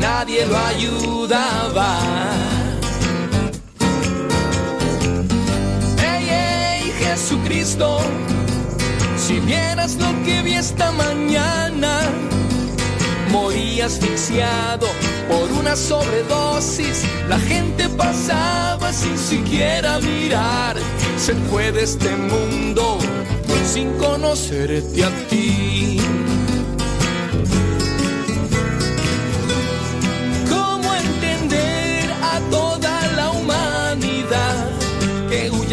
nadie 0.00 0.46
lo 0.46 0.56
ayudaba. 0.58 1.98
Ey, 6.02 6.28
ey, 6.28 6.92
Jesucristo, 6.98 8.00
si 9.16 9.38
vieras 9.40 9.96
lo 9.96 10.10
que 10.24 10.42
vi 10.42 10.54
esta 10.54 10.90
mañana, 10.92 12.00
morí 13.30 13.80
asfixiado 13.80 14.88
por 15.28 15.52
una 15.52 15.76
sobredosis. 15.76 17.04
La 17.28 17.38
gente 17.38 17.88
pasaba 17.90 18.92
sin 18.92 19.16
siquiera 19.16 20.00
mirar. 20.00 20.76
Se 21.16 21.34
fue 21.48 21.70
de 21.70 21.84
este 21.84 22.16
mundo 22.16 22.98
sin 23.64 23.92
conocerte 23.98 25.04
a 25.04 25.10
ti. 25.28 25.99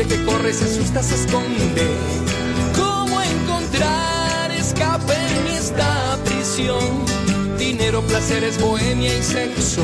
Que 0.07 0.23
corre, 0.25 0.53
se 0.53 0.65
asusta, 0.65 1.03
se 1.03 1.15
esconde? 1.15 1.87
¿Cómo 2.75 3.21
encontrar 3.21 4.51
escape 4.51 5.13
en 5.13 5.47
esta 5.55 6.17
prisión? 6.25 7.05
Dinero, 7.57 8.01
placeres, 8.01 8.59
bohemia 8.59 9.17
y 9.17 9.23
sexo. 9.23 9.83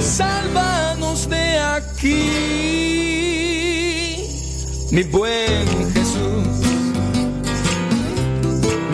Sálvanos 0.00 1.28
de 1.28 1.58
aquí, 1.58 2.30
mi 4.90 5.02
buen 5.04 5.92
Jesús 5.92 6.68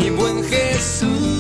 mi 0.04 0.10
buen 0.10 0.44
Jesús. 0.44 1.33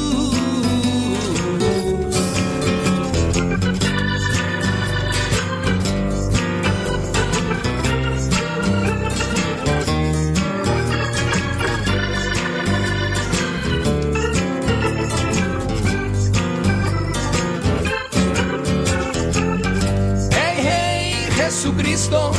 Jesucristo, 21.64 22.30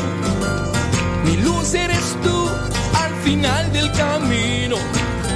mi 1.25 1.37
luz 1.37 1.73
eres 1.73 2.15
tú 2.21 2.47
al 2.93 3.11
final 3.23 3.73
del 3.73 3.91
camino 3.93 4.77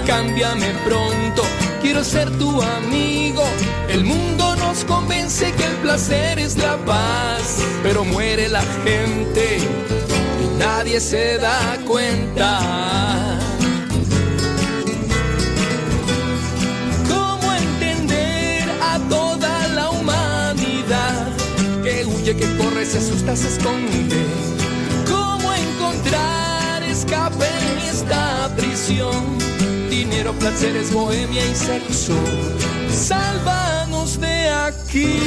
cámbiame 0.06 0.72
pronto, 0.86 1.42
quiero 1.81 2.04
ser 2.04 2.30
tu 2.38 2.62
amigo. 2.62 3.44
El 3.88 4.04
mundo 4.04 4.56
nos 4.58 4.84
convence 4.86 5.52
que 5.54 5.66
el 5.66 5.76
placer 5.78 6.38
es 6.38 6.56
la 6.56 6.78
paz, 6.86 7.64
pero 7.81 8.06
muere 8.06 8.48
la 8.48 8.62
gente 8.84 9.58
y 9.58 10.59
nadie 10.59 11.00
se 11.00 11.40
da 11.40 11.80
cuenta. 11.88 13.48
Huye, 22.30 22.35
que 22.35 22.58
corre, 22.58 22.85
se 22.85 22.97
asusta, 22.97 23.35
se 23.35 23.47
esconde? 23.47 24.08
¿Cómo 25.09 25.53
encontrar 25.53 26.83
escape 26.83 27.45
en 27.45 27.80
esta 27.89 28.49
prisión? 28.55 29.38
dinero, 29.89 30.33
placeres, 30.33 30.94
bohemia 30.94 31.45
y 31.45 31.55
sexo. 31.55 32.13
Sálvanos 32.89 34.19
de 34.19 34.50
aquí, 34.50 35.19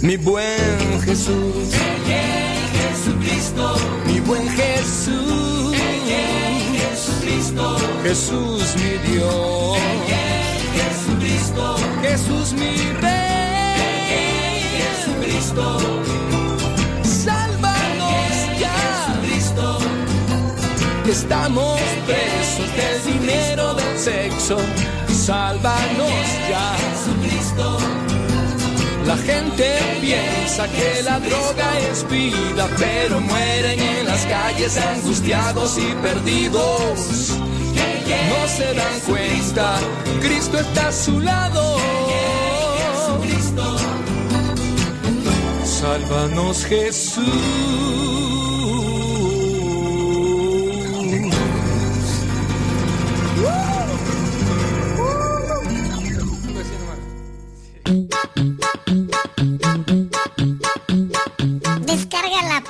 mi 0.00 0.16
buen 0.16 1.00
Jesús. 1.02 1.74
Jesucristo, 2.72 3.76
mi 4.06 4.20
buen 4.20 4.48
Jesús. 4.48 5.76
Jesucristo, 6.72 7.76
Jesús 8.02 8.74
mi 8.76 8.98
Dios. 9.12 9.78
Jesucristo, 10.74 11.76
Jesús 12.02 12.52
mi 12.54 12.76
Rey. 13.00 13.27
Jesucristo, 15.28 15.78
Sálvanos 17.02 18.58
ya. 18.58 19.14
Jesucristo, 19.20 19.78
que 21.04 21.10
estamos 21.10 21.78
presos 22.06 22.76
del 22.76 23.20
dinero 23.20 23.74
del 23.74 23.98
sexo. 23.98 24.56
Sálvanos 25.06 26.26
ya. 26.48 26.76
Jesucristo, 26.78 27.78
La 29.04 29.16
gente 29.18 29.78
piensa 30.00 30.66
que 30.68 31.02
la 31.02 31.20
droga 31.20 31.78
es 31.90 32.08
vida, 32.08 32.66
pero 32.78 33.20
mueren 33.20 33.80
en 33.80 34.06
las 34.06 34.24
calles 34.24 34.78
angustiados 34.78 35.76
y 35.76 35.92
perdidos. 36.02 37.36
No 38.30 38.48
se 38.48 38.74
dan 38.74 39.00
cuenta, 39.06 39.76
Cristo 40.22 40.58
está 40.58 40.88
a 40.88 40.92
su 40.92 41.20
lado. 41.20 41.78
Sálvanos 45.78 46.64
Jesús. 46.64 48.57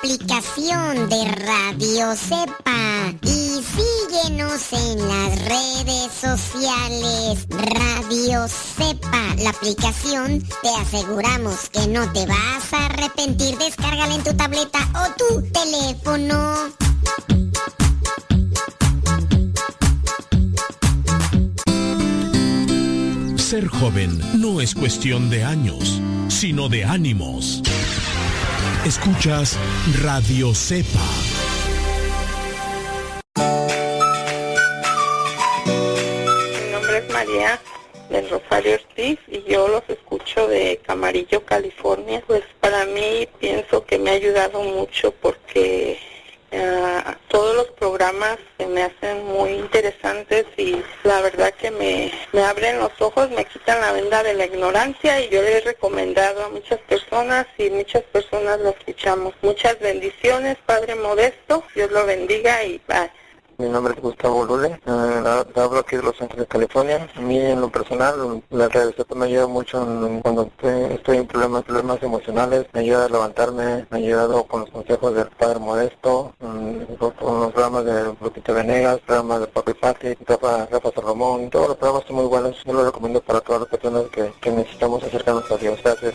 Aplicación 0.08 1.10
de 1.10 1.24
Radio 1.32 2.16
Cepa 2.16 3.12
y 3.20 3.60
síguenos 3.62 4.72
en 4.72 5.06
las 5.06 5.38
redes 5.44 6.10
sociales. 6.18 7.46
Radio 7.50 8.48
Cepa, 8.48 9.34
la 9.36 9.50
aplicación, 9.50 10.42
te 10.62 10.68
aseguramos 10.80 11.68
que 11.68 11.86
no 11.88 12.10
te 12.12 12.24
vas 12.24 12.72
a 12.72 12.86
arrepentir. 12.86 13.58
Descárgala 13.58 14.14
en 14.14 14.24
tu 14.24 14.32
tableta 14.32 14.78
o 14.94 15.12
tu 15.18 15.42
teléfono. 15.52 16.54
Ser 23.36 23.68
joven 23.68 24.18
no 24.40 24.62
es 24.62 24.74
cuestión 24.74 25.28
de 25.28 25.44
años, 25.44 26.00
sino 26.28 26.70
de 26.70 26.86
ánimos. 26.86 27.62
Escuchas 28.84 29.58
Radio 30.02 30.54
Cepa. 30.54 31.00
Mi 33.36 33.42
nombre 36.72 36.98
es 36.98 37.12
María 37.12 37.60
del 38.08 38.30
Rosario 38.30 38.74
Ortiz 38.74 39.18
y 39.26 39.42
yo 39.50 39.66
los 39.68 39.82
escucho 39.88 40.46
de 40.46 40.80
Camarillo, 40.86 41.44
California. 41.44 42.22
Pues 42.26 42.44
para 42.60 42.86
mí 42.86 43.28
pienso 43.40 43.84
que 43.84 43.98
me 43.98 44.10
ha 44.10 44.14
ayudado 44.14 44.62
mucho 44.62 45.12
porque 45.12 45.98
todos 47.28 47.54
los 47.54 47.66
programas 47.72 48.38
se 48.56 48.66
me 48.66 48.82
hacen 48.82 49.26
muy 49.26 49.50
interesantes 49.52 50.46
y 50.56 50.82
la 51.04 51.20
verdad 51.20 51.52
que 51.54 51.70
me, 51.70 52.12
me 52.32 52.42
abren 52.42 52.78
los 52.78 52.92
ojos, 53.00 53.30
me 53.30 53.44
quitan 53.44 53.80
la 53.80 53.92
venda 53.92 54.22
de 54.22 54.34
la 54.34 54.46
ignorancia 54.46 55.20
y 55.20 55.28
yo 55.28 55.42
le 55.42 55.58
he 55.58 55.60
recomendado 55.60 56.44
a 56.44 56.48
muchas 56.48 56.80
personas 56.80 57.46
y 57.58 57.70
muchas 57.70 58.02
personas 58.04 58.60
lo 58.60 58.70
escuchamos. 58.70 59.34
Muchas 59.42 59.78
bendiciones, 59.78 60.56
Padre 60.64 60.94
Modesto, 60.94 61.64
Dios 61.74 61.90
lo 61.90 62.06
bendiga 62.06 62.64
y 62.64 62.80
bye. 62.88 63.10
Mi 63.60 63.68
nombre 63.68 63.92
es 63.92 64.00
Gustavo 64.00 64.44
Lule, 64.44 64.80
eh, 64.86 65.22
hablo 65.56 65.80
aquí 65.80 65.96
de 65.96 66.02
Los 66.04 66.20
Ángeles, 66.22 66.46
California. 66.48 67.08
A 67.16 67.20
mí 67.20 67.38
en 67.40 67.60
lo 67.60 67.68
personal, 67.68 68.40
la 68.50 68.68
radio 68.68 68.92
me 69.16 69.26
ayuda 69.26 69.48
mucho 69.48 69.82
en- 69.82 70.20
cuando 70.20 70.42
estoy, 70.44 70.92
estoy 70.94 71.16
en 71.16 71.26
problemas, 71.26 71.64
problemas 71.64 72.00
emocionales, 72.00 72.66
me 72.72 72.80
ayuda 72.82 73.06
a 73.06 73.08
levantarme, 73.08 73.84
me 73.90 73.96
ha 73.96 74.00
ayudado 74.00 74.44
con 74.44 74.60
los 74.60 74.70
consejos 74.70 75.12
del 75.12 75.26
Padre 75.30 75.58
Modesto, 75.58 76.34
mm, 76.38 76.94
con 77.00 77.10
con 77.18 77.40
los 77.40 77.52
programas 77.52 77.84
de 77.84 78.14
Lupita 78.20 78.52
Venegas, 78.52 79.00
programas 79.04 79.40
de 79.40 79.46
Papi 79.48 79.74
Pati, 79.74 80.14
Rafa, 80.24 80.66
Rafa 80.66 80.92
Salomón, 80.94 81.50
todos 81.50 81.68
los 81.68 81.76
programas 81.78 82.06
son 82.06 82.14
muy 82.16 82.26
buenos, 82.26 82.56
yo 82.64 82.72
los 82.72 82.84
recomiendo 82.86 83.20
para 83.22 83.40
todas 83.40 83.62
las 83.62 83.70
personas 83.70 84.04
que, 84.12 84.32
que 84.40 84.50
necesitamos 84.52 85.02
acercarnos 85.02 85.50
a 85.50 85.56
Dios. 85.56 85.80
Gracias. 85.82 86.14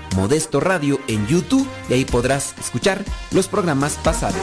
Modesto 0.15 0.59
Radio 0.59 0.99
en 1.07 1.25
YouTube 1.27 1.67
y 1.89 1.93
ahí 1.93 2.05
podrás 2.05 2.53
escuchar 2.59 3.03
los 3.31 3.47
programas 3.47 3.97
pasados. 4.03 4.41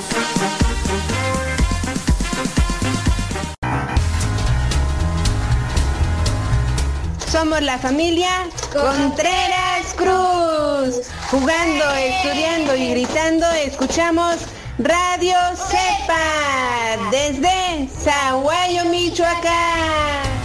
Somos 7.31 7.62
la 7.62 7.79
familia 7.79 8.49
Contreras 8.73 9.94
Cruz. 9.97 11.09
Jugando, 11.31 11.85
estudiando 11.94 12.75
y 12.75 12.91
gritando, 12.91 13.47
escuchamos 13.53 14.38
Radio 14.79 15.37
Cepa 15.55 17.11
desde 17.11 17.88
Zaguayo, 17.88 18.87
Michoacán. 18.87 20.38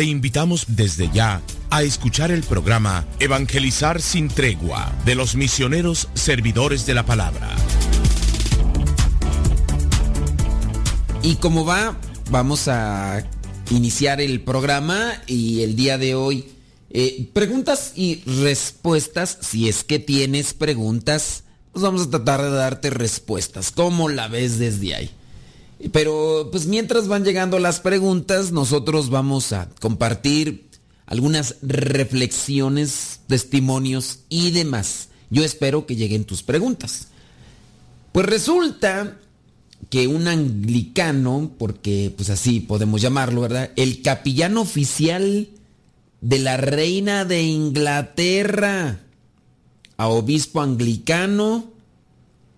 Te 0.00 0.06
invitamos 0.06 0.64
desde 0.66 1.10
ya 1.12 1.42
a 1.68 1.82
escuchar 1.82 2.30
el 2.30 2.42
programa 2.42 3.06
Evangelizar 3.18 4.00
sin 4.00 4.28
tregua 4.28 4.90
de 5.04 5.14
los 5.14 5.36
misioneros 5.36 6.08
servidores 6.14 6.86
de 6.86 6.94
la 6.94 7.04
palabra. 7.04 7.54
Y 11.22 11.34
como 11.34 11.66
va, 11.66 11.98
vamos 12.30 12.66
a 12.68 13.28
iniciar 13.70 14.22
el 14.22 14.40
programa 14.40 15.20
y 15.26 15.64
el 15.64 15.76
día 15.76 15.98
de 15.98 16.14
hoy 16.14 16.48
eh, 16.88 17.28
preguntas 17.34 17.92
y 17.94 18.22
respuestas. 18.24 19.36
Si 19.42 19.68
es 19.68 19.84
que 19.84 19.98
tienes 19.98 20.54
preguntas, 20.54 21.44
pues 21.72 21.82
vamos 21.82 22.06
a 22.06 22.08
tratar 22.08 22.40
de 22.40 22.52
darte 22.52 22.88
respuestas. 22.88 23.70
¿Cómo 23.70 24.08
la 24.08 24.28
ves 24.28 24.58
desde 24.58 24.94
ahí? 24.94 25.10
Pero 25.92 26.48
pues 26.52 26.66
mientras 26.66 27.08
van 27.08 27.24
llegando 27.24 27.58
las 27.58 27.80
preguntas, 27.80 28.52
nosotros 28.52 29.08
vamos 29.10 29.52
a 29.52 29.68
compartir 29.80 30.68
algunas 31.06 31.56
reflexiones, 31.62 33.20
testimonios 33.26 34.20
y 34.28 34.50
demás. 34.50 35.08
Yo 35.30 35.44
espero 35.44 35.86
que 35.86 35.96
lleguen 35.96 36.24
tus 36.24 36.42
preguntas. 36.42 37.08
Pues 38.12 38.26
resulta 38.26 39.18
que 39.88 40.06
un 40.06 40.28
anglicano, 40.28 41.50
porque 41.58 42.12
pues 42.16 42.30
así 42.30 42.60
podemos 42.60 43.00
llamarlo, 43.00 43.40
¿verdad? 43.40 43.70
El 43.76 44.02
capellán 44.02 44.56
oficial 44.56 45.48
de 46.20 46.38
la 46.38 46.56
reina 46.56 47.24
de 47.24 47.42
Inglaterra, 47.42 49.00
a 49.96 50.08
obispo 50.08 50.60
anglicano, 50.60 51.70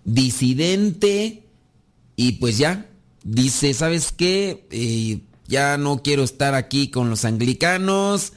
disidente, 0.05 1.45
y 2.17 2.33
pues 2.33 2.59
ya, 2.59 2.87
dice, 3.25 3.75
¿sabes 3.75 4.13
qué? 4.13 4.67
Eh, 4.71 5.21
ya 5.49 5.77
no 5.77 6.03
quiero 6.03 6.23
estar 6.23 6.55
aquí 6.55 6.89
con 6.89 7.11
los 7.11 7.25
anglicanos, 7.25 8.33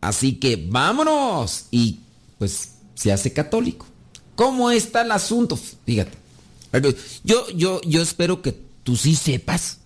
así 0.00 0.34
que 0.34 0.56
vámonos. 0.68 1.66
Y 1.70 2.00
pues 2.38 2.72
se 2.94 3.12
hace 3.12 3.32
católico. 3.32 3.86
¿Cómo 4.34 4.70
está 4.70 5.02
el 5.02 5.12
asunto? 5.12 5.56
Fíjate. 5.56 6.18
Yo, 7.24 7.48
yo, 7.50 7.80
yo 7.82 8.00
espero 8.00 8.40
que 8.40 8.58
tú 8.82 8.96
sí 8.96 9.14
sepas 9.14 9.78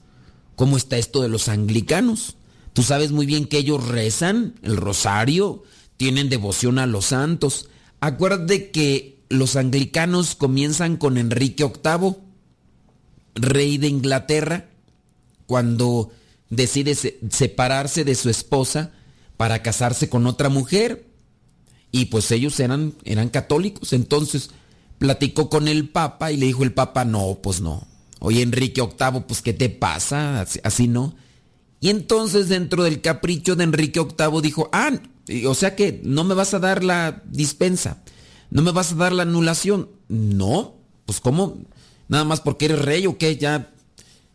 cómo 0.54 0.76
está 0.76 0.96
esto 0.98 1.22
de 1.22 1.28
los 1.28 1.48
anglicanos. 1.48 2.36
Tú 2.72 2.82
sabes 2.82 3.10
muy 3.10 3.26
bien 3.26 3.46
que 3.46 3.58
ellos 3.58 3.86
rezan 3.88 4.54
el 4.62 4.76
rosario, 4.76 5.64
tienen 5.96 6.28
devoción 6.28 6.78
a 6.78 6.86
los 6.86 7.06
santos. 7.06 7.68
Acuérdate 8.00 8.70
que 8.70 9.18
los 9.28 9.56
anglicanos 9.56 10.34
comienzan 10.34 10.96
con 10.96 11.18
Enrique 11.18 11.64
VIII, 11.64 12.16
rey 13.36 13.78
de 13.78 13.88
Inglaterra, 13.88 14.66
cuando 15.46 16.10
decide 16.50 16.94
separarse 16.94 18.04
de 18.04 18.14
su 18.14 18.30
esposa 18.30 18.92
para 19.36 19.62
casarse 19.62 20.08
con 20.08 20.26
otra 20.26 20.48
mujer. 20.48 21.06
Y 21.92 22.06
pues 22.06 22.30
ellos 22.30 22.58
eran, 22.60 22.94
eran 23.04 23.28
católicos. 23.28 23.92
Entonces 23.92 24.50
platicó 24.98 25.48
con 25.48 25.68
el 25.68 25.88
Papa 25.88 26.32
y 26.32 26.36
le 26.36 26.46
dijo 26.46 26.64
el 26.64 26.72
Papa, 26.72 27.04
no, 27.04 27.38
pues 27.42 27.60
no. 27.60 27.86
Oye, 28.18 28.42
Enrique 28.42 28.82
VIII, 28.82 29.22
pues 29.26 29.42
¿qué 29.42 29.52
te 29.52 29.68
pasa? 29.68 30.44
Así, 30.62 30.88
no. 30.88 31.14
Y 31.80 31.90
entonces 31.90 32.48
dentro 32.48 32.82
del 32.82 33.00
capricho 33.00 33.54
de 33.56 33.64
Enrique 33.64 34.00
VIII 34.00 34.40
dijo, 34.40 34.68
ah, 34.72 34.90
o 35.46 35.54
sea 35.54 35.76
que 35.76 36.00
no 36.02 36.24
me 36.24 36.34
vas 36.34 36.54
a 36.54 36.58
dar 36.58 36.82
la 36.82 37.22
dispensa, 37.26 38.02
no 38.50 38.62
me 38.62 38.72
vas 38.72 38.92
a 38.92 38.96
dar 38.96 39.12
la 39.12 39.22
anulación. 39.22 39.90
No, 40.08 40.76
pues 41.04 41.20
¿cómo? 41.20 41.58
Nada 42.08 42.24
más 42.24 42.40
porque 42.40 42.66
eres 42.66 42.80
rey 42.80 43.06
o 43.06 43.18
qué, 43.18 43.36
ya, 43.36 43.72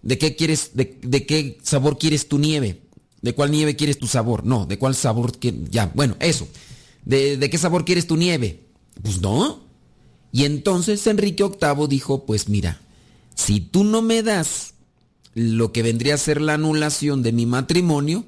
¿de 0.01 0.17
qué 0.17 0.35
quieres, 0.35 0.71
de, 0.73 1.25
qué 1.25 1.57
sabor 1.63 1.97
quieres 1.97 2.27
tu 2.27 2.37
nieve? 2.39 2.81
¿De 3.21 3.33
cuál 3.33 3.51
nieve 3.51 3.75
quieres 3.75 3.99
tu 3.99 4.07
sabor? 4.07 4.45
No, 4.45 4.65
¿de 4.65 4.77
cuál 4.77 4.95
sabor? 4.95 5.31
Ya, 5.69 5.91
bueno, 5.93 6.15
eso. 6.19 6.47
¿De, 7.05 7.37
¿De 7.37 7.49
qué 7.49 7.57
sabor 7.57 7.85
quieres 7.85 8.07
tu 8.07 8.17
nieve? 8.17 8.63
Pues 9.01 9.21
no. 9.21 9.61
Y 10.31 10.45
entonces 10.45 11.05
Enrique 11.07 11.43
VIII 11.43 11.87
dijo, 11.87 12.25
pues 12.25 12.49
mira, 12.49 12.81
si 13.35 13.59
tú 13.59 13.83
no 13.83 14.01
me 14.01 14.23
das 14.23 14.73
lo 15.33 15.71
que 15.71 15.83
vendría 15.83 16.15
a 16.15 16.17
ser 16.17 16.41
la 16.41 16.55
anulación 16.55 17.23
de 17.23 17.31
mi 17.31 17.45
matrimonio, 17.45 18.25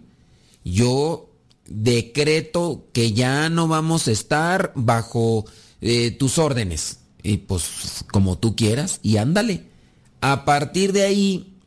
yo 0.63 1.29
decreto 1.67 2.87
que 2.93 3.13
ya 3.13 3.49
no 3.49 3.67
vamos 3.67 4.07
a 4.07 4.11
estar 4.11 4.71
bajo 4.75 5.45
eh, 5.81 6.11
tus 6.11 6.37
órdenes. 6.37 6.99
Y 7.23 7.37
pues 7.37 8.03
como 8.11 8.37
tú 8.37 8.55
quieras, 8.55 8.99
y 9.01 9.17
ándale. 9.17 9.65
A 10.21 10.45
partir 10.45 10.93
de 10.93 11.03
ahí 11.03 11.57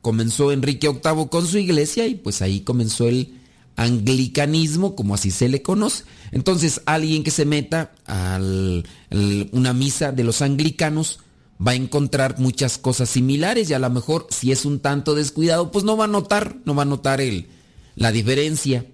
comenzó 0.00 0.52
Enrique 0.52 0.88
VIII 0.88 1.28
con 1.28 1.46
su 1.46 1.58
iglesia 1.58 2.06
y 2.06 2.14
pues 2.14 2.42
ahí 2.42 2.60
comenzó 2.60 3.08
el 3.08 3.34
anglicanismo, 3.76 4.94
como 4.94 5.14
así 5.14 5.30
se 5.30 5.48
le 5.48 5.62
conoce. 5.62 6.04
Entonces, 6.32 6.82
alguien 6.86 7.24
que 7.24 7.30
se 7.30 7.44
meta 7.44 7.92
a 8.06 8.38
una 9.52 9.72
misa 9.72 10.12
de 10.12 10.24
los 10.24 10.42
anglicanos 10.42 11.20
va 11.66 11.72
a 11.72 11.76
encontrar 11.76 12.38
muchas 12.38 12.78
cosas 12.78 13.10
similares 13.10 13.68
y 13.68 13.74
a 13.74 13.78
lo 13.78 13.90
mejor 13.90 14.26
si 14.30 14.52
es 14.52 14.64
un 14.64 14.80
tanto 14.80 15.14
descuidado, 15.14 15.70
pues 15.70 15.84
no 15.84 15.96
va 15.96 16.04
a 16.04 16.08
notar, 16.08 16.56
no 16.64 16.74
va 16.74 16.82
a 16.82 16.86
notar 16.86 17.20
el, 17.20 17.48
la 17.96 18.12
diferencia. 18.12 18.86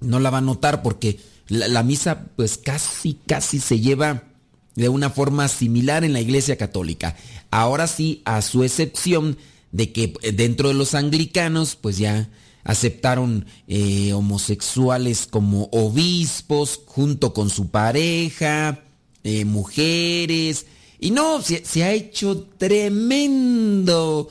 No 0.00 0.18
la 0.18 0.30
va 0.30 0.38
a 0.38 0.42
notar 0.42 0.82
porque 0.82 1.20
la, 1.48 1.68
la 1.68 1.82
misa 1.82 2.26
pues 2.36 2.58
casi, 2.58 3.18
casi 3.26 3.60
se 3.60 3.80
lleva 3.80 4.24
de 4.74 4.88
una 4.88 5.10
forma 5.10 5.48
similar 5.48 6.04
en 6.04 6.12
la 6.12 6.20
Iglesia 6.20 6.56
Católica. 6.56 7.16
Ahora 7.50 7.86
sí, 7.86 8.22
a 8.24 8.42
su 8.42 8.64
excepción 8.64 9.36
de 9.70 9.92
que 9.92 10.14
dentro 10.34 10.68
de 10.68 10.74
los 10.74 10.94
anglicanos 10.94 11.76
pues 11.76 11.98
ya 11.98 12.28
aceptaron 12.64 13.46
eh, 13.66 14.12
homosexuales 14.12 15.26
como 15.26 15.64
obispos 15.72 16.80
junto 16.86 17.32
con 17.34 17.50
su 17.50 17.70
pareja, 17.70 18.80
eh, 19.24 19.44
mujeres. 19.44 20.66
Y 21.00 21.10
no, 21.10 21.42
se, 21.42 21.82
ha 21.82 21.92
hecho 21.92 22.46
tremendo, 22.58 24.28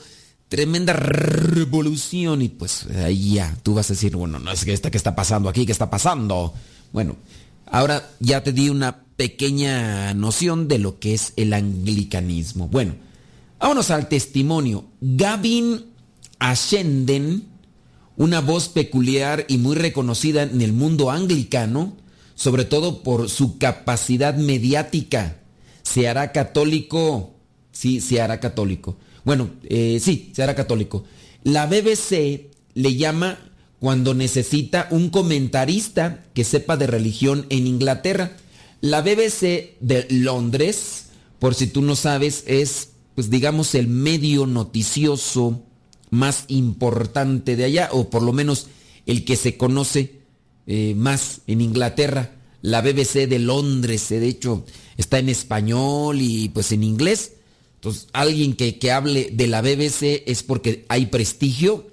tremenda 0.48 0.94
revolución. 0.94 2.40
Y 2.42 2.48
pues 2.48 2.86
ahí 3.04 3.34
ya, 3.34 3.54
tú 3.62 3.74
vas 3.74 3.90
a 3.90 3.94
decir, 3.94 4.16
bueno, 4.16 4.38
no 4.38 4.50
es 4.50 4.64
que 4.64 4.72
esta 4.72 4.90
que 4.90 4.96
está 4.96 5.14
pasando 5.14 5.48
aquí, 5.48 5.66
¿qué 5.66 5.72
está 5.72 5.90
pasando? 5.90 6.54
Bueno, 6.92 7.16
ahora 7.66 8.10
ya 8.20 8.42
te 8.42 8.52
di 8.52 8.70
una 8.70 9.04
pequeña 9.22 10.14
noción 10.14 10.66
de 10.66 10.80
lo 10.80 10.98
que 10.98 11.14
es 11.14 11.32
el 11.36 11.52
anglicanismo. 11.52 12.66
Bueno, 12.66 12.96
vámonos 13.60 13.92
al 13.92 14.08
testimonio. 14.08 14.86
Gavin 15.00 15.84
Ashenden 16.40 17.44
una 18.16 18.40
voz 18.40 18.68
peculiar 18.68 19.44
y 19.46 19.58
muy 19.58 19.76
reconocida 19.76 20.42
en 20.42 20.60
el 20.60 20.72
mundo 20.72 21.12
anglicano, 21.12 21.96
sobre 22.34 22.64
todo 22.64 23.04
por 23.04 23.30
su 23.30 23.58
capacidad 23.58 24.34
mediática. 24.34 25.36
Se 25.84 26.08
hará 26.08 26.32
católico, 26.32 27.36
sí, 27.70 28.00
se 28.00 28.20
hará 28.20 28.40
católico. 28.40 28.96
Bueno, 29.24 29.50
eh, 29.62 30.00
sí, 30.02 30.32
se 30.34 30.42
hará 30.42 30.56
católico. 30.56 31.04
La 31.44 31.66
BBC 31.66 32.50
le 32.74 32.96
llama 32.96 33.38
cuando 33.78 34.14
necesita 34.14 34.88
un 34.90 35.10
comentarista 35.10 36.24
que 36.34 36.42
sepa 36.42 36.76
de 36.76 36.88
religión 36.88 37.46
en 37.50 37.68
Inglaterra. 37.68 38.36
La 38.82 39.00
BBC 39.00 39.78
de 39.80 40.06
Londres, 40.10 41.06
por 41.38 41.54
si 41.54 41.68
tú 41.68 41.82
no 41.82 41.96
sabes, 41.96 42.42
es 42.46 42.90
pues 43.14 43.30
digamos, 43.30 43.74
el 43.74 43.86
medio 43.86 44.46
noticioso 44.46 45.62
más 46.10 46.44
importante 46.48 47.56
de 47.56 47.64
allá, 47.64 47.90
o 47.92 48.10
por 48.10 48.22
lo 48.22 48.32
menos 48.32 48.66
el 49.06 49.24
que 49.24 49.36
se 49.36 49.56
conoce 49.56 50.20
eh, 50.66 50.94
más 50.96 51.42
en 51.46 51.60
Inglaterra, 51.60 52.32
la 52.60 52.80
BBC 52.80 53.28
de 53.28 53.38
Londres, 53.38 54.10
eh, 54.10 54.20
de 54.20 54.28
hecho 54.28 54.64
está 54.96 55.18
en 55.18 55.28
español 55.28 56.20
y 56.20 56.48
pues 56.48 56.72
en 56.72 56.82
inglés. 56.82 57.34
Entonces, 57.76 58.08
alguien 58.12 58.54
que, 58.54 58.78
que 58.78 58.92
hable 58.92 59.30
de 59.32 59.46
la 59.46 59.60
BBC 59.60 60.24
es 60.26 60.42
porque 60.42 60.86
hay 60.88 61.06
prestigio, 61.06 61.88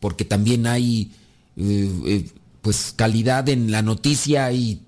porque 0.00 0.24
también 0.24 0.66
hay 0.66 1.12
eh, 1.58 2.30
pues 2.62 2.94
calidad 2.96 3.48
en 3.50 3.70
la 3.70 3.82
noticia 3.82 4.52
y 4.52 4.80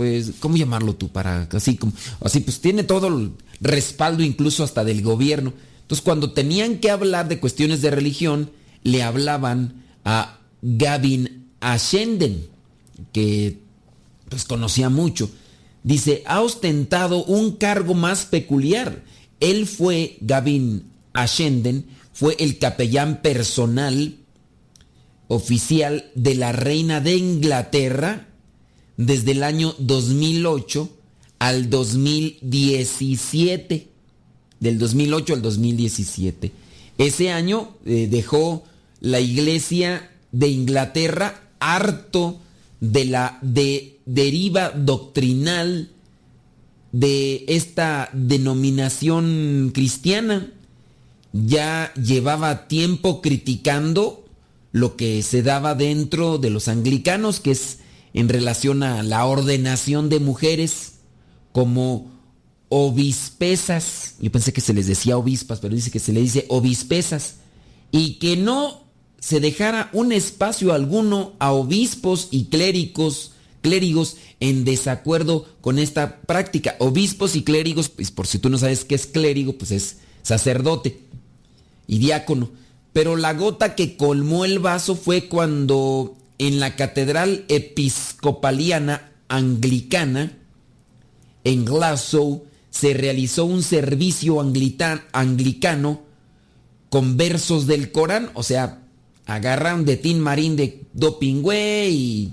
pues, 0.00 0.32
¿cómo 0.40 0.56
llamarlo 0.56 0.94
tú? 0.94 1.10
Para 1.10 1.46
así 1.52 1.76
como, 1.76 1.92
así 2.24 2.40
pues 2.40 2.62
tiene 2.62 2.84
todo 2.84 3.08
el 3.08 3.32
respaldo 3.60 4.22
incluso 4.22 4.64
hasta 4.64 4.82
del 4.82 5.02
gobierno. 5.02 5.52
Entonces 5.82 6.02
cuando 6.02 6.32
tenían 6.32 6.78
que 6.78 6.90
hablar 6.90 7.28
de 7.28 7.38
cuestiones 7.38 7.82
de 7.82 7.90
religión, 7.90 8.50
le 8.82 9.02
hablaban 9.02 9.84
a 10.06 10.38
Gavin 10.62 11.50
Ashenden, 11.60 12.46
que 13.12 13.58
pues 14.30 14.46
conocía 14.46 14.88
mucho. 14.88 15.28
Dice, 15.82 16.22
ha 16.24 16.40
ostentado 16.40 17.22
un 17.22 17.56
cargo 17.56 17.92
más 17.92 18.24
peculiar. 18.24 19.04
Él 19.38 19.66
fue, 19.66 20.16
Gavin 20.22 20.84
Ashenden, 21.12 21.84
fue 22.14 22.36
el 22.38 22.56
capellán 22.56 23.20
personal 23.20 24.16
oficial 25.28 26.10
de 26.14 26.36
la 26.36 26.52
reina 26.52 27.02
de 27.02 27.18
Inglaterra 27.18 28.29
desde 29.00 29.32
el 29.32 29.42
año 29.42 29.74
2008 29.78 30.88
al 31.38 31.70
2017 31.70 33.88
del 34.60 34.78
2008 34.78 35.34
al 35.34 35.42
2017. 35.42 36.52
Ese 36.98 37.30
año 37.30 37.70
eh, 37.86 38.08
dejó 38.10 38.62
la 39.00 39.20
iglesia 39.20 40.10
de 40.32 40.48
Inglaterra 40.48 41.48
harto 41.60 42.40
de 42.80 43.06
la 43.06 43.38
de 43.40 44.00
deriva 44.04 44.70
doctrinal 44.70 45.88
de 46.92 47.46
esta 47.48 48.10
denominación 48.12 49.70
cristiana. 49.72 50.52
Ya 51.32 51.90
llevaba 51.94 52.68
tiempo 52.68 53.22
criticando 53.22 54.26
lo 54.72 54.96
que 54.96 55.22
se 55.22 55.42
daba 55.42 55.74
dentro 55.74 56.36
de 56.36 56.50
los 56.50 56.68
anglicanos, 56.68 57.40
que 57.40 57.52
es 57.52 57.79
en 58.14 58.28
relación 58.28 58.82
a 58.82 59.02
la 59.02 59.24
ordenación 59.26 60.08
de 60.08 60.20
mujeres 60.20 60.94
como 61.52 62.10
obispesas, 62.68 64.14
yo 64.20 64.30
pensé 64.30 64.52
que 64.52 64.60
se 64.60 64.72
les 64.72 64.86
decía 64.86 65.18
obispas, 65.18 65.60
pero 65.60 65.74
dice 65.74 65.90
que 65.90 65.98
se 65.98 66.12
le 66.12 66.20
dice 66.20 66.46
obispesas, 66.48 67.36
y 67.90 68.14
que 68.14 68.36
no 68.36 68.84
se 69.18 69.40
dejara 69.40 69.90
un 69.92 70.12
espacio 70.12 70.72
alguno 70.72 71.34
a 71.38 71.52
obispos 71.52 72.28
y 72.30 72.44
clérigos, 72.44 73.32
clérigos 73.60 74.16
en 74.38 74.64
desacuerdo 74.64 75.46
con 75.60 75.78
esta 75.78 76.20
práctica. 76.22 76.76
Obispos 76.78 77.36
y 77.36 77.42
clérigos, 77.42 77.88
pues 77.88 78.10
por 78.10 78.26
si 78.26 78.38
tú 78.38 78.48
no 78.48 78.56
sabes 78.56 78.84
qué 78.84 78.94
es 78.94 79.06
clérigo, 79.06 79.54
pues 79.54 79.72
es 79.72 79.98
sacerdote 80.22 81.00
y 81.86 81.98
diácono. 81.98 82.50
Pero 82.92 83.16
la 83.16 83.34
gota 83.34 83.74
que 83.74 83.96
colmó 83.96 84.44
el 84.44 84.58
vaso 84.58 84.96
fue 84.96 85.28
cuando 85.28 86.16
en 86.40 86.58
la 86.58 86.74
catedral 86.74 87.44
episcopaliana 87.48 89.12
anglicana, 89.28 90.38
en 91.44 91.66
Glasgow, 91.66 92.46
se 92.70 92.94
realizó 92.94 93.44
un 93.44 93.62
servicio 93.62 94.40
anglicano 94.40 96.00
con 96.88 97.18
versos 97.18 97.66
del 97.66 97.92
Corán, 97.92 98.30
o 98.32 98.42
sea, 98.42 98.80
agarran 99.26 99.84
de 99.84 99.98
Tin 99.98 100.18
Marín 100.18 100.56
de 100.56 100.82
Dopingüe 100.94 101.90
y 101.90 102.32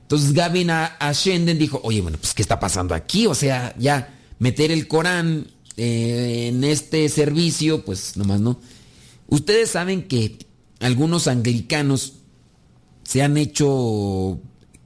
entonces 0.00 0.32
Gavin 0.32 0.70
Ashenden 0.70 1.58
dijo, 1.58 1.78
oye, 1.84 2.00
bueno, 2.00 2.16
pues 2.18 2.32
¿qué 2.32 2.40
está 2.40 2.58
pasando 2.58 2.94
aquí? 2.94 3.26
O 3.26 3.34
sea, 3.34 3.74
ya 3.78 4.18
meter 4.38 4.70
el 4.72 4.88
Corán 4.88 5.46
eh, 5.76 6.46
en 6.48 6.64
este 6.64 7.06
servicio, 7.10 7.84
pues 7.84 8.16
nomás 8.16 8.40
no. 8.40 8.58
Ustedes 9.28 9.68
saben 9.68 10.04
que 10.04 10.38
algunos 10.80 11.28
anglicanos 11.28 12.14
se 13.02 13.22
han 13.22 13.36
hecho 13.36 14.38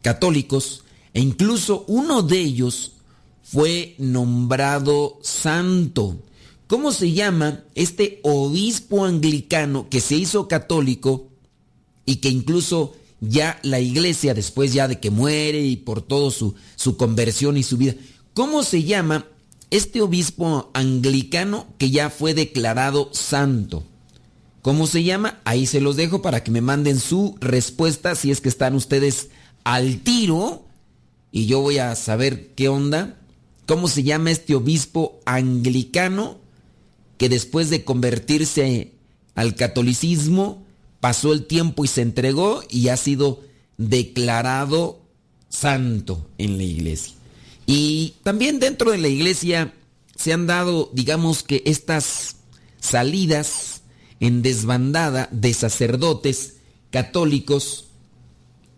católicos 0.02 0.84
e 1.14 1.20
incluso 1.20 1.84
uno 1.88 2.22
de 2.22 2.38
ellos 2.38 2.92
fue 3.42 3.94
nombrado 3.98 5.18
santo. 5.22 6.16
¿Cómo 6.66 6.92
se 6.92 7.12
llama 7.12 7.62
este 7.74 8.20
obispo 8.22 9.04
anglicano 9.04 9.88
que 9.88 10.00
se 10.00 10.16
hizo 10.16 10.48
católico 10.48 11.28
y 12.04 12.16
que 12.16 12.28
incluso 12.28 12.94
ya 13.20 13.58
la 13.62 13.80
iglesia, 13.80 14.34
después 14.34 14.72
ya 14.72 14.88
de 14.88 14.98
que 14.98 15.10
muere 15.10 15.64
y 15.64 15.76
por 15.76 16.02
todo 16.02 16.30
su, 16.30 16.54
su 16.74 16.96
conversión 16.96 17.56
y 17.56 17.62
su 17.62 17.76
vida, 17.76 17.94
¿cómo 18.34 18.62
se 18.62 18.82
llama 18.82 19.26
este 19.70 20.00
obispo 20.00 20.70
anglicano 20.74 21.66
que 21.78 21.90
ya 21.90 22.10
fue 22.10 22.34
declarado 22.34 23.10
santo? 23.12 23.84
¿Cómo 24.66 24.88
se 24.88 25.04
llama? 25.04 25.38
Ahí 25.44 25.64
se 25.64 25.80
los 25.80 25.94
dejo 25.94 26.22
para 26.22 26.42
que 26.42 26.50
me 26.50 26.60
manden 26.60 26.98
su 26.98 27.36
respuesta 27.38 28.16
si 28.16 28.32
es 28.32 28.40
que 28.40 28.48
están 28.48 28.74
ustedes 28.74 29.28
al 29.62 30.00
tiro 30.00 30.66
y 31.30 31.46
yo 31.46 31.60
voy 31.60 31.78
a 31.78 31.94
saber 31.94 32.48
qué 32.56 32.68
onda 32.68 33.16
¿Cómo 33.66 33.86
se 33.86 34.02
llama 34.02 34.32
este 34.32 34.56
obispo 34.56 35.20
anglicano 35.24 36.38
que 37.16 37.28
después 37.28 37.70
de 37.70 37.84
convertirse 37.84 38.92
al 39.36 39.54
catolicismo 39.54 40.64
pasó 40.98 41.32
el 41.32 41.46
tiempo 41.46 41.84
y 41.84 41.88
se 41.88 42.02
entregó 42.02 42.64
y 42.68 42.88
ha 42.88 42.96
sido 42.96 43.44
declarado 43.76 45.00
santo 45.48 46.28
en 46.38 46.56
la 46.56 46.64
iglesia? 46.64 47.14
Y 47.66 48.14
también 48.24 48.58
dentro 48.58 48.90
de 48.90 48.98
la 48.98 49.06
iglesia 49.06 49.72
se 50.16 50.32
han 50.32 50.48
dado, 50.48 50.90
digamos 50.92 51.44
que 51.44 51.62
estas 51.66 52.34
salidas 52.80 53.75
en 54.20 54.42
desbandada 54.42 55.28
de 55.32 55.52
sacerdotes 55.54 56.56
católicos 56.90 57.86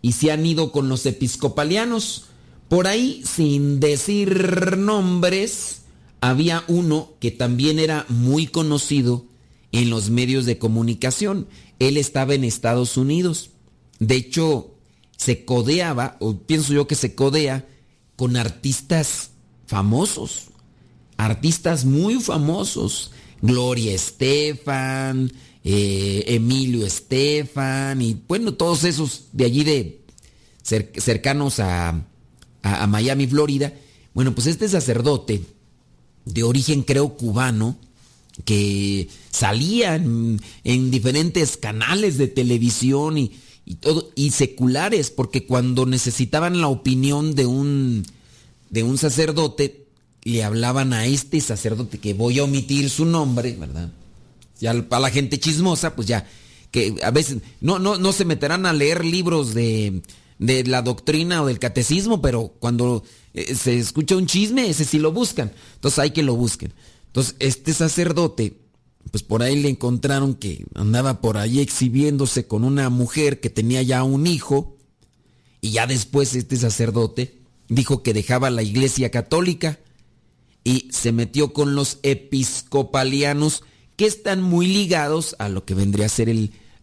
y 0.01 0.13
se 0.13 0.31
han 0.31 0.45
ido 0.45 0.71
con 0.71 0.89
los 0.89 1.05
episcopalianos 1.05 2.29
por 2.69 2.85
ahí, 2.85 3.23
sin 3.25 3.79
decir 3.79 4.77
nombres, 4.77 5.81
había 6.21 6.63
uno 6.67 7.13
que 7.19 7.31
también 7.31 7.79
era 7.79 8.05
muy 8.09 8.45
conocido 8.45 9.25
en 9.71 9.89
los 9.89 10.11
medios 10.11 10.45
de 10.45 10.59
comunicación. 10.59 11.47
Él 11.79 11.97
estaba 11.97 12.35
en 12.35 12.43
Estados 12.43 12.95
Unidos. 12.95 13.49
De 13.97 14.15
hecho, 14.15 14.75
se 15.17 15.45
codeaba, 15.45 16.15
o 16.19 16.37
pienso 16.37 16.71
yo 16.71 16.87
que 16.87 16.93
se 16.93 17.15
codea, 17.15 17.67
con 18.15 18.37
artistas 18.37 19.31
famosos. 19.65 20.49
Artistas 21.17 21.85
muy 21.85 22.21
famosos. 22.21 23.11
Gloria 23.41 23.93
Estefan, 23.93 25.31
eh, 25.63 26.23
Emilio 26.27 26.85
Estefan, 26.85 28.01
y 28.01 28.21
bueno, 28.27 28.53
todos 28.53 28.83
esos 28.83 29.25
de 29.31 29.45
allí 29.45 29.63
de 29.63 30.01
cercanos 30.63 31.59
a, 31.59 32.05
a, 32.61 32.87
Miami, 32.87 33.27
Florida. 33.27 33.73
Bueno, 34.13 34.33
pues 34.33 34.47
este 34.47 34.67
sacerdote, 34.67 35.43
de 36.25 36.43
origen 36.43 36.83
creo 36.83 37.15
cubano, 37.15 37.77
que 38.45 39.09
salía 39.31 39.95
en, 39.95 40.39
diferentes 40.91 41.57
canales 41.57 42.17
de 42.17 42.27
televisión 42.27 43.17
y, 43.17 43.31
todo, 43.79 44.11
y 44.15 44.31
seculares, 44.31 45.11
porque 45.11 45.45
cuando 45.45 45.85
necesitaban 45.85 46.61
la 46.61 46.67
opinión 46.67 47.35
de 47.35 47.45
un, 47.45 48.05
de 48.69 48.83
un 48.83 48.97
sacerdote, 48.97 49.88
le 50.29 50.43
hablaban 50.43 50.93
a 50.93 51.05
este 51.05 51.41
sacerdote, 51.41 51.99
que 51.99 52.13
voy 52.13 52.39
a 52.39 52.43
omitir 52.43 52.89
su 52.89 53.05
nombre, 53.05 53.55
¿verdad? 53.59 53.91
Ya 54.59 54.73
para 54.87 55.01
la 55.01 55.09
gente 55.09 55.39
chismosa, 55.39 55.95
pues 55.95 56.07
ya, 56.07 56.27
que 56.71 56.95
a 57.03 57.11
veces 57.11 57.37
no, 57.61 57.79
no, 57.79 57.97
no 57.97 58.11
se 58.11 58.25
meterán 58.25 58.65
a 58.65 58.73
leer 58.73 59.05
libros 59.05 59.53
de, 59.53 60.01
de 60.37 60.63
la 60.63 60.81
doctrina 60.81 61.41
o 61.41 61.47
del 61.47 61.59
catecismo, 61.59 62.21
pero 62.21 62.53
cuando 62.59 63.03
eh, 63.33 63.55
se 63.55 63.77
escucha 63.77 64.15
un 64.15 64.27
chisme, 64.27 64.69
ese 64.69 64.85
sí 64.85 64.99
lo 64.99 65.11
buscan. 65.11 65.51
Entonces 65.75 65.99
hay 65.99 66.11
que 66.11 66.23
lo 66.23 66.35
busquen. 66.35 66.73
Entonces 67.07 67.35
este 67.39 67.73
sacerdote, 67.73 68.59
pues 69.11 69.23
por 69.23 69.43
ahí 69.43 69.61
le 69.61 69.69
encontraron 69.69 70.35
que 70.35 70.65
andaba 70.75 71.21
por 71.21 71.37
ahí 71.37 71.59
exhibiéndose 71.59 72.47
con 72.47 72.63
una 72.63 72.89
mujer 72.89 73.39
que 73.39 73.49
tenía 73.49 73.81
ya 73.81 74.03
un 74.03 74.27
hijo, 74.27 74.77
y 75.61 75.71
ya 75.71 75.87
después 75.87 76.35
este 76.35 76.55
sacerdote 76.55 77.39
dijo 77.67 78.01
que 78.01 78.13
dejaba 78.13 78.49
la 78.49 78.63
iglesia 78.63 79.11
católica 79.11 79.79
y 80.69 80.87
se 80.91 81.11
metió 81.11 81.51
con 81.51 81.73
los 81.73 81.97
episcopalianos 82.03 83.63
que 83.95 84.05
están 84.05 84.43
muy 84.43 84.67
ligados 84.67 85.35
a 85.39 85.49
lo 85.49 85.65
que 85.65 85.73
vendría 85.73 86.05
a 86.05 86.09
ser 86.09 86.29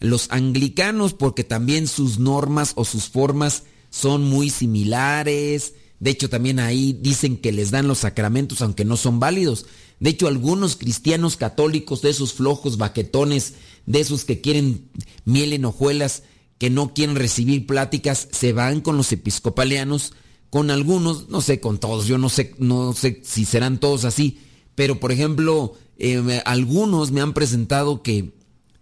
los 0.01 0.27
anglicanos 0.33 1.15
porque 1.15 1.45
también 1.45 1.87
sus 1.87 2.19
normas 2.19 2.73
o 2.75 2.85
sus 2.85 3.05
formas 3.05 3.63
son 3.91 4.25
muy 4.25 4.51
similares. 4.51 5.75
De 6.01 6.11
hecho, 6.11 6.29
también 6.29 6.59
ahí 6.59 6.99
dicen 7.01 7.37
que 7.37 7.53
les 7.53 7.71
dan 7.71 7.87
los 7.87 7.99
sacramentos 7.99 8.61
aunque 8.61 8.85
no 8.85 8.97
son 8.97 9.21
válidos. 9.21 9.67
De 10.01 10.11
hecho, 10.11 10.27
algunos 10.27 10.75
cristianos 10.75 11.37
católicos 11.37 12.03
de 12.03 12.11
esos 12.11 12.33
flojos 12.33 12.79
baquetones, 12.79 13.55
de 13.87 14.01
esos 14.01 14.25
que 14.25 14.41
quieren 14.41 14.91
miel 15.25 15.53
en 15.53 15.65
hojuelas, 15.65 16.25
que 16.59 16.71
no 16.71 16.93
quieren 16.93 17.15
recibir 17.15 17.69
pláticas, 17.69 18.27
se 18.33 18.53
van 18.53 18.81
con 18.81 18.97
los 18.97 19.13
episcopalianos, 19.13 20.13
con 20.51 20.71
algunos, 20.71 21.29
no 21.29 21.41
sé, 21.41 21.61
con 21.61 21.79
todos, 21.79 22.07
yo 22.07 22.19
no 22.19 22.29
sé, 22.29 22.55
no 22.59 22.93
sé 22.93 23.21
si 23.25 23.45
serán 23.45 23.79
todos 23.79 24.05
así, 24.05 24.39
pero 24.75 25.01
por 25.01 25.13
ejemplo, 25.13 25.75
eh, 25.99 26.43
algunos 26.45 27.11
me 27.11 27.21
han 27.21 27.35
presentado 27.35 28.03
que 28.03 28.33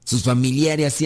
sus 0.05 0.23
familiares, 0.23 1.03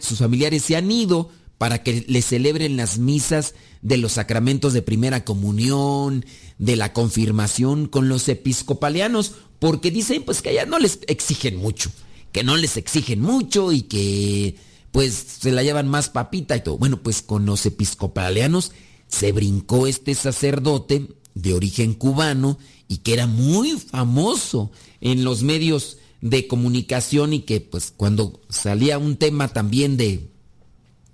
sus 0.00 0.18
familiares 0.18 0.62
se 0.62 0.76
han 0.76 0.90
ido 0.90 1.30
para 1.58 1.82
que 1.82 2.04
les 2.08 2.26
celebren 2.26 2.76
las 2.76 2.98
misas 2.98 3.54
de 3.82 3.96
los 3.96 4.12
sacramentos 4.12 4.72
de 4.72 4.82
primera 4.82 5.24
comunión, 5.24 6.24
de 6.58 6.76
la 6.76 6.92
confirmación 6.92 7.86
con 7.86 8.08
los 8.08 8.28
episcopalianos, 8.28 9.32
porque 9.58 9.90
dicen 9.90 10.24
pues 10.24 10.42
que 10.42 10.50
allá 10.50 10.66
no 10.66 10.78
les 10.78 10.98
exigen 11.06 11.56
mucho, 11.56 11.90
que 12.32 12.44
no 12.44 12.56
les 12.56 12.76
exigen 12.76 13.20
mucho 13.20 13.72
y 13.72 13.82
que 13.82 14.56
pues 14.90 15.14
se 15.40 15.52
la 15.52 15.62
llevan 15.62 15.88
más 15.88 16.10
papita 16.10 16.56
y 16.56 16.62
todo. 16.62 16.78
Bueno, 16.78 17.02
pues 17.02 17.22
con 17.22 17.46
los 17.46 17.64
episcopalianos 17.64 18.72
se 19.12 19.30
brincó 19.30 19.86
este 19.86 20.14
sacerdote 20.14 21.06
de 21.34 21.52
origen 21.52 21.92
cubano 21.92 22.58
y 22.88 22.98
que 22.98 23.12
era 23.12 23.26
muy 23.26 23.72
famoso 23.72 24.72
en 25.02 25.22
los 25.22 25.42
medios 25.42 25.98
de 26.22 26.46
comunicación 26.46 27.34
y 27.34 27.40
que 27.40 27.60
pues 27.60 27.92
cuando 27.94 28.40
salía 28.48 28.96
un 28.98 29.16
tema 29.16 29.48
también 29.48 29.98
de 29.98 30.30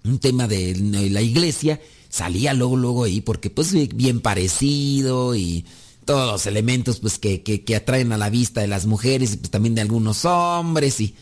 un 0.04 0.20
tema 0.20 0.46
de 0.46 0.76
la 1.10 1.22
iglesia, 1.22 1.80
salía 2.08 2.54
luego, 2.54 2.76
luego 2.76 3.04
ahí, 3.04 3.20
porque 3.20 3.50
pues 3.50 3.72
bien 3.94 4.20
parecido 4.20 5.34
y 5.34 5.64
todos 6.04 6.30
los 6.30 6.46
elementos 6.46 7.00
pues 7.00 7.18
que, 7.18 7.42
que, 7.42 7.76
atraen 7.76 8.12
a 8.12 8.16
la 8.16 8.30
vista 8.30 8.60
de 8.60 8.68
las 8.68 8.86
mujeres 8.86 9.34
y 9.34 9.36
pues 9.38 9.50
también 9.50 9.74
de 9.74 9.80
algunos 9.80 10.24
hombres 10.24 11.00
y, 11.00 11.16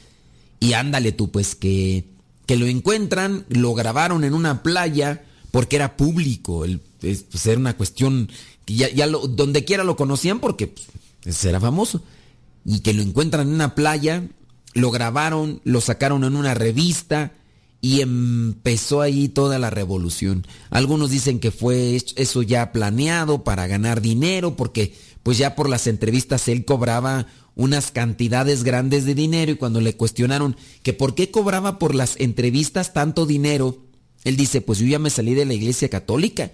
y 0.60 0.74
ándale 0.74 1.12
tú 1.12 1.30
pues 1.30 1.54
que, 1.54 2.04
que 2.44 2.56
lo 2.56 2.66
encuentran, 2.66 3.46
lo 3.48 3.72
grabaron 3.74 4.24
en 4.24 4.34
una 4.34 4.62
playa 4.62 5.25
porque 5.56 5.76
era 5.76 5.96
público, 5.96 6.66
el, 6.66 6.80
pues 7.00 7.46
era 7.46 7.58
una 7.58 7.78
cuestión 7.78 8.28
que 8.66 8.74
ya 8.74 9.06
lo, 9.06 9.26
donde 9.26 9.64
quiera 9.64 9.84
lo 9.84 9.96
conocían 9.96 10.38
porque 10.38 10.74
pues, 11.22 11.42
era 11.46 11.58
famoso 11.58 12.02
y 12.66 12.80
que 12.80 12.92
lo 12.92 13.00
encuentran 13.00 13.48
en 13.48 13.54
una 13.54 13.74
playa, 13.74 14.28
lo 14.74 14.90
grabaron, 14.90 15.62
lo 15.64 15.80
sacaron 15.80 16.24
en 16.24 16.36
una 16.36 16.52
revista, 16.52 17.32
y 17.80 18.02
empezó 18.02 19.00
ahí 19.00 19.28
toda 19.28 19.58
la 19.58 19.70
revolución. 19.70 20.46
Algunos 20.68 21.08
dicen 21.08 21.40
que 21.40 21.52
fue 21.52 22.02
eso 22.16 22.42
ya 22.42 22.70
planeado 22.70 23.42
para 23.42 23.66
ganar 23.66 24.02
dinero, 24.02 24.56
porque 24.56 24.94
pues 25.22 25.38
ya 25.38 25.54
por 25.54 25.70
las 25.70 25.86
entrevistas 25.86 26.48
él 26.48 26.66
cobraba 26.66 27.28
unas 27.54 27.92
cantidades 27.92 28.62
grandes 28.62 29.06
de 29.06 29.14
dinero 29.14 29.52
y 29.52 29.56
cuando 29.56 29.80
le 29.80 29.96
cuestionaron 29.96 30.54
que 30.82 30.92
por 30.92 31.14
qué 31.14 31.30
cobraba 31.30 31.78
por 31.78 31.94
las 31.94 32.20
entrevistas 32.20 32.92
tanto 32.92 33.24
dinero, 33.24 33.85
él 34.24 34.36
dice, 34.36 34.60
pues 34.60 34.78
yo 34.78 34.86
ya 34.86 34.98
me 34.98 35.10
salí 35.10 35.34
de 35.34 35.44
la 35.44 35.54
iglesia 35.54 35.88
católica. 35.88 36.50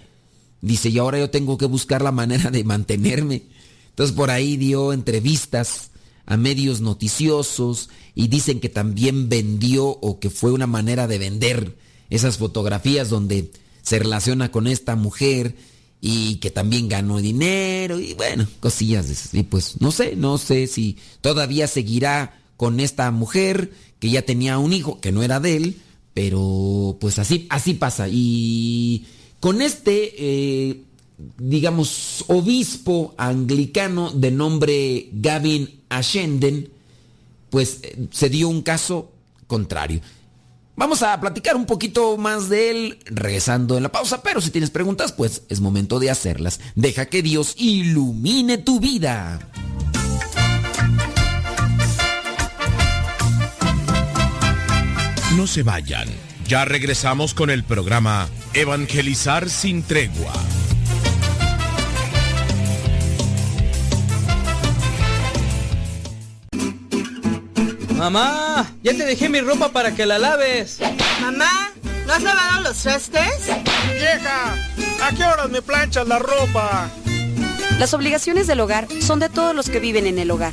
Dice, 0.61 0.91
y 0.91 0.99
ahora 0.99 1.19
yo 1.19 1.31
tengo 1.31 1.59
que 1.59 1.67
buscar 1.67 2.03
la 2.03 2.13
manera 2.13 2.51
de 2.51 2.65
mantenerme. 2.65 3.43
Entonces 3.89 4.15
por 4.15 4.31
ahí 4.31 4.57
dio 4.57 4.93
entrevistas 4.93 5.91
a 6.25 6.37
medios 6.37 6.81
noticiosos 6.81 7.91
y 8.15 8.29
dicen 8.29 8.61
que 8.61 8.69
también 8.69 9.29
vendió 9.29 9.87
o 9.87 10.19
que 10.21 10.31
fue 10.31 10.53
una 10.53 10.67
manera 10.67 11.07
de 11.07 11.19
vender 11.19 11.77
esas 12.11 12.39
fotografías 12.39 13.09
donde 13.09 13.51
se 13.83 13.99
relaciona 13.99 14.51
con 14.51 14.67
esta 14.67 14.97
mujer 14.97 15.57
y 16.01 16.37
que 16.37 16.51
también 16.51 16.89
ganó 16.89 17.19
dinero 17.19 18.01
y 18.01 18.15
bueno, 18.15 18.47
cosillas 18.61 19.07
de 19.07 19.13
esas. 19.15 19.35
Y 19.35 19.43
pues 19.45 19.81
no 19.81 19.93
sé, 19.93 20.17
no 20.17 20.39
sé 20.39 20.67
si 20.67 20.99
todavía 21.21 21.67
seguirá 21.67 22.41
con 22.57 22.81
esta 22.81 23.11
mujer 23.11 23.73
que 23.99 24.11
ya 24.11 24.23
tenía 24.23 24.59
un 24.59 24.73
hijo 24.73 25.01
que 25.01 25.13
no 25.13 25.23
era 25.23 25.41
de 25.41 25.57
él, 25.57 25.77
pero 26.15 26.97
pues 27.01 27.19
así, 27.19 27.47
así 27.51 27.75
pasa. 27.75 28.07
Y 28.09 29.07
con 29.41 29.63
este, 29.63 30.15
eh, 30.19 30.83
digamos, 31.39 32.25
obispo 32.29 33.15
anglicano 33.17 34.11
de 34.11 34.31
nombre 34.31 35.09
Gavin 35.13 35.81
Ashenden, 35.89 36.71
pues 37.51 37.81
eh, 37.83 38.07
se 38.11 38.29
dio 38.29 38.49
un 38.49 38.63
caso 38.63 39.11
contrario. 39.47 40.01
Vamos 40.75 41.03
a 41.03 41.21
platicar 41.21 41.55
un 41.55 41.67
poquito 41.67 42.17
más 42.17 42.49
de 42.49 42.71
él 42.71 42.99
regresando 43.05 43.77
en 43.77 43.83
la 43.83 43.93
pausa, 43.93 44.23
pero 44.23 44.41
si 44.41 44.51
tienes 44.51 44.71
preguntas, 44.71 45.13
pues 45.13 45.43
es 45.51 45.61
momento 45.61 45.99
de 45.99 46.11
hacerlas. 46.11 46.61
Deja 46.75 47.07
que 47.07 47.23
Dios 47.23 47.55
ilumine 47.59 48.57
tu 48.57 48.81
vida. 48.81 49.39
No 55.37 55.47
se 55.47 55.63
vayan, 55.63 56.09
ya 56.47 56.67
regresamos 56.67 57.33
con 57.33 57.49
el 57.49 57.65
programa 57.65 58.29
Evangelizar 58.53 59.49
sin 59.49 59.83
tregua. 59.83 60.35
Mamá, 67.97 68.71
ya 68.83 68.93
te 68.93 69.07
dejé 69.07 69.31
mi 69.31 69.41
ropa 69.41 69.71
para 69.71 69.95
que 69.95 70.05
la 70.05 70.19
laves. 70.19 70.81
Mamá, 71.23 71.71
¿no 72.07 72.13
has 72.13 72.23
lavado 72.23 72.61
los 72.65 72.77
trastes? 72.77 73.47
Vieja, 73.95 74.55
¿a 75.03 75.15
qué 75.17 75.25
horas 75.25 75.49
me 75.49 75.63
planchas 75.63 76.07
la 76.07 76.19
ropa? 76.19 76.91
Las 77.79 77.95
obligaciones 77.95 78.47
del 78.47 78.61
hogar 78.61 78.87
son 79.01 79.19
de 79.19 79.31
todos 79.31 79.57
los 79.57 79.71
que 79.71 79.81
viven 79.81 80.07
en 80.07 80.19
el 80.19 80.31
hogar. 80.31 80.53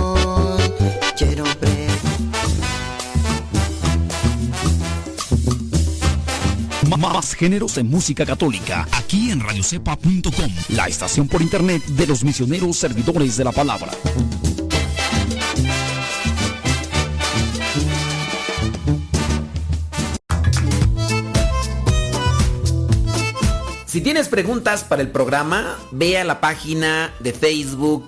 Más 7.01 7.33
géneros 7.33 7.79
en 7.79 7.89
música 7.89 8.27
católica, 8.27 8.87
aquí 8.91 9.31
en 9.31 9.39
radiocepa.com, 9.39 10.51
la 10.69 10.85
estación 10.85 11.27
por 11.27 11.41
internet 11.41 11.83
de 11.83 12.05
los 12.05 12.23
misioneros 12.23 12.77
servidores 12.77 13.37
de 13.37 13.43
la 13.43 13.51
palabra. 13.51 13.91
Si 23.87 24.01
tienes 24.01 24.29
preguntas 24.29 24.83
para 24.83 25.01
el 25.01 25.09
programa, 25.09 25.79
ve 25.91 26.19
a 26.19 26.23
la 26.23 26.39
página 26.39 27.15
de 27.19 27.33
Facebook 27.33 28.07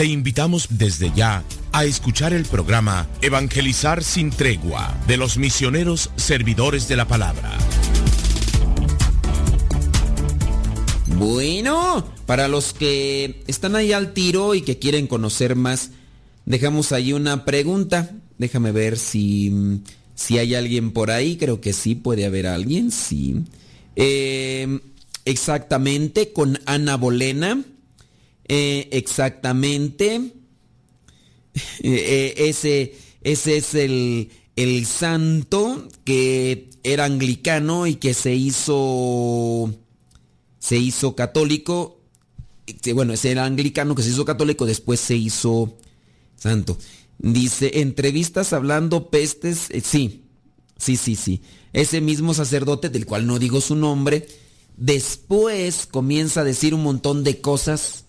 Te 0.00 0.06
invitamos 0.06 0.66
desde 0.70 1.12
ya 1.14 1.44
a 1.72 1.84
escuchar 1.84 2.32
el 2.32 2.46
programa 2.46 3.06
Evangelizar 3.20 4.02
sin 4.02 4.30
tregua 4.30 4.98
de 5.06 5.18
los 5.18 5.36
misioneros 5.36 6.08
servidores 6.16 6.88
de 6.88 6.96
la 6.96 7.06
palabra. 7.06 7.58
Bueno, 11.18 12.10
para 12.24 12.48
los 12.48 12.72
que 12.72 13.42
están 13.46 13.76
ahí 13.76 13.92
al 13.92 14.14
tiro 14.14 14.54
y 14.54 14.62
que 14.62 14.78
quieren 14.78 15.06
conocer 15.06 15.54
más, 15.54 15.90
dejamos 16.46 16.92
ahí 16.92 17.12
una 17.12 17.44
pregunta. 17.44 18.10
Déjame 18.38 18.72
ver 18.72 18.96
si, 18.96 19.82
si 20.14 20.38
hay 20.38 20.54
alguien 20.54 20.92
por 20.92 21.10
ahí. 21.10 21.36
Creo 21.36 21.60
que 21.60 21.74
sí, 21.74 21.94
puede 21.94 22.24
haber 22.24 22.46
alguien, 22.46 22.90
sí. 22.90 23.44
Eh, 23.96 24.80
exactamente, 25.26 26.32
con 26.32 26.58
Ana 26.64 26.96
Bolena. 26.96 27.62
Eh, 28.50 28.88
exactamente. 28.90 30.20
Eh, 31.82 32.34
ese, 32.36 32.94
ese 33.22 33.56
es 33.56 33.74
el, 33.74 34.30
el 34.54 34.86
santo 34.86 35.88
que 36.04 36.70
era 36.84 37.04
anglicano 37.04 37.88
y 37.88 37.96
que 37.96 38.14
se 38.14 38.34
hizo 38.36 39.74
se 40.60 40.76
hizo 40.76 41.16
católico, 41.16 42.00
bueno, 42.94 43.12
ese 43.14 43.32
era 43.32 43.46
anglicano 43.46 43.96
que 43.96 44.04
se 44.04 44.10
hizo 44.10 44.24
católico, 44.24 44.64
después 44.64 45.00
se 45.00 45.16
hizo 45.16 45.76
santo. 46.36 46.78
Dice, 47.18 47.80
entrevistas 47.80 48.52
hablando 48.52 49.10
pestes, 49.10 49.66
eh, 49.70 49.82
sí, 49.84 50.22
sí, 50.78 50.96
sí, 50.96 51.16
sí. 51.16 51.42
Ese 51.72 52.00
mismo 52.00 52.32
sacerdote, 52.32 52.90
del 52.90 53.06
cual 53.06 53.26
no 53.26 53.40
digo 53.40 53.60
su 53.60 53.74
nombre, 53.74 54.28
después 54.76 55.86
comienza 55.86 56.42
a 56.42 56.44
decir 56.44 56.74
un 56.74 56.84
montón 56.84 57.24
de 57.24 57.40
cosas 57.40 58.04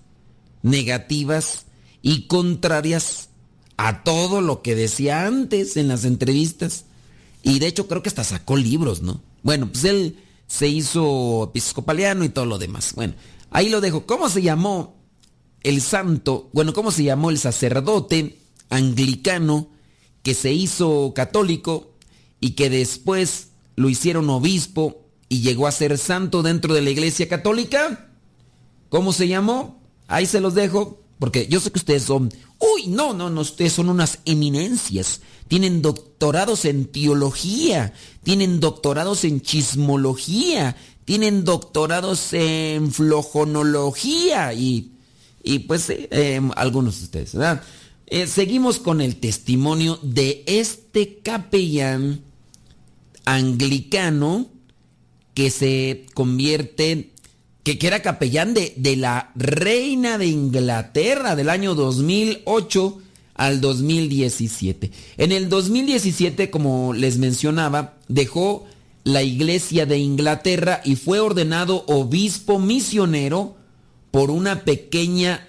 negativas 0.64 1.66
y 2.02 2.28
contrarias 2.28 3.30
a 3.78 4.04
todo 4.04 4.42
lo 4.42 4.62
que 4.62 4.76
decía 4.76 5.26
antes 5.26 5.78
en 5.78 5.88
las 5.88 6.06
entrevistas. 6.06 6.86
Y 7.44 7.60
de 7.60 7.68
hecho 7.68 7.88
creo 7.88 8.04
que 8.04 8.10
hasta 8.10 8.24
sacó 8.24 8.56
libros, 8.56 9.02
¿no? 9.02 9.22
Bueno, 9.44 9.68
pues 9.72 9.84
él 9.86 10.18
se 10.48 10.68
hizo 10.68 11.46
episcopaliano 11.46 12.24
y 12.24 12.30
todo 12.30 12.46
lo 12.46 12.60
demás. 12.60 12.94
Bueno, 12.96 13.14
ahí 13.50 13.70
lo 13.70 13.82
dejo. 13.82 14.06
¿Cómo 14.06 14.30
se 14.30 14.42
llamó 14.42 14.98
el 15.64 15.82
santo? 15.82 16.50
Bueno, 16.54 16.74
¿cómo 16.74 16.92
se 16.92 17.04
llamó 17.04 17.30
el 17.30 17.40
sacerdote 17.40 18.38
anglicano 18.70 19.70
que 20.22 20.34
se 20.36 20.54
hizo 20.54 21.14
católico 21.16 21.96
y 22.40 22.52
que 22.52 22.70
después 22.70 23.50
lo 23.76 23.90
hicieron 23.90 24.30
obispo 24.30 25.08
y 25.28 25.42
llegó 25.42 25.66
a 25.66 25.72
ser 25.72 25.98
santo 25.98 26.44
dentro 26.44 26.74
de 26.76 26.82
la 26.82 26.92
iglesia 26.92 27.28
católica? 27.28 28.10
¿Cómo 28.90 29.14
se 29.14 29.28
llamó? 29.28 29.81
Ahí 30.12 30.26
se 30.26 30.40
los 30.40 30.54
dejo, 30.54 31.02
porque 31.20 31.48
yo 31.48 31.60
sé 31.60 31.72
que 31.72 31.80
ustedes 31.80 32.04
son... 32.04 32.32
Uy, 32.60 32.88
no, 32.88 33.14
no, 33.14 33.30
no, 33.30 33.42
ustedes 33.42 33.74
son 33.74 33.90
unas 33.90 34.20
eminencias 34.26 35.22
tienen 35.52 35.82
doctorados 35.82 36.64
en 36.64 36.86
teología, 36.86 37.92
tienen 38.24 38.62
doctorados 38.62 39.26
en 39.26 39.42
chismología, 39.42 40.78
tienen 41.04 41.44
doctorados 41.44 42.32
en 42.32 42.94
flojonología 42.94 44.54
y, 44.54 44.94
y 45.44 45.60
pues 45.60 45.88
eh, 45.90 46.40
algunos 46.56 47.00
de 47.00 47.04
ustedes, 47.04 47.34
¿verdad? 47.34 47.64
Eh, 48.08 48.28
seguimos 48.28 48.80
con 48.80 49.02
el 49.02 49.18
testimonio 49.18 50.00
de 50.02 50.46
este 50.48 51.18
capellán 51.18 52.22
anglicano 53.26 54.48
que 55.34 55.52
se 55.52 56.06
convierte, 56.14 57.11
que, 57.64 57.78
que 57.78 57.88
era 57.88 58.02
capellán 58.02 58.54
de, 58.54 58.74
de 58.78 58.96
la 58.96 59.32
reina 59.36 60.18
de 60.18 60.28
Inglaterra 60.28 61.36
del 61.36 61.50
año 61.50 61.76
2008 61.76 63.00
al 63.36 63.62
2017. 63.62 64.92
En 65.18 65.32
el 65.32 65.50
2017, 65.50 66.50
como 66.50 66.94
les 66.94 67.18
mencionaba, 67.18 67.98
dejó 68.08 68.66
la 69.04 69.24
iglesia 69.24 69.86
de 69.86 69.98
Inglaterra 69.98 70.82
y 70.86 70.96
fue 70.96 71.20
ordenado 71.20 71.84
obispo 71.88 72.60
misionero 72.60 73.56
por 74.12 74.30
una 74.30 74.64
pequeña 74.64 75.48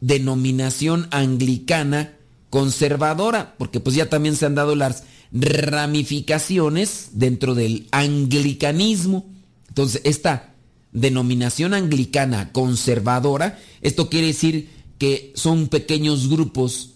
denominación 0.00 1.08
anglicana 1.10 2.14
conservadora, 2.50 3.54
porque 3.58 3.80
pues 3.80 3.94
ya 3.96 4.08
también 4.08 4.36
se 4.36 4.46
han 4.46 4.54
dado 4.54 4.74
las 4.74 5.04
ramificaciones 5.32 7.10
dentro 7.12 7.54
del 7.54 7.86
anglicanismo. 7.92 9.26
Entonces, 9.68 10.02
esta 10.04 10.49
denominación 10.92 11.74
anglicana 11.74 12.52
conservadora, 12.52 13.58
esto 13.80 14.08
quiere 14.08 14.28
decir 14.28 14.68
que 14.98 15.32
son 15.34 15.68
pequeños 15.68 16.28
grupos 16.28 16.94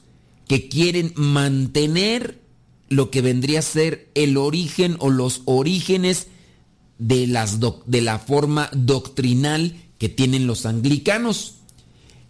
que 0.49 0.69
quieren 0.69 1.13
mantener 1.17 2.41
lo 2.89 3.11
que 3.11 3.23
vendría 3.23 3.61
a 3.61 3.63
ser 3.63 4.11
el 4.15 4.37
origen 4.37 4.97
o 4.99 5.11
los 5.11 5.43
orígenes 5.47 6.29
de, 6.99 7.27
las 7.27 7.59
de 7.61 8.01
la 8.03 8.19
forma 8.19 8.69
doctrinal 8.73 9.77
que 9.99 10.09
tienen 10.09 10.47
los 10.47 10.67
anglicanos. 10.67 11.57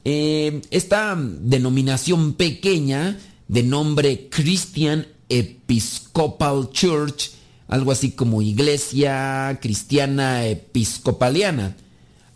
Eh, 0.05 0.63
esta 0.71 1.17
denominación 1.19 2.35
pequeña 2.35 3.19
de 3.49 3.63
nombre 3.63 4.29
Christian 4.31 5.07
Episcopal 5.29 6.71
Church, 6.71 7.31
algo 7.69 7.93
así 7.93 8.13
como 8.13 8.43
Iglesia 8.43 9.59
Cristiana 9.61 10.47
Episcopaliana. 10.47 11.77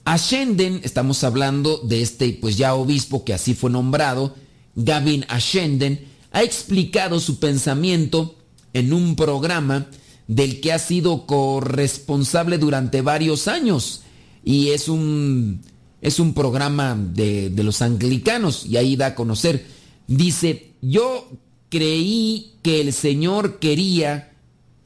Ascenden, 0.05 0.81
estamos 0.85 1.23
hablando 1.23 1.79
de 1.79 2.03
este 2.03 2.33
pues 2.41 2.57
ya 2.57 2.75
obispo 2.75 3.25
que 3.25 3.35
así 3.35 3.55
fue 3.55 3.71
nombrado, 3.71 4.35
Gavin 4.75 5.27
Ashenden, 5.29 6.07
ha 6.33 6.43
explicado 6.43 7.21
su 7.21 7.39
pensamiento 7.39 8.37
en 8.73 8.93
un 8.93 9.17
programa 9.17 9.89
del 10.29 10.61
que 10.61 10.73
ha 10.73 10.79
sido 10.79 11.27
corresponsable 11.27 12.59
durante 12.59 13.03
varios 13.03 13.49
años. 13.49 14.03
Y 14.45 14.69
es 14.69 14.89
un, 14.89 15.63
es 16.01 16.21
un 16.21 16.33
programa 16.33 16.97
de, 16.97 17.51
de 17.51 17.63
los 17.63 17.83
anglicanos 17.83 18.65
y 18.65 18.77
ahí 18.77 18.97
da 18.97 19.07
a 19.09 19.15
conocer. 19.15 19.67
Dice, 20.07 20.73
yo 20.81 21.29
creí 21.69 22.55
que 22.63 22.81
el 22.81 22.93
Señor 22.93 23.59
quería 23.59 24.33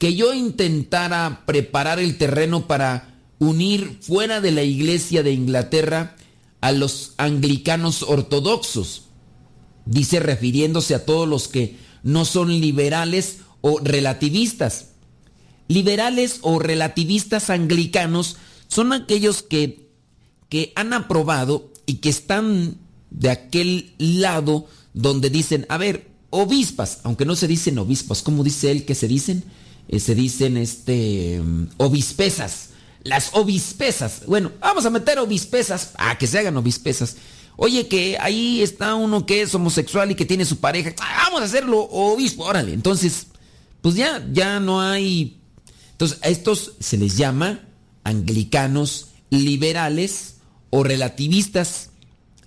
que 0.03 0.15
yo 0.15 0.33
intentara 0.33 1.43
preparar 1.45 1.97
el 1.97 2.17
terreno 2.17 2.67
para 2.67 3.21
unir 3.39 3.99
fuera 4.01 4.41
de 4.41 4.51
la 4.51 4.61
iglesia 4.61 5.23
de 5.23 5.31
Inglaterra 5.31 6.17
a 6.59 6.73
los 6.73 7.13
anglicanos 7.15 8.03
ortodoxos 8.03 9.03
dice 9.85 10.19
refiriéndose 10.19 10.93
a 10.93 11.05
todos 11.05 11.25
los 11.25 11.47
que 11.47 11.77
no 12.03 12.25
son 12.25 12.49
liberales 12.49 13.37
o 13.61 13.79
relativistas. 13.79 14.89
Liberales 15.69 16.39
o 16.41 16.59
relativistas 16.59 17.49
anglicanos 17.49 18.35
son 18.67 18.91
aquellos 18.91 19.41
que, 19.41 19.87
que 20.49 20.73
han 20.75 20.91
aprobado 20.91 21.71
y 21.85 21.99
que 21.99 22.09
están 22.09 22.75
de 23.09 23.29
aquel 23.29 23.93
lado 23.97 24.67
donde 24.93 25.29
dicen, 25.29 25.65
a 25.69 25.77
ver, 25.77 26.11
obispas, 26.29 26.99
aunque 27.03 27.23
no 27.23 27.37
se 27.37 27.47
dicen 27.47 27.79
obispas, 27.79 28.21
¿cómo 28.21 28.43
dice 28.43 28.69
él 28.69 28.83
que 28.83 28.95
se 28.95 29.07
dicen? 29.07 29.45
Eh, 29.87 29.99
se 29.99 30.15
dicen 30.15 30.57
este 30.57 31.41
obispesas. 31.77 32.69
Las 33.03 33.31
obispesas. 33.33 34.25
Bueno, 34.27 34.51
vamos 34.59 34.85
a 34.85 34.89
meter 34.89 35.19
obispesas. 35.19 35.91
a 35.97 36.17
que 36.17 36.27
se 36.27 36.39
hagan 36.39 36.57
obispesas. 36.57 37.17
Oye, 37.55 37.87
que 37.87 38.17
ahí 38.19 38.61
está 38.61 38.95
uno 38.95 39.25
que 39.25 39.41
es 39.41 39.53
homosexual 39.53 40.09
y 40.11 40.15
que 40.15 40.25
tiene 40.25 40.45
su 40.45 40.57
pareja. 40.57 40.93
Ah, 40.99 41.25
vamos 41.25 41.41
a 41.41 41.45
hacerlo 41.45 41.81
obispo, 41.91 42.45
órale. 42.45 42.73
Entonces, 42.73 43.27
pues 43.81 43.95
ya, 43.95 44.25
ya 44.31 44.59
no 44.59 44.81
hay. 44.81 45.39
Entonces, 45.91 46.19
a 46.23 46.29
estos 46.29 46.73
se 46.79 46.97
les 46.97 47.17
llama 47.17 47.59
anglicanos 48.03 49.09
liberales 49.29 50.37
o 50.69 50.83
relativistas. 50.83 51.89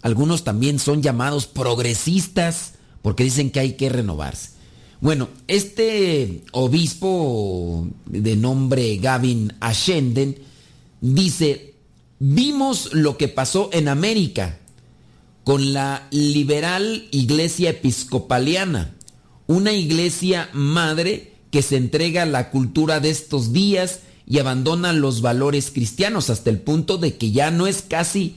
Algunos 0.03 0.45
también 0.45 0.79
son 0.79 1.03
llamados 1.03 1.47
progresistas 1.47 2.73
porque 3.03 3.25
dicen 3.25 3.51
que 3.51 3.61
hay 3.61 3.75
que 3.75 3.89
renovarse. 3.89 4.56
Bueno, 5.01 5.29
este 5.47 6.43
obispo 6.53 7.87
de 8.07 8.37
nombre 8.37 8.97
Gavin 8.97 9.53
Ashenden 9.61 10.39
dice, 11.01 11.75
vimos 12.19 12.95
lo 12.95 13.19
que 13.19 13.29
pasó 13.29 13.69
en 13.73 13.89
América 13.89 14.59
con 15.45 15.73
la 15.73 16.09
liberal 16.11 17.07
iglesia 17.11 17.71
episcopaliana, 17.71 18.95
una 19.47 19.73
iglesia 19.73 20.49
madre 20.55 21.35
que 21.51 21.63
se 21.63 21.77
entrega 21.77 22.23
a 22.23 22.27
la 22.27 22.51
cultura 22.51 22.99
de 22.99 23.11
estos 23.11 23.53
días 23.53 24.01
y 24.27 24.39
abandona 24.39 24.93
los 24.93 25.21
valores 25.21 25.71
cristianos 25.71 26.31
hasta 26.31 26.51
el 26.51 26.59
punto 26.59 26.97
de 26.99 27.17
que 27.17 27.31
ya 27.31 27.51
no 27.51 27.67
es 27.67 27.83
casi, 27.83 28.37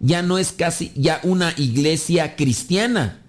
ya 0.00 0.22
no 0.22 0.38
es 0.38 0.52
casi, 0.52 0.92
ya 0.94 1.20
una 1.24 1.54
iglesia 1.56 2.36
cristiana. 2.36 3.22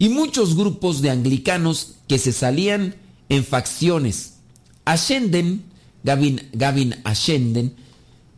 Y 0.00 0.08
muchos 0.08 0.56
grupos 0.56 1.02
de 1.02 1.10
anglicanos 1.10 1.96
que 2.08 2.18
se 2.18 2.32
salían 2.32 2.94
en 3.28 3.44
facciones. 3.44 4.38
Ashenden, 4.86 5.62
Gavin, 6.02 6.48
Gavin 6.54 6.96
Ashenden, 7.04 7.74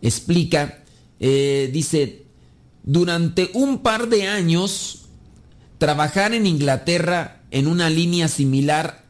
explica, 0.02 0.82
eh, 1.20 1.70
dice, 1.72 2.24
durante 2.82 3.48
un 3.54 3.78
par 3.78 4.08
de 4.08 4.26
años, 4.26 5.02
trabajar 5.78 6.34
en 6.34 6.46
Inglaterra 6.46 7.42
en 7.52 7.68
una 7.68 7.88
línea 7.90 8.26
similar 8.26 9.04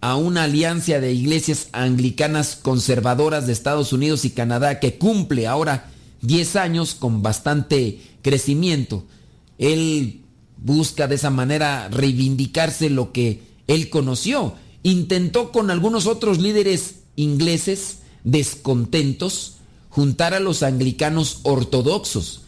a 0.00 0.16
una 0.16 0.44
alianza 0.44 1.00
de 1.00 1.12
iglesias 1.12 1.68
anglicanas 1.72 2.56
conservadoras 2.56 3.46
de 3.46 3.52
Estados 3.52 3.92
Unidos 3.92 4.24
y 4.24 4.30
Canadá 4.30 4.80
que 4.80 4.96
cumple 4.96 5.46
ahora 5.46 5.90
10 6.22 6.56
años 6.56 6.94
con 6.94 7.22
bastante 7.22 8.00
crecimiento. 8.22 9.04
Él 9.58 10.22
busca 10.62 11.06
de 11.06 11.14
esa 11.16 11.30
manera 11.30 11.88
reivindicarse 11.88 12.90
lo 12.90 13.12
que 13.12 13.42
él 13.66 13.90
conoció. 13.90 14.54
Intentó 14.82 15.52
con 15.52 15.70
algunos 15.70 16.06
otros 16.06 16.38
líderes 16.38 16.96
ingleses 17.16 17.98
descontentos 18.24 19.56
juntar 19.88 20.34
a 20.34 20.40
los 20.40 20.62
anglicanos 20.62 21.40
ortodoxos. 21.42 22.42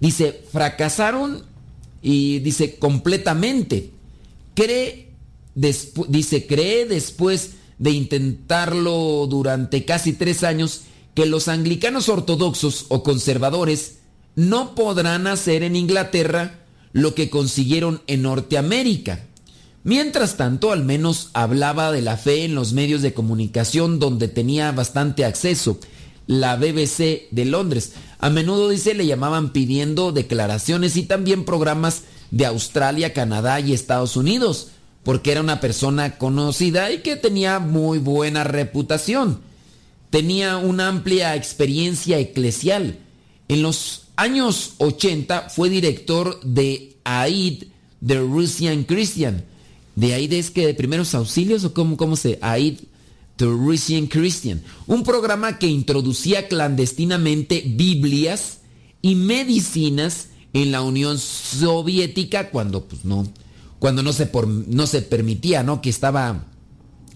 Dice, 0.00 0.44
fracasaron 0.52 1.44
y 2.02 2.40
dice 2.40 2.78
completamente. 2.78 3.90
Cree 4.54 5.04
dice, 5.54 6.46
cree 6.46 6.86
después 6.86 7.52
de 7.78 7.90
intentarlo 7.90 9.26
durante 9.28 9.84
casi 9.84 10.12
tres 10.12 10.42
años 10.42 10.82
que 11.14 11.26
los 11.26 11.48
anglicanos 11.48 12.08
ortodoxos 12.08 12.86
o 12.88 13.02
conservadores 13.02 13.98
no 14.36 14.74
podrán 14.74 15.26
hacer 15.26 15.62
en 15.62 15.76
Inglaterra 15.76 16.63
lo 16.94 17.14
que 17.14 17.28
consiguieron 17.28 18.00
en 18.06 18.22
Norteamérica. 18.22 19.26
Mientras 19.82 20.38
tanto, 20.38 20.72
al 20.72 20.82
menos 20.82 21.28
hablaba 21.34 21.92
de 21.92 22.00
la 22.00 22.16
fe 22.16 22.46
en 22.46 22.54
los 22.54 22.72
medios 22.72 23.02
de 23.02 23.12
comunicación 23.12 23.98
donde 23.98 24.28
tenía 24.28 24.72
bastante 24.72 25.26
acceso, 25.26 25.78
la 26.26 26.56
BBC 26.56 27.28
de 27.30 27.44
Londres. 27.44 27.92
A 28.18 28.30
menudo, 28.30 28.70
dice, 28.70 28.94
le 28.94 29.06
llamaban 29.06 29.52
pidiendo 29.52 30.12
declaraciones 30.12 30.96
y 30.96 31.02
también 31.02 31.44
programas 31.44 32.04
de 32.30 32.46
Australia, 32.46 33.12
Canadá 33.12 33.60
y 33.60 33.74
Estados 33.74 34.16
Unidos 34.16 34.68
porque 35.04 35.32
era 35.32 35.42
una 35.42 35.60
persona 35.60 36.16
conocida 36.16 36.90
y 36.90 37.02
que 37.02 37.16
tenía 37.16 37.60
muy 37.60 37.98
buena 37.98 38.42
reputación. 38.42 39.40
Tenía 40.10 40.56
una 40.56 40.88
amplia 40.88 41.36
experiencia 41.36 42.18
eclesial. 42.18 42.98
En 43.48 43.62
los 43.62 44.03
años 44.16 44.74
80 44.78 45.50
fue 45.50 45.70
director 45.70 46.40
de 46.42 46.96
AID, 47.04 47.64
The 48.06 48.18
Russian 48.18 48.84
Christian. 48.84 49.44
De 49.96 50.14
AID 50.14 50.32
es 50.34 50.50
que 50.50 50.66
de 50.66 50.74
primeros 50.74 51.14
auxilios 51.14 51.64
o 51.64 51.74
cómo, 51.74 51.96
cómo 51.96 52.16
se 52.16 52.38
AID, 52.42 52.80
The 53.36 53.46
Russian 53.46 54.06
Christian. 54.06 54.62
Un 54.86 55.02
programa 55.02 55.58
que 55.58 55.66
introducía 55.66 56.48
clandestinamente 56.48 57.62
Biblias 57.66 58.58
y 59.02 59.14
medicinas 59.14 60.28
en 60.52 60.72
la 60.72 60.82
Unión 60.82 61.18
Soviética 61.18 62.50
cuando 62.50 62.84
pues 62.84 63.04
no 63.04 63.26
cuando 63.84 64.02
no 64.02 64.14
se, 64.14 64.24
por, 64.24 64.46
no 64.48 64.86
se 64.86 65.02
permitía, 65.02 65.62
¿no? 65.62 65.82
Que 65.82 65.90
estaba 65.90 66.46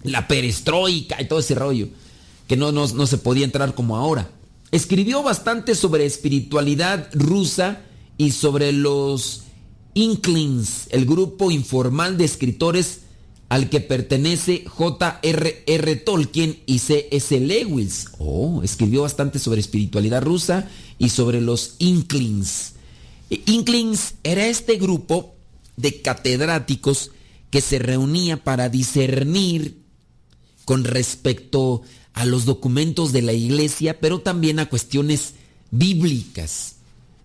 la 0.02 0.28
perestroika 0.28 1.16
y 1.18 1.26
todo 1.26 1.38
ese 1.38 1.54
rollo, 1.54 1.88
que 2.46 2.58
no, 2.58 2.72
no, 2.72 2.86
no 2.86 3.06
se 3.06 3.16
podía 3.16 3.46
entrar 3.46 3.74
como 3.74 3.96
ahora. 3.96 4.30
Escribió 4.70 5.22
bastante 5.22 5.74
sobre 5.74 6.04
espiritualidad 6.04 7.08
rusa 7.12 7.82
y 8.18 8.32
sobre 8.32 8.72
los 8.72 9.44
Inklings, 9.94 10.88
el 10.90 11.06
grupo 11.06 11.50
informal 11.50 12.18
de 12.18 12.24
escritores 12.24 13.00
al 13.48 13.70
que 13.70 13.80
pertenece 13.80 14.64
J.R.R. 14.66 15.96
Tolkien 15.96 16.58
y 16.66 16.80
C.S. 16.80 17.40
Lewis. 17.40 18.08
Oh, 18.18 18.60
escribió 18.62 19.02
bastante 19.02 19.38
sobre 19.38 19.60
espiritualidad 19.60 20.22
rusa 20.22 20.68
y 20.98 21.08
sobre 21.08 21.40
los 21.40 21.76
Inklings. 21.78 22.74
Inklings 23.30 24.14
era 24.22 24.46
este 24.46 24.76
grupo 24.76 25.34
de 25.76 26.02
catedráticos 26.02 27.10
que 27.50 27.60
se 27.62 27.78
reunía 27.78 28.44
para 28.44 28.68
discernir 28.68 29.82
con 30.66 30.84
respecto 30.84 31.82
a 32.18 32.24
los 32.24 32.44
documentos 32.44 33.12
de 33.12 33.22
la 33.22 33.32
iglesia, 33.32 34.00
pero 34.00 34.18
también 34.18 34.58
a 34.58 34.68
cuestiones 34.68 35.34
bíblicas. 35.70 36.74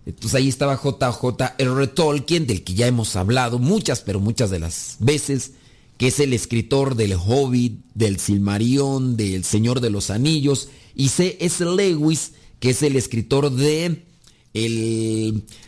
Entonces 0.06 0.36
ahí 0.36 0.48
estaba 0.48 0.76
J.J.R. 0.76 1.86
Tolkien, 1.88 2.46
del 2.46 2.62
que 2.62 2.74
ya 2.74 2.86
hemos 2.86 3.16
hablado 3.16 3.58
muchas, 3.58 4.02
pero 4.02 4.20
muchas 4.20 4.50
de 4.50 4.60
las 4.60 4.98
veces, 5.00 5.54
que 5.96 6.06
es 6.06 6.20
el 6.20 6.32
escritor 6.32 6.94
del 6.94 7.14
Hobbit, 7.14 7.80
del 7.94 8.20
Silmarión, 8.20 9.16
del 9.16 9.42
Señor 9.42 9.80
de 9.80 9.90
los 9.90 10.10
Anillos, 10.10 10.68
y 10.94 11.08
C.S. 11.08 11.64
Lewis, 11.64 12.34
que 12.60 12.70
es 12.70 12.84
el 12.84 12.94
escritor 12.94 13.50
de 13.50 14.04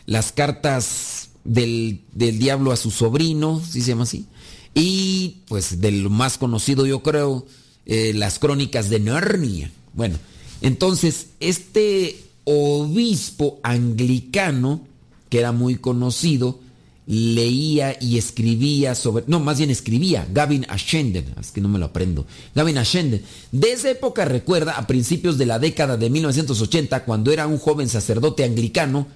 las 0.05 0.31
cartas 0.31 1.31
del, 1.43 2.05
diablo 2.13 2.71
a 2.71 2.77
su 2.77 2.91
sobrino, 2.91 3.61
si 3.61 3.81
se 3.81 3.89
llama 3.89 4.03
así. 4.03 4.25
Y 4.73 5.41
pues 5.49 5.81
del 5.81 6.09
más 6.09 6.37
conocido 6.37 6.85
yo 6.85 7.03
creo, 7.03 7.45
eh, 7.87 8.13
las 8.13 8.37
crónicas 8.37 8.91
de 8.91 8.99
Narnia. 8.99 9.71
Bueno, 9.93 10.17
entonces 10.61 11.29
este 11.39 12.23
obispo 12.43 13.59
anglicano, 13.63 14.81
que 15.29 15.39
era 15.39 15.51
muy 15.51 15.77
conocido, 15.77 16.59
leía 17.07 17.97
y 17.99 18.19
escribía 18.19 18.93
sobre, 18.93 19.23
no, 19.27 19.39
más 19.39 19.57
bien 19.57 19.71
escribía, 19.71 20.27
Gavin 20.31 20.67
Ashenden, 20.69 21.33
es 21.39 21.51
que 21.51 21.61
no 21.61 21.69
me 21.69 21.79
lo 21.79 21.85
aprendo, 21.85 22.27
Gavin 22.53 22.77
Ashenden. 22.77 23.23
De 23.51 23.71
esa 23.71 23.89
época 23.89 24.25
recuerda, 24.25 24.73
a 24.73 24.85
principios 24.85 25.39
de 25.39 25.47
la 25.47 25.57
década 25.57 25.97
de 25.97 26.09
1980, 26.09 27.05
cuando 27.05 27.31
era 27.31 27.47
un 27.47 27.57
joven 27.57 27.89
sacerdote 27.89 28.43
anglicano, 28.43 29.07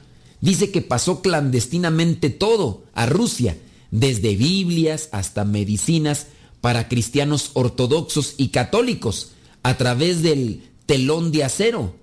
Dice 0.42 0.72
que 0.72 0.82
pasó 0.82 1.22
clandestinamente 1.22 2.32
todo 2.32 2.84
a 2.94 3.06
Rusia, 3.06 3.58
desde 3.92 4.36
Biblias 4.36 5.10
hasta 5.12 5.46
medicinas 5.46 6.28
para 6.62 6.88
cristianos 6.88 7.52
ortodoxos 7.54 8.36
y 8.38 8.50
católicos, 8.50 9.32
a 9.64 9.78
través 9.78 10.22
del 10.22 10.64
telón 10.86 11.32
de 11.32 11.44
acero. 11.44 11.96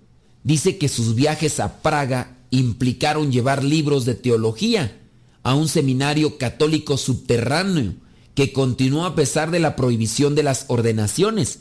Dice 0.44 0.78
que 0.78 0.88
sus 0.88 1.14
viajes 1.14 1.60
a 1.60 1.80
Praga 1.80 2.36
implicaron 2.50 3.32
llevar 3.32 3.64
libros 3.64 4.04
de 4.04 4.14
teología 4.14 5.00
a 5.42 5.54
un 5.54 5.68
seminario 5.68 6.38
católico 6.38 6.96
subterráneo 6.96 7.94
que 8.34 8.52
continuó 8.52 9.04
a 9.04 9.14
pesar 9.14 9.50
de 9.50 9.58
la 9.58 9.76
prohibición 9.76 10.34
de 10.34 10.42
las 10.42 10.66
ordenaciones. 10.68 11.60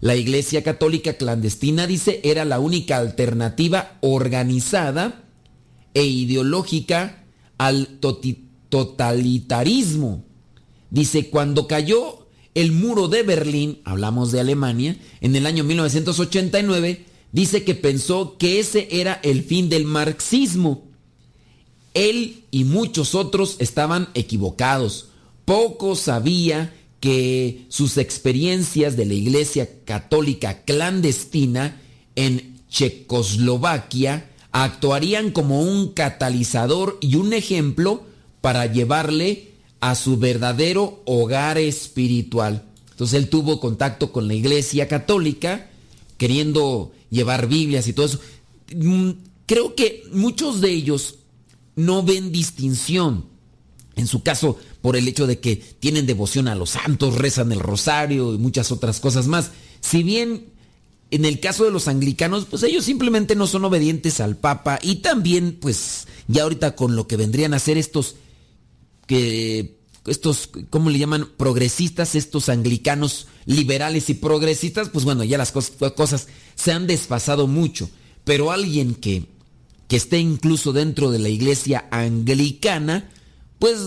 La 0.00 0.14
Iglesia 0.14 0.62
Católica 0.62 1.14
clandestina, 1.14 1.86
dice, 1.86 2.20
era 2.22 2.44
la 2.44 2.60
única 2.60 2.98
alternativa 2.98 3.98
organizada 4.00 5.24
e 5.94 6.04
ideológica 6.04 7.24
al 7.56 7.98
totalitarismo. 8.68 10.24
Dice, 10.90 11.30
cuando 11.30 11.66
cayó 11.66 12.27
el 12.58 12.72
muro 12.72 13.06
de 13.06 13.22
Berlín, 13.22 13.78
hablamos 13.84 14.32
de 14.32 14.40
Alemania, 14.40 14.96
en 15.20 15.36
el 15.36 15.46
año 15.46 15.62
1989, 15.62 17.04
dice 17.30 17.62
que 17.62 17.76
pensó 17.76 18.36
que 18.36 18.58
ese 18.58 18.88
era 18.90 19.20
el 19.22 19.44
fin 19.44 19.68
del 19.68 19.84
marxismo. 19.84 20.82
Él 21.94 22.42
y 22.50 22.64
muchos 22.64 23.14
otros 23.14 23.54
estaban 23.60 24.08
equivocados. 24.14 25.10
Poco 25.44 25.94
sabía 25.94 26.74
que 26.98 27.64
sus 27.68 27.96
experiencias 27.96 28.96
de 28.96 29.06
la 29.06 29.14
Iglesia 29.14 29.68
Católica 29.84 30.64
clandestina 30.64 31.80
en 32.16 32.58
Checoslovaquia 32.68 34.30
actuarían 34.50 35.30
como 35.30 35.62
un 35.62 35.92
catalizador 35.92 36.98
y 37.00 37.14
un 37.14 37.34
ejemplo 37.34 38.02
para 38.40 38.66
llevarle 38.66 39.52
a 39.80 39.94
su 39.94 40.18
verdadero 40.18 41.02
hogar 41.04 41.58
espiritual. 41.58 42.64
Entonces 42.90 43.18
él 43.18 43.28
tuvo 43.28 43.60
contacto 43.60 44.12
con 44.12 44.26
la 44.26 44.34
iglesia 44.34 44.88
católica, 44.88 45.70
queriendo 46.16 46.92
llevar 47.10 47.48
Biblias 47.48 47.86
y 47.86 47.92
todo 47.92 48.06
eso. 48.06 48.20
Mm, 48.74 49.10
creo 49.46 49.74
que 49.74 50.04
muchos 50.12 50.60
de 50.60 50.70
ellos 50.70 51.16
no 51.76 52.02
ven 52.02 52.32
distinción. 52.32 53.26
En 53.94 54.06
su 54.06 54.22
caso, 54.22 54.58
por 54.80 54.96
el 54.96 55.06
hecho 55.08 55.26
de 55.26 55.40
que 55.40 55.56
tienen 55.56 56.06
devoción 56.06 56.48
a 56.48 56.54
los 56.54 56.70
santos, 56.70 57.16
rezan 57.16 57.52
el 57.52 57.60
rosario 57.60 58.34
y 58.34 58.38
muchas 58.38 58.72
otras 58.72 59.00
cosas 59.00 59.26
más. 59.26 59.50
Si 59.80 60.02
bien 60.02 60.46
en 61.10 61.24
el 61.24 61.40
caso 61.40 61.64
de 61.64 61.70
los 61.70 61.88
anglicanos, 61.88 62.46
pues 62.48 62.62
ellos 62.62 62.84
simplemente 62.84 63.34
no 63.34 63.46
son 63.46 63.64
obedientes 63.64 64.20
al 64.20 64.36
Papa 64.36 64.78
y 64.82 64.96
también, 64.96 65.56
pues, 65.60 66.06
ya 66.26 66.42
ahorita 66.42 66.76
con 66.76 66.96
lo 66.96 67.06
que 67.06 67.16
vendrían 67.16 67.54
a 67.54 67.58
ser 67.58 67.78
estos 67.78 68.16
que 69.08 69.78
estos, 70.06 70.50
¿cómo 70.70 70.90
le 70.90 70.98
llaman? 70.98 71.28
Progresistas, 71.36 72.14
estos 72.14 72.48
anglicanos 72.48 73.26
liberales 73.46 74.08
y 74.10 74.14
progresistas, 74.14 74.90
pues 74.90 75.04
bueno, 75.04 75.24
ya 75.24 75.38
las 75.38 75.50
cosas, 75.50 75.92
cosas 75.92 76.28
se 76.54 76.70
han 76.70 76.86
desfasado 76.86 77.48
mucho. 77.48 77.90
Pero 78.24 78.52
alguien 78.52 78.94
que, 78.94 79.24
que 79.88 79.96
esté 79.96 80.18
incluso 80.18 80.72
dentro 80.72 81.10
de 81.10 81.18
la 81.18 81.30
iglesia 81.30 81.88
anglicana, 81.90 83.10
pues 83.58 83.78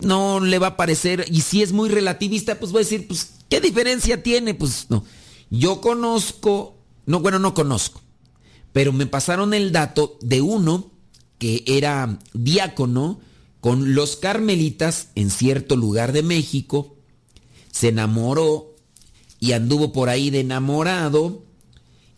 no 0.00 0.40
le 0.40 0.58
va 0.58 0.68
a 0.68 0.76
parecer, 0.76 1.26
y 1.30 1.42
si 1.42 1.62
es 1.62 1.72
muy 1.72 1.88
relativista, 1.88 2.58
pues 2.58 2.72
va 2.72 2.76
a 2.76 2.84
decir, 2.84 3.06
pues, 3.06 3.32
¿qué 3.50 3.60
diferencia 3.60 4.22
tiene? 4.22 4.54
Pues 4.54 4.86
no. 4.88 5.04
Yo 5.50 5.80
conozco, 5.80 6.78
no, 7.04 7.20
bueno, 7.20 7.38
no 7.38 7.52
conozco, 7.52 8.00
pero 8.72 8.92
me 8.92 9.06
pasaron 9.06 9.52
el 9.52 9.72
dato 9.72 10.16
de 10.22 10.40
uno 10.40 10.90
que 11.38 11.62
era 11.66 12.18
diácono 12.32 13.20
con 13.60 13.94
los 13.94 14.16
carmelitas 14.16 15.08
en 15.14 15.30
cierto 15.30 15.76
lugar 15.76 16.12
de 16.12 16.22
México, 16.22 16.96
se 17.70 17.88
enamoró 17.88 18.74
y 19.40 19.52
anduvo 19.52 19.92
por 19.92 20.08
ahí 20.08 20.30
de 20.30 20.40
enamorado, 20.40 21.44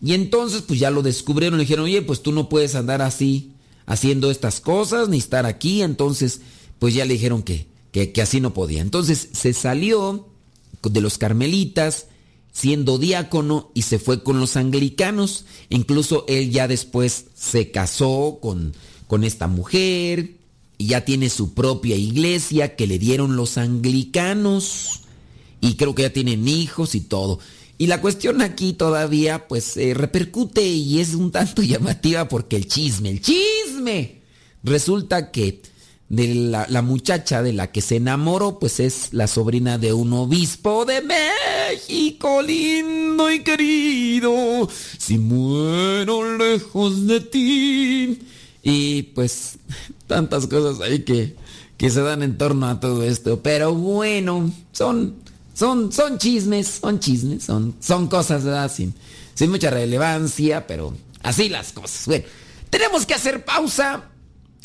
y 0.01 0.15
entonces 0.15 0.63
pues 0.63 0.79
ya 0.79 0.91
lo 0.91 1.03
descubrieron, 1.03 1.59
le 1.59 1.65
dijeron, 1.65 1.87
oye, 1.87 2.03
pues 2.03 2.23
tú 2.23 2.33
no 2.33 2.49
puedes 2.49 2.75
andar 2.75 3.03
así 3.03 3.53
haciendo 3.87 4.31
estas 4.31 4.61
cosas, 4.61 5.09
ni 5.09 5.19
estar 5.19 5.47
aquí, 5.47 5.83
entonces 5.83 6.41
pues 6.79 6.95
ya 6.95 7.05
le 7.05 7.15
dijeron 7.15 7.43
que, 7.43 7.67
que, 7.91 8.13
que 8.13 8.23
así 8.23 8.41
no 8.41 8.55
podía. 8.55 8.81
Entonces 8.81 9.29
se 9.33 9.53
salió 9.53 10.29
de 10.83 11.01
los 11.01 11.19
carmelitas, 11.19 12.07
siendo 12.53 12.99
diácono 12.99 13.71
y 13.75 13.83
se 13.83 13.99
fue 13.99 14.23
con 14.23 14.41
los 14.41 14.57
anglicanos. 14.57 15.45
Incluso 15.69 16.25
él 16.29 16.51
ya 16.51 16.69
después 16.69 17.27
se 17.35 17.71
casó 17.71 18.39
con, 18.41 18.75
con 19.07 19.25
esta 19.25 19.47
mujer 19.47 20.38
y 20.79 20.87
ya 20.87 21.05
tiene 21.05 21.29
su 21.29 21.55
propia 21.55 21.97
iglesia 21.97 22.77
que 22.77 22.87
le 22.87 23.01
dieron 23.01 23.37
los 23.37 23.59
anglicanos 23.59 25.01
y 25.61 25.75
creo 25.75 25.95
que 25.95 26.03
ya 26.03 26.13
tienen 26.13 26.47
hijos 26.47 26.95
y 26.95 27.01
todo. 27.01 27.41
Y 27.79 27.89
la 27.89 28.01
cuestión 28.01 28.43
aquí 28.43 28.73
todavía 28.73 29.49
pues 29.49 29.77
eh, 29.77 29.93
repercute 29.95 30.65
y 30.65 31.01
es 31.01 31.15
un 31.15 31.33
tanto 31.33 31.63
llamativa 31.63 32.29
porque 32.29 32.57
el 32.57 32.69
chisme, 32.69 33.11
el 33.11 33.21
chisme. 33.21 34.19
Resulta 34.63 35.31
que 35.33 35.63
de 36.09 36.35
la, 36.35 36.67
la, 36.71 36.81
muchacha 36.81 37.43
de 37.43 37.53
la 37.53 37.71
que 37.71 37.81
se 37.81 37.97
enamoró, 37.97 38.59
pues 38.59 38.81
es 38.81 39.13
la 39.13 39.27
sobrina 39.27 39.79
de 39.79 39.93
un 39.93 40.13
obispo 40.13 40.85
de 40.85 41.03
México, 41.03 42.41
lindo 42.41 43.31
y 43.31 43.41
querido, 43.41 44.69
si 44.97 45.19
muero 45.19 46.39
lejos 46.39 47.07
de 47.07 47.21
ti. 47.21 48.19
Y 48.63 49.03
pues 49.03 49.59
tantas 50.09 50.49
cosas 50.49 50.81
ahí 50.81 51.05
que, 51.05 51.37
que 51.77 51.91
se 51.91 52.01
dan 52.01 52.25
en 52.25 52.37
torno 52.37 52.67
a 52.67 52.81
todo 52.81 53.05
esto. 53.05 53.41
Pero 53.41 53.73
bueno, 53.75 54.51
son, 54.73 55.15
son, 55.55 55.93
son 55.93 56.19
chismes, 56.19 56.81
son 56.81 56.99
chismes, 56.99 57.45
son, 57.45 57.77
son 57.79 58.09
cosas. 58.09 58.73
Sin, 58.73 58.93
sin 59.35 59.51
mucha 59.51 59.71
relevancia, 59.71 60.67
pero 60.67 60.93
así 61.23 61.49
las 61.49 61.73
cosas. 61.73 62.07
Bueno, 62.07 62.25
tenemos 62.71 63.07
que 63.07 63.15
hacer 63.15 63.45
pausa 63.45 64.11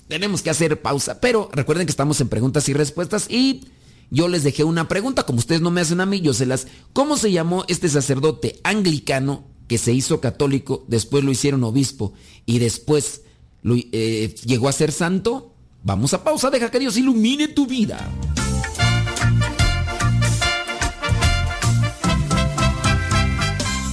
tenemos 0.07 0.41
que 0.41 0.49
hacer 0.49 0.81
pausa. 0.81 1.19
Pero 1.19 1.49
recuerden 1.53 1.87
que 1.87 1.91
estamos 1.91 2.19
en 2.21 2.29
preguntas 2.29 2.67
y 2.69 2.73
respuestas 2.73 3.25
y 3.29 3.65
yo 4.11 4.27
les 4.27 4.43
dejé 4.43 4.63
una 4.63 4.87
pregunta, 4.87 5.23
como 5.23 5.39
ustedes 5.39 5.61
no 5.61 5.71
me 5.71 5.81
hacen 5.81 6.01
a 6.01 6.05
mí, 6.05 6.21
yo 6.21 6.33
se 6.35 6.45
las... 6.45 6.67
¿Cómo 6.93 7.17
se 7.17 7.31
llamó 7.31 7.65
este 7.67 7.89
sacerdote 7.89 8.59
anglicano 8.63 9.43
que 9.67 9.79
se 9.79 9.91
hizo 9.91 10.21
católico, 10.21 10.85
después 10.87 11.23
lo 11.23 11.31
hicieron 11.31 11.63
obispo 11.63 12.13
y 12.45 12.59
después 12.59 13.21
eh, 13.65 14.35
llegó 14.45 14.67
a 14.69 14.71
ser 14.71 14.91
santo? 14.91 15.53
Vamos 15.83 16.13
a 16.13 16.23
pausa, 16.23 16.49
deja 16.49 16.71
que 16.71 16.79
Dios 16.79 16.97
ilumine 16.97 17.47
tu 17.47 17.67
vida. 17.67 18.09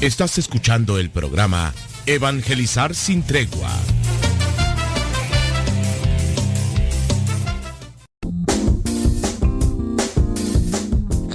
Estás 0.01 0.39
escuchando 0.39 0.99
el 0.99 1.11
programa 1.11 1.75
Evangelizar 2.07 2.95
sin 2.95 3.23
tregua 3.23 3.71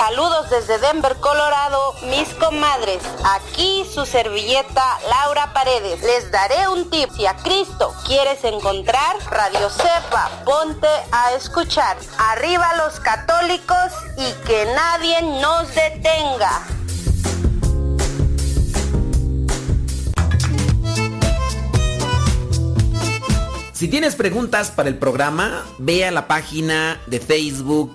Saludos 0.00 0.48
desde 0.48 0.78
Denver, 0.78 1.14
Colorado, 1.16 1.94
mis 2.08 2.26
comadres. 2.36 3.02
Aquí 3.22 3.84
su 3.92 4.06
servilleta 4.06 4.98
Laura 5.10 5.52
Paredes. 5.52 6.00
Les 6.00 6.30
daré 6.30 6.68
un 6.68 6.88
tip. 6.88 7.10
Si 7.14 7.26
a 7.26 7.36
Cristo 7.36 7.92
quieres 8.06 8.42
encontrar, 8.44 9.16
Radio 9.30 9.68
Cepa, 9.68 10.30
ponte 10.46 10.88
a 11.12 11.34
escuchar. 11.34 11.98
Arriba 12.16 12.66
los 12.78 12.98
católicos 12.98 13.92
y 14.16 14.32
que 14.46 14.64
nadie 14.74 15.20
nos 15.20 15.68
detenga. 15.74 16.66
Si 23.74 23.86
tienes 23.88 24.16
preguntas 24.16 24.70
para 24.70 24.88
el 24.88 24.96
programa, 24.96 25.62
ve 25.76 26.06
a 26.06 26.10
la 26.10 26.26
página 26.26 26.98
de 27.06 27.20
Facebook 27.20 27.94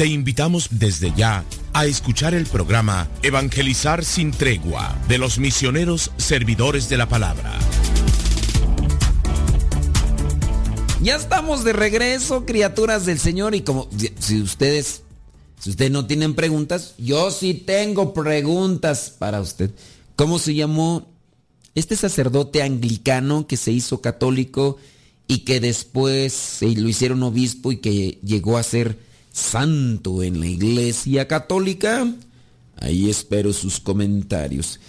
Te 0.00 0.06
invitamos 0.06 0.68
desde 0.70 1.12
ya 1.14 1.44
a 1.74 1.84
escuchar 1.84 2.32
el 2.32 2.46
programa 2.46 3.10
Evangelizar 3.22 4.02
sin 4.02 4.30
tregua 4.30 4.98
de 5.08 5.18
los 5.18 5.38
misioneros 5.38 6.10
servidores 6.16 6.88
de 6.88 6.96
la 6.96 7.06
palabra. 7.06 7.52
Ya 11.02 11.16
estamos 11.16 11.64
de 11.64 11.74
regreso, 11.74 12.46
criaturas 12.46 13.04
del 13.04 13.18
Señor, 13.18 13.54
y 13.54 13.60
como 13.60 13.90
si 14.18 14.40
ustedes, 14.40 15.02
si 15.58 15.68
ustedes 15.68 15.90
no 15.90 16.06
tienen 16.06 16.32
preguntas, 16.32 16.94
yo 16.96 17.30
sí 17.30 17.52
tengo 17.52 18.14
preguntas 18.14 19.14
para 19.18 19.38
usted. 19.42 19.70
¿Cómo 20.16 20.38
se 20.38 20.54
llamó 20.54 21.08
este 21.74 21.94
sacerdote 21.94 22.62
anglicano 22.62 23.46
que 23.46 23.58
se 23.58 23.70
hizo 23.70 24.00
católico 24.00 24.78
y 25.26 25.40
que 25.40 25.60
después 25.60 26.56
lo 26.62 26.88
hicieron 26.88 27.22
obispo 27.22 27.70
y 27.70 27.82
que 27.82 28.18
llegó 28.24 28.56
a 28.56 28.62
ser 28.62 29.09
santo 29.32 30.22
en 30.22 30.40
la 30.40 30.46
iglesia 30.46 31.28
católica? 31.28 32.06
Ahí 32.76 33.10
espero 33.10 33.52
sus 33.52 33.80
comentarios. 33.80 34.80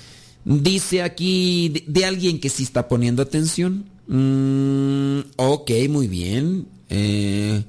Dice 0.43 1.03
aquí 1.03 1.83
de, 1.87 2.05
alguien 2.05 2.39
que 2.39 2.49
sí 2.49 2.63
está 2.63 2.87
poniendo 2.87 3.21
atención. 3.21 3.85
Mm, 4.07 5.19
ok, 5.35 5.71
muy 5.89 6.07
bien. 6.07 6.67
Eh, 6.89 7.63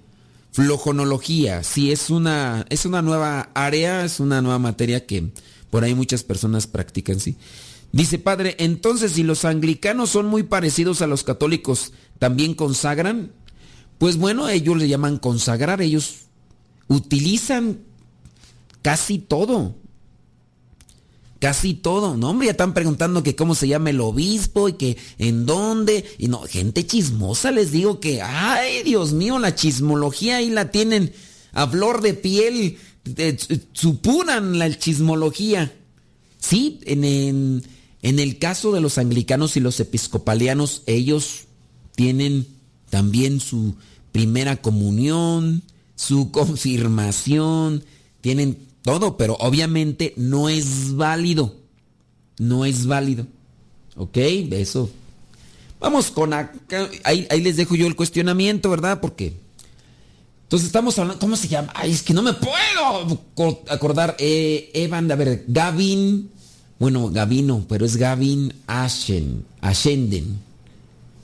flojonología, 0.52 1.62
sí, 1.62 1.92
es 1.92 2.10
una, 2.10 2.66
es 2.68 2.86
una 2.86 3.02
nueva 3.02 3.50
área, 3.54 4.04
es 4.04 4.20
una 4.20 4.40
nueva 4.42 4.58
materia 4.58 5.06
que 5.06 5.30
por 5.70 5.84
ahí 5.84 5.94
muchas 5.94 6.22
personas 6.22 6.66
practican, 6.66 7.20
sí. 7.20 7.36
Dice, 7.92 8.18
padre, 8.18 8.56
entonces 8.58 9.12
si 9.12 9.22
los 9.22 9.44
anglicanos 9.44 10.10
son 10.10 10.26
muy 10.26 10.42
parecidos 10.42 11.02
a 11.02 11.06
los 11.06 11.24
católicos, 11.24 11.92
¿también 12.18 12.54
consagran? 12.54 13.32
Pues 13.98 14.16
bueno, 14.16 14.48
ellos 14.48 14.76
le 14.78 14.88
llaman 14.88 15.18
consagrar, 15.18 15.82
ellos 15.82 16.26
utilizan 16.88 17.78
casi 18.82 19.18
todo. 19.18 19.74
Casi 21.38 21.74
todo. 21.74 22.16
No, 22.16 22.30
hombre, 22.30 22.46
ya 22.46 22.52
están 22.52 22.72
preguntando 22.72 23.22
que 23.24 23.34
cómo 23.34 23.54
se 23.56 23.66
llama 23.66 23.90
el 23.90 24.00
obispo 24.00 24.68
y 24.68 24.74
que 24.74 24.96
en 25.18 25.44
dónde. 25.44 26.04
Y 26.18 26.28
no, 26.28 26.42
gente 26.42 26.86
chismosa, 26.86 27.50
les 27.50 27.72
digo 27.72 27.98
que, 27.98 28.22
ay, 28.22 28.82
Dios 28.84 29.12
mío, 29.12 29.38
la 29.40 29.54
chismología 29.54 30.36
ahí 30.36 30.50
la 30.50 30.70
tienen 30.70 31.12
a 31.52 31.66
flor 31.66 32.00
de 32.00 32.14
piel. 32.14 32.78
eh, 33.16 33.36
Supuran 33.72 34.58
la 34.58 34.76
chismología. 34.78 35.74
Sí, 36.38 36.78
en, 36.84 37.02
en, 37.04 37.62
en 38.02 38.18
el 38.20 38.38
caso 38.38 38.70
de 38.72 38.80
los 38.80 38.98
anglicanos 38.98 39.56
y 39.56 39.60
los 39.60 39.80
episcopalianos, 39.80 40.82
ellos 40.86 41.46
tienen 41.96 42.46
también 42.88 43.40
su 43.40 43.74
primera 44.12 44.62
comunión, 44.62 45.62
su 46.06 46.30
confirmación, 46.32 47.84
tienen 48.20 48.58
todo, 48.82 49.16
pero 49.16 49.36
obviamente 49.40 50.14
no 50.16 50.48
es 50.48 50.94
válido. 50.96 51.54
No 52.38 52.64
es 52.64 52.86
válido. 52.86 53.26
¿Ok? 53.96 54.16
Eso. 54.16 54.90
Vamos 55.80 56.10
con 56.10 56.32
acá. 56.32 56.88
Ahí, 57.04 57.26
ahí 57.30 57.40
les 57.40 57.56
dejo 57.56 57.74
yo 57.76 57.86
el 57.86 57.94
cuestionamiento, 57.96 58.70
¿verdad? 58.70 59.00
Porque. 59.00 59.34
Entonces 60.44 60.66
estamos 60.66 60.98
hablando. 60.98 61.20
¿Cómo 61.20 61.36
se 61.36 61.48
llama? 61.48 61.72
Ay, 61.74 61.92
es 61.92 62.02
que 62.02 62.14
no 62.14 62.22
me 62.22 62.32
puedo 62.32 63.20
co- 63.34 63.62
acordar. 63.68 64.16
Eh, 64.18 64.70
Evan, 64.74 65.10
a 65.10 65.14
ver, 65.16 65.44
Gavin. 65.46 66.30
Bueno, 66.78 67.10
Gavino, 67.10 67.64
pero 67.68 67.86
es 67.86 67.96
Gavin 67.96 68.52
Ashen. 68.66 69.44
Ashenden. 69.60 70.38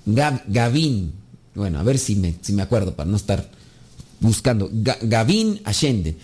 Gav- 0.06 0.42
Gavin. 0.46 1.12
Bueno, 1.54 1.80
a 1.80 1.82
ver 1.82 1.98
si 1.98 2.14
me, 2.14 2.36
si 2.40 2.52
me 2.52 2.62
acuerdo 2.62 2.94
para 2.94 3.10
no 3.10 3.16
estar 3.16 3.50
buscando. 4.20 4.70
Ga- 4.72 4.98
Gavin 5.02 5.60
Ashenden. 5.64 6.16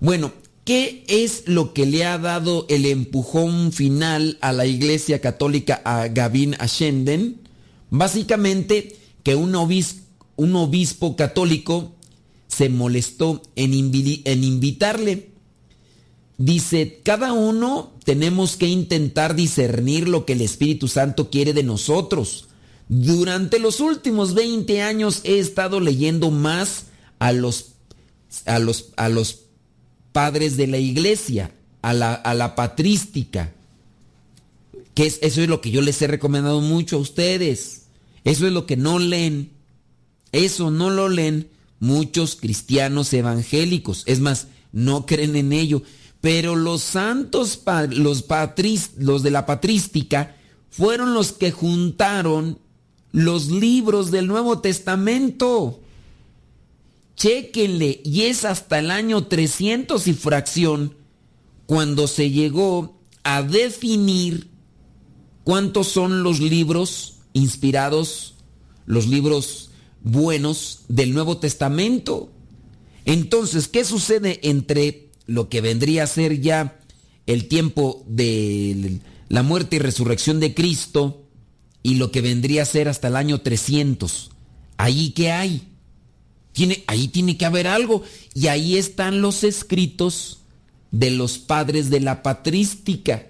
Bueno, 0.00 0.32
¿qué 0.64 1.04
es 1.08 1.44
lo 1.46 1.72
que 1.72 1.86
le 1.86 2.04
ha 2.04 2.18
dado 2.18 2.66
el 2.68 2.86
empujón 2.86 3.72
final 3.72 4.38
a 4.40 4.52
la 4.52 4.66
Iglesia 4.66 5.20
Católica 5.20 5.80
a 5.84 6.08
Gavin 6.08 6.56
Ashenden? 6.58 7.40
Básicamente 7.90 8.96
que 9.22 9.34
un 9.34 9.54
obispo, 9.54 10.02
un 10.36 10.54
obispo 10.56 11.16
católico 11.16 11.92
se 12.46 12.68
molestó 12.68 13.42
en, 13.56 13.72
en 13.74 14.44
invitarle. 14.44 15.30
Dice, 16.38 17.00
cada 17.02 17.32
uno 17.32 17.92
tenemos 18.04 18.56
que 18.56 18.68
intentar 18.68 19.34
discernir 19.34 20.08
lo 20.08 20.24
que 20.24 20.34
el 20.34 20.40
Espíritu 20.42 20.86
Santo 20.86 21.30
quiere 21.30 21.52
de 21.52 21.64
nosotros. 21.64 22.46
Durante 22.88 23.58
los 23.58 23.80
últimos 23.80 24.34
20 24.34 24.80
años 24.82 25.20
he 25.24 25.40
estado 25.40 25.80
leyendo 25.80 26.30
más 26.30 26.84
a 27.18 27.32
los, 27.32 27.74
a 28.46 28.58
los, 28.58 28.90
a 28.96 29.08
los 29.08 29.40
padres 30.12 30.56
de 30.56 30.66
la 30.66 30.78
iglesia, 30.78 31.52
a 31.82 31.92
la, 31.92 32.14
a 32.14 32.34
la 32.34 32.54
patrística. 32.54 33.52
Que 34.94 35.06
es, 35.06 35.18
eso 35.22 35.42
es 35.42 35.48
lo 35.48 35.60
que 35.60 35.70
yo 35.70 35.80
les 35.80 36.00
he 36.02 36.06
recomendado 36.06 36.60
mucho 36.60 36.96
a 36.96 37.00
ustedes. 37.00 37.86
Eso 38.24 38.46
es 38.46 38.52
lo 38.52 38.66
que 38.66 38.76
no 38.76 38.98
leen. 38.98 39.52
Eso 40.32 40.70
no 40.70 40.90
lo 40.90 41.08
leen 41.08 41.48
muchos 41.80 42.36
cristianos 42.36 43.12
evangélicos. 43.12 44.02
Es 44.06 44.20
más, 44.20 44.48
no 44.72 45.06
creen 45.06 45.36
en 45.36 45.52
ello. 45.52 45.82
Pero 46.20 46.56
los 46.56 46.82
santos, 46.82 47.60
los, 47.90 48.22
patris, 48.22 48.90
los 48.98 49.22
de 49.22 49.30
la 49.30 49.46
patrística, 49.46 50.36
fueron 50.70 51.14
los 51.14 51.32
que 51.32 51.52
juntaron 51.52 52.58
los 53.12 53.48
libros 53.48 54.10
del 54.10 54.26
Nuevo 54.26 54.58
Testamento. 54.58 55.80
Chéquenle, 57.18 58.00
y 58.04 58.22
es 58.22 58.44
hasta 58.44 58.78
el 58.78 58.92
año 58.92 59.26
300 59.26 60.06
y 60.06 60.12
fracción 60.12 60.94
cuando 61.66 62.06
se 62.06 62.30
llegó 62.30 63.02
a 63.24 63.42
definir 63.42 64.48
cuántos 65.42 65.88
son 65.88 66.22
los 66.22 66.38
libros 66.38 67.18
inspirados, 67.32 68.36
los 68.86 69.08
libros 69.08 69.70
buenos 70.00 70.84
del 70.86 71.12
Nuevo 71.12 71.38
Testamento. 71.38 72.30
Entonces, 73.04 73.66
¿qué 73.66 73.84
sucede 73.84 74.38
entre 74.44 75.10
lo 75.26 75.48
que 75.48 75.60
vendría 75.60 76.04
a 76.04 76.06
ser 76.06 76.40
ya 76.40 76.78
el 77.26 77.48
tiempo 77.48 78.04
de 78.06 79.00
la 79.28 79.42
muerte 79.42 79.76
y 79.76 79.78
resurrección 79.80 80.38
de 80.38 80.54
Cristo 80.54 81.24
y 81.82 81.96
lo 81.96 82.12
que 82.12 82.20
vendría 82.20 82.62
a 82.62 82.66
ser 82.66 82.88
hasta 82.88 83.08
el 83.08 83.16
año 83.16 83.40
300? 83.40 84.30
¿Ahí 84.76 85.10
qué 85.10 85.32
hay? 85.32 85.67
Ahí 86.86 87.08
tiene 87.08 87.36
que 87.36 87.46
haber 87.46 87.66
algo. 87.66 88.02
Y 88.34 88.48
ahí 88.48 88.76
están 88.76 89.20
los 89.20 89.44
escritos 89.44 90.38
de 90.90 91.10
los 91.10 91.38
padres 91.38 91.90
de 91.90 92.00
la 92.00 92.22
patrística, 92.22 93.26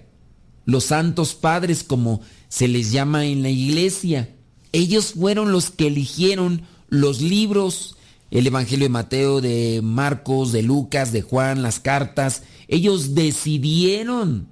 los 0.65 0.85
santos 0.85 1.33
padres 1.33 1.83
como 1.83 2.21
se 2.47 2.67
les 2.67 2.91
llama 2.91 3.25
en 3.25 3.43
la 3.43 3.49
iglesia. 3.49 4.29
Ellos 4.71 5.13
fueron 5.13 5.51
los 5.51 5.69
que 5.71 5.87
eligieron 5.87 6.63
los 6.89 7.21
libros, 7.21 7.95
el 8.31 8.47
Evangelio 8.47 8.85
de 8.85 8.89
Mateo, 8.89 9.41
de 9.41 9.81
Marcos, 9.83 10.51
de 10.51 10.63
Lucas, 10.63 11.11
de 11.11 11.21
Juan, 11.21 11.61
las 11.61 11.79
cartas. 11.79 12.43
Ellos 12.67 13.15
decidieron 13.15 14.47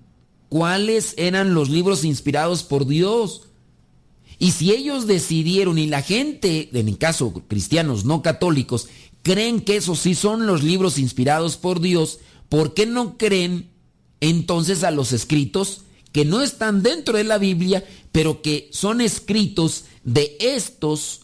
cuáles 0.49 1.13
eran 1.17 1.53
los 1.53 1.69
libros 1.69 2.03
inspirados 2.03 2.63
por 2.63 2.87
Dios. 2.87 3.43
Y 4.39 4.51
si 4.51 4.71
ellos 4.71 5.07
decidieron 5.07 5.77
y 5.77 5.87
la 5.87 6.01
gente, 6.01 6.69
en 6.71 6.87
el 6.87 6.97
caso 6.97 7.33
cristianos 7.47 8.05
no 8.05 8.21
católicos, 8.21 8.87
creen 9.23 9.61
que 9.61 9.77
esos 9.77 9.99
sí 9.99 10.15
son 10.15 10.45
los 10.45 10.63
libros 10.63 10.99
inspirados 10.99 11.57
por 11.57 11.81
Dios, 11.81 12.19
¿por 12.49 12.73
qué 12.73 12.85
no 12.85 13.17
creen 13.17 13.69
entonces 14.21 14.83
a 14.83 14.91
los 14.91 15.11
escritos 15.11 15.81
que 16.11 16.23
no 16.23 16.41
están 16.41 16.83
dentro 16.83 17.17
de 17.17 17.23
la 17.23 17.37
Biblia, 17.37 17.83
pero 18.11 18.41
que 18.41 18.69
son 18.71 19.01
escritos 19.01 19.85
de 20.03 20.37
estos 20.39 21.21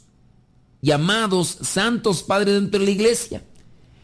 llamados 0.82 1.57
santos 1.61 2.24
padres 2.24 2.55
dentro 2.55 2.80
de 2.80 2.86
la 2.86 2.91
iglesia? 2.91 3.43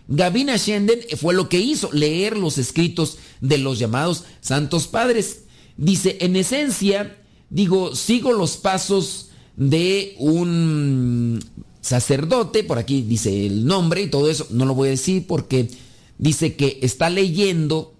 Gavin 0.08 0.50
Ashenden 0.50 1.00
fue 1.18 1.36
lo 1.36 1.50
que 1.50 1.60
hizo, 1.60 1.92
leer 1.92 2.38
los 2.38 2.58
escritos 2.58 3.18
de 3.42 3.60
los 3.60 3.78
llamados 3.78 4.24
santos 4.42 4.88
padres. 4.88 5.42
Dice, 5.78 6.18
en 6.22 6.36
esencia, 6.36 7.19
digo, 7.50 7.96
sigo 7.96 8.32
los 8.34 8.58
pasos 8.58 9.30
de 9.56 10.16
un 10.20 11.44
sacerdote, 11.82 12.64
por 12.64 12.78
aquí 12.78 13.02
dice 13.02 13.46
el 13.46 13.66
nombre 13.66 14.04
y 14.04 14.10
todo 14.10 14.30
eso, 14.30 14.48
no 14.52 14.66
lo 14.66 14.76
voy 14.76 14.90
a 14.90 14.92
decir 14.92 15.26
porque 15.28 15.70
dice 16.18 16.56
que 16.56 16.80
está 16.82 17.10
leyendo 17.10 17.94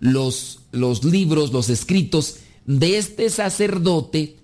los, 0.00 0.60
los 0.72 1.04
libros, 1.04 1.52
los 1.52 1.68
escritos 1.70 2.36
de 2.66 2.98
este 2.98 3.30
sacerdote 3.30 4.36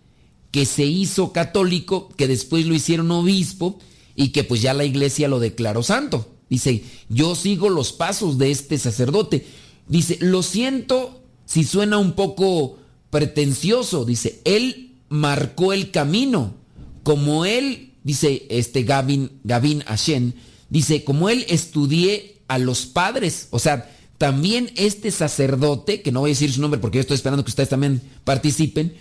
que 0.50 0.64
se 0.64 0.84
hizo 0.84 1.32
católico, 1.32 2.08
que 2.16 2.26
después 2.26 2.66
lo 2.66 2.74
hicieron 2.74 3.10
obispo 3.10 3.78
y 4.14 4.30
que 4.30 4.44
pues 4.44 4.62
ya 4.62 4.74
la 4.74 4.84
iglesia 4.84 5.28
lo 5.28 5.40
declaró 5.40 5.82
santo. 5.82 6.28
Dice, 6.48 6.82
yo 7.08 7.34
sigo 7.34 7.68
los 7.68 7.92
pasos 7.92 8.38
de 8.38 8.50
este 8.50 8.78
sacerdote. 8.78 9.46
Dice, 9.86 10.16
lo 10.20 10.42
siento 10.42 11.20
si 11.44 11.64
suena 11.64 11.98
un 11.98 12.12
poco 12.12 12.78
pretencioso. 13.10 14.04
Dice, 14.04 14.40
él 14.44 14.96
marcó 15.08 15.72
el 15.72 15.90
camino. 15.90 16.54
Como 17.02 17.44
él, 17.44 17.94
dice 18.04 18.46
este 18.50 18.82
Gavin, 18.82 19.30
Gavin 19.44 19.82
Ashen, 19.86 20.34
dice, 20.68 21.04
como 21.04 21.28
él 21.28 21.46
estudié 21.48 22.36
a 22.48 22.58
los 22.58 22.86
padres. 22.86 23.48
O 23.50 23.58
sea, 23.58 23.90
también 24.18 24.70
este 24.76 25.10
sacerdote, 25.10 26.02
que 26.02 26.12
no 26.12 26.20
voy 26.20 26.30
a 26.30 26.34
decir 26.34 26.52
su 26.52 26.60
nombre 26.60 26.80
porque 26.80 26.96
yo 26.96 27.02
estoy 27.02 27.14
esperando 27.14 27.44
que 27.44 27.50
ustedes 27.50 27.68
también 27.68 28.02
participen, 28.24 28.94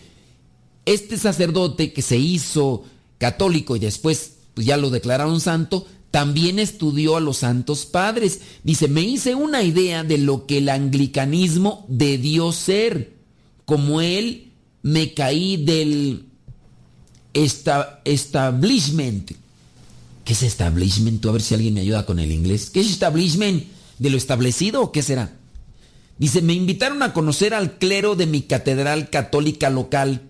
este 0.85 1.17
sacerdote 1.17 1.91
que 1.91 2.01
se 2.01 2.17
hizo 2.17 2.85
católico 3.17 3.75
y 3.75 3.79
después 3.79 4.33
pues, 4.53 4.67
ya 4.67 4.77
lo 4.77 4.89
declararon 4.89 5.41
santo, 5.41 5.85
también 6.11 6.59
estudió 6.59 7.17
a 7.17 7.19
los 7.19 7.37
santos 7.37 7.85
padres. 7.85 8.41
Dice, 8.63 8.87
me 8.87 9.01
hice 9.01 9.35
una 9.35 9.63
idea 9.63 10.03
de 10.03 10.17
lo 10.17 10.45
que 10.45 10.59
el 10.59 10.69
anglicanismo 10.69 11.85
debió 11.89 12.51
ser. 12.51 13.16
Como 13.67 13.99
él, 13.99 14.53
me 14.81 15.13
caí 15.13 15.57
del 15.57 16.23
esta- 17.33 17.99
establishment. 18.05 19.31
¿Qué 20.23 20.31
es 20.31 20.41
establishment? 20.41 21.25
A 21.25 21.31
ver 21.33 21.41
si 21.41 21.53
alguien 21.53 21.73
me 21.73 21.81
ayuda 21.81 22.05
con 22.05 22.17
el 22.19 22.31
inglés. 22.31 22.69
¿Qué 22.69 22.79
es 22.79 22.89
establishment? 22.89 23.65
¿De 23.99 24.09
lo 24.09 24.15
establecido 24.15 24.81
o 24.83 24.93
qué 24.93 25.01
será? 25.03 25.33
Dice, 26.17 26.41
me 26.41 26.53
invitaron 26.53 27.03
a 27.03 27.11
conocer 27.11 27.53
al 27.53 27.77
clero 27.77 28.15
de 28.15 28.25
mi 28.25 28.43
catedral 28.43 29.09
católica 29.09 29.69
local. 29.69 30.21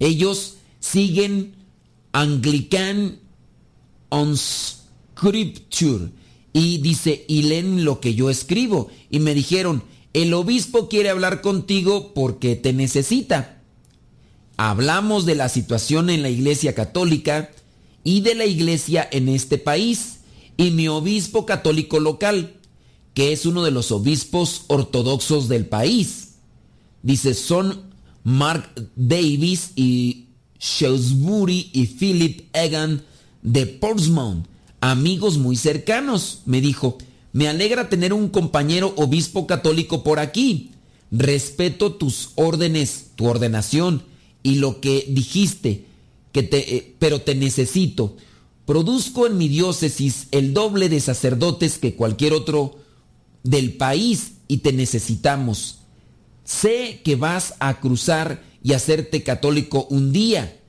Ellos 0.00 0.54
siguen 0.80 1.54
Anglican 2.10 3.18
on 4.08 4.36
Scripture. 4.36 6.08
Y 6.52 6.78
dice, 6.78 7.24
y 7.28 7.42
leen 7.44 7.84
lo 7.84 8.00
que 8.00 8.16
yo 8.16 8.30
escribo. 8.30 8.90
Y 9.12 9.20
me 9.20 9.32
dijeron, 9.32 9.84
el 10.14 10.32
obispo 10.32 10.88
quiere 10.88 11.10
hablar 11.10 11.42
contigo 11.42 12.14
porque 12.14 12.56
te 12.56 12.72
necesita. 12.72 13.60
Hablamos 14.56 15.26
de 15.26 15.34
la 15.34 15.48
situación 15.48 16.08
en 16.08 16.22
la 16.22 16.30
iglesia 16.30 16.74
católica 16.74 17.50
y 18.04 18.20
de 18.20 18.36
la 18.36 18.46
iglesia 18.46 19.06
en 19.10 19.28
este 19.28 19.58
país. 19.58 20.20
Y 20.56 20.70
mi 20.70 20.86
obispo 20.86 21.46
católico 21.46 21.98
local, 21.98 22.54
que 23.12 23.32
es 23.32 23.44
uno 23.44 23.64
de 23.64 23.72
los 23.72 23.90
obispos 23.90 24.62
ortodoxos 24.68 25.48
del 25.48 25.66
país. 25.66 26.34
Dice, 27.02 27.34
son 27.34 27.82
Mark 28.22 28.70
Davis 28.94 29.72
y 29.74 30.28
Shrewsbury 30.60 31.70
y 31.72 31.86
Philip 31.86 32.48
Egan 32.52 33.02
de 33.42 33.66
Portsmouth, 33.66 34.46
amigos 34.80 35.38
muy 35.38 35.56
cercanos, 35.56 36.42
me 36.46 36.60
dijo. 36.60 36.98
Me 37.34 37.48
alegra 37.48 37.88
tener 37.88 38.12
un 38.12 38.28
compañero 38.28 38.94
obispo 38.96 39.48
católico 39.48 40.04
por 40.04 40.20
aquí. 40.20 40.70
Respeto 41.10 41.94
tus 41.94 42.30
órdenes, 42.36 43.06
tu 43.16 43.26
ordenación 43.26 44.04
y 44.44 44.54
lo 44.56 44.80
que 44.80 45.04
dijiste, 45.08 45.84
que 46.30 46.44
te, 46.44 46.76
eh, 46.76 46.94
pero 47.00 47.22
te 47.22 47.34
necesito. 47.34 48.16
Produzco 48.66 49.26
en 49.26 49.36
mi 49.36 49.48
diócesis 49.48 50.28
el 50.30 50.54
doble 50.54 50.88
de 50.88 51.00
sacerdotes 51.00 51.78
que 51.78 51.96
cualquier 51.96 52.34
otro 52.34 52.78
del 53.42 53.72
país 53.72 54.34
y 54.46 54.58
te 54.58 54.72
necesitamos. 54.72 55.80
Sé 56.44 57.00
que 57.04 57.16
vas 57.16 57.54
a 57.58 57.80
cruzar 57.80 58.44
y 58.62 58.74
hacerte 58.74 59.24
católico 59.24 59.88
un 59.90 60.12
día, 60.12 60.60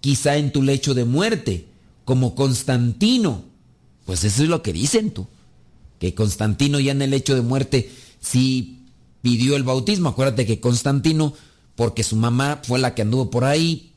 quizá 0.00 0.38
en 0.38 0.52
tu 0.52 0.62
lecho 0.62 0.94
de 0.94 1.04
muerte, 1.04 1.66
como 2.06 2.34
Constantino. 2.34 3.44
Pues 4.06 4.24
eso 4.24 4.42
es 4.42 4.48
lo 4.48 4.62
que 4.62 4.72
dicen 4.72 5.10
tú 5.10 5.26
que 6.04 6.14
Constantino 6.14 6.80
ya 6.80 6.92
en 6.92 7.00
el 7.00 7.14
hecho 7.14 7.34
de 7.34 7.40
muerte 7.40 7.90
sí 8.20 8.82
pidió 9.22 9.56
el 9.56 9.62
bautismo. 9.62 10.10
Acuérdate 10.10 10.44
que 10.44 10.60
Constantino, 10.60 11.32
porque 11.76 12.02
su 12.02 12.16
mamá 12.16 12.60
fue 12.62 12.78
la 12.78 12.94
que 12.94 13.02
anduvo 13.02 13.30
por 13.30 13.44
ahí, 13.44 13.94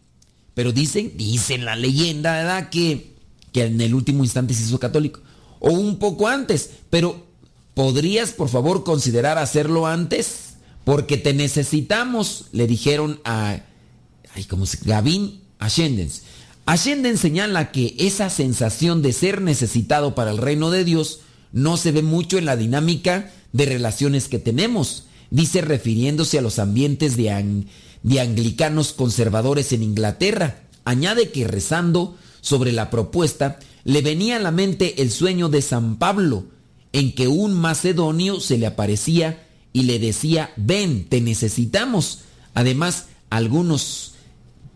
pero 0.53 0.71
dicen, 0.71 1.11
dicen 1.17 1.65
la 1.65 1.75
leyenda, 1.75 2.31
¿verdad? 2.33 2.69
Que, 2.69 3.13
que 3.51 3.65
en 3.65 3.81
el 3.81 3.93
último 3.93 4.23
instante 4.23 4.53
se 4.53 4.63
hizo 4.63 4.79
católico. 4.79 5.19
O 5.59 5.71
un 5.71 5.99
poco 5.99 6.29
antes, 6.29 6.69
pero 6.89 7.25
¿podrías 7.73 8.31
por 8.31 8.47
favor 8.47 8.85
considerar 8.85 9.37
hacerlo 9.37 9.85
antes? 9.85 10.53
Porque 10.85 11.17
te 11.17 11.33
necesitamos, 11.33 12.45
le 12.53 12.67
dijeron 12.67 13.19
a, 13.25 13.59
ay, 14.33 14.43
¿cómo 14.45 14.65
se 14.65 14.77
Gavin 14.81 15.41
Ascendens. 15.59 16.21
Ascendens 16.65 17.19
señala 17.19 17.71
que 17.71 17.95
esa 17.99 18.29
sensación 18.29 19.01
de 19.01 19.11
ser 19.11 19.41
necesitado 19.41 20.15
para 20.15 20.31
el 20.31 20.37
reino 20.37 20.71
de 20.71 20.85
Dios 20.85 21.19
no 21.51 21.77
se 21.77 21.91
ve 21.91 22.01
mucho 22.01 22.37
en 22.37 22.45
la 22.45 22.55
dinámica 22.55 23.31
de 23.53 23.65
relaciones 23.65 24.27
que 24.27 24.39
tenemos. 24.39 25.05
Dice 25.29 25.61
refiriéndose 25.61 26.37
a 26.37 26.41
los 26.41 26.59
ambientes 26.59 27.17
de, 27.17 27.31
anglicanos 28.19 28.93
conservadores 28.93 29.73
en 29.73 29.83
Inglaterra. 29.83 30.63
Añade 30.85 31.31
que 31.31 31.47
rezando 31.47 32.15
sobre 32.41 32.71
la 32.71 32.89
propuesta 32.89 33.59
le 33.83 34.01
venía 34.01 34.37
a 34.37 34.39
la 34.39 34.51
mente 34.51 35.01
el 35.01 35.11
sueño 35.11 35.49
de 35.49 35.61
San 35.61 35.97
Pablo, 35.97 36.45
en 36.93 37.13
que 37.13 37.27
un 37.27 37.53
macedonio 37.53 38.39
se 38.39 38.57
le 38.57 38.67
aparecía 38.67 39.45
y 39.73 39.83
le 39.83 39.99
decía, 39.99 40.51
ven, 40.55 41.07
te 41.09 41.21
necesitamos. 41.21 42.19
Además, 42.53 43.05
algunos 43.29 44.13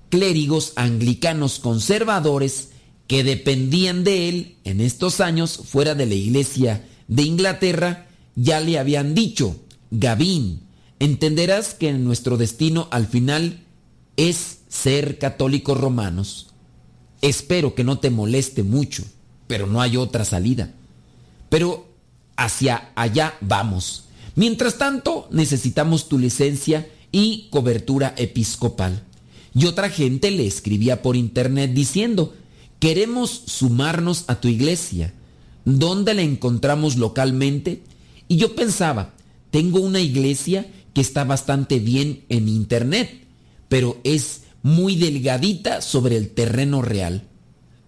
clérigos 0.10 0.74
anglicanos 0.76 1.60
conservadores 1.60 2.71
que 3.12 3.26
dependían 3.26 4.05
de 4.05 4.30
él 4.30 4.55
en 4.64 4.80
estos 4.80 5.20
años 5.20 5.59
fuera 5.66 5.95
de 5.95 6.05
la 6.05 6.14
iglesia 6.14 6.88
de 7.09 7.24
Inglaterra, 7.24 8.07
ya 8.38 8.62
le 8.62 8.80
habían 8.80 9.14
dicho, 9.16 9.57
Gavín, 9.91 10.62
entenderás 10.97 11.74
que 11.74 11.91
nuestro 11.91 12.38
destino 12.38 12.88
al 12.89 13.07
final 13.07 13.66
es 14.16 14.59
ser 14.70 15.18
católicos 15.18 15.78
romanos. 15.78 16.53
Espero 17.22 17.76
que 17.76 17.84
no 17.84 17.99
te 17.99 18.12
moleste 18.12 18.64
mucho, 18.64 19.03
pero 19.45 19.68
no 19.68 19.82
hay 19.82 19.97
otra 19.97 20.24
salida. 20.24 20.72
Pero 21.49 21.89
hacia 22.38 22.93
allá 22.95 23.34
vamos. 23.41 24.05
Mientras 24.36 24.78
tanto, 24.78 25.28
necesitamos 25.32 26.07
tu 26.07 26.18
licencia 26.18 26.88
y 27.12 27.49
cobertura 27.49 28.16
episcopal. 28.16 29.03
Y 29.53 29.66
otra 29.66 29.89
gente 29.89 30.32
le 30.32 30.47
escribía 30.47 31.01
por 31.01 31.18
internet 31.18 31.74
diciendo, 31.74 32.36
Queremos 32.82 33.44
sumarnos 33.46 34.24
a 34.26 34.42
tu 34.42 34.48
iglesia. 34.48 35.14
¿Dónde 35.66 36.16
la 36.16 36.24
encontramos 36.24 36.96
localmente? 36.96 37.84
Y 38.28 38.38
yo 38.38 38.56
pensaba, 38.56 39.14
tengo 39.52 39.80
una 39.80 40.00
iglesia 40.00 40.66
que 40.96 41.02
está 41.02 41.24
bastante 41.24 41.78
bien 41.78 42.24
en 42.30 42.50
internet, 42.50 43.24
pero 43.70 44.02
es 44.04 44.46
muy 44.64 44.96
delgadita 44.96 45.84
sobre 45.84 46.18
el 46.18 46.32
terreno 46.32 46.82
real. 46.82 47.28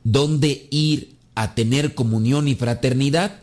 ¿Dónde 0.03 0.67
ir 0.69 1.15
a 1.33 1.55
tener 1.55 1.95
comunión 1.95 2.47
y 2.47 2.53
fraternidad? 2.53 3.39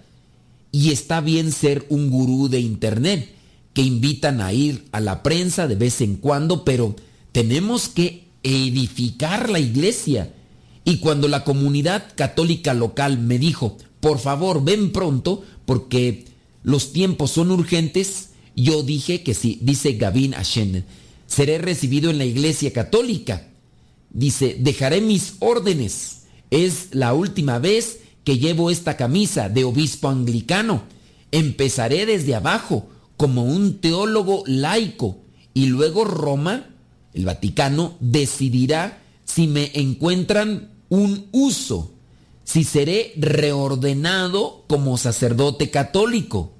Y 0.71 0.93
está 0.93 1.21
bien 1.21 1.51
ser 1.51 1.85
un 1.89 2.11
gurú 2.11 2.49
de 2.49 2.61
internet, 2.61 3.29
que 3.75 3.83
invitan 3.83 4.41
a 4.41 4.53
ir 4.53 4.87
a 4.93 5.01
la 5.01 5.25
prensa 5.25 5.67
de 5.67 5.75
vez 5.75 6.01
en 6.01 6.15
cuando, 6.15 6.65
pero 6.65 6.95
tenemos 7.33 7.89
que 7.89 8.29
edificar 8.45 9.51
la 9.51 9.59
iglesia 9.59 10.33
y 10.85 10.99
cuando 10.99 11.29
la 11.29 11.45
comunidad 11.45 12.13
católica 12.17 12.75
local 12.75 13.19
me 13.19 13.39
dijo, 13.39 13.77
por 14.01 14.19
favor, 14.19 14.65
ven 14.65 14.93
pronto, 14.93 15.45
porque 15.67 16.25
los 16.63 16.93
tiempos 16.93 17.33
son 17.33 17.51
urgentes, 17.51 18.31
yo 18.57 18.83
dije 18.83 19.23
que 19.23 19.35
sí, 19.35 19.59
dice 19.63 19.93
Gavin 19.93 20.35
Ashen, 20.35 20.85
seré 21.27 21.59
recibido 21.59 22.11
en 22.11 22.19
la 22.19 22.25
iglesia 22.25 22.73
católica. 22.73 23.47
Dice, 24.11 24.57
dejaré 24.59 25.01
mis 25.01 25.35
órdenes. 25.39 26.23
Es 26.51 26.89
la 26.93 27.15
última 27.15 27.59
vez 27.59 28.01
que 28.25 28.39
llevo 28.39 28.71
esta 28.71 28.97
camisa 28.97 29.49
de 29.49 29.65
obispo 29.65 30.09
anglicano. 30.09 30.83
Empezaré 31.31 32.07
desde 32.07 32.35
abajo, 32.35 32.89
como 33.17 33.45
un 33.45 33.79
teólogo 33.79 34.43
laico, 34.47 35.19
y 35.55 35.67
luego 35.67 36.05
Roma, 36.05 36.71
el 37.15 37.25
Vaticano, 37.25 37.97
decidirá 38.01 39.01
si 39.31 39.47
me 39.47 39.71
encuentran 39.75 40.71
un 40.89 41.29
uso, 41.31 41.93
si 42.45 42.65
seré 42.65 43.13
reordenado 43.17 44.65
como 44.69 44.99
sacerdote 44.99 45.71
católico. 45.71 46.53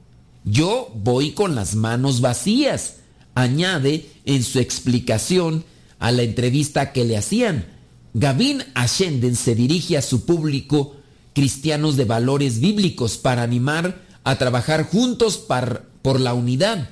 Yo 0.45 0.91
voy 0.95 1.33
con 1.33 1.55
las 1.55 1.75
manos 1.75 2.21
vacías, 2.21 2.97
añade 3.35 4.09
en 4.25 4.45
su 4.45 4.61
explicación 4.61 5.65
a 5.99 6.13
la 6.13 6.23
entrevista 6.23 6.93
que 6.93 7.05
le 7.05 7.17
hacían. 7.17 7.67
Gavin 8.15 8.63
Ashenden 8.75 9.37
se 9.37 9.55
dirige 9.55 9.97
a 9.97 10.03
su 10.03 10.25
público 10.25 10.97
cristianos 11.35 11.97
de 11.97 12.05
valores 12.05 12.61
bíblicos 12.61 13.19
para 13.19 13.43
animar 13.43 14.01
a 14.25 14.39
trabajar 14.39 14.85
juntos 14.85 15.39
por 15.39 16.21
la 16.21 16.35
unidad. 16.35 16.91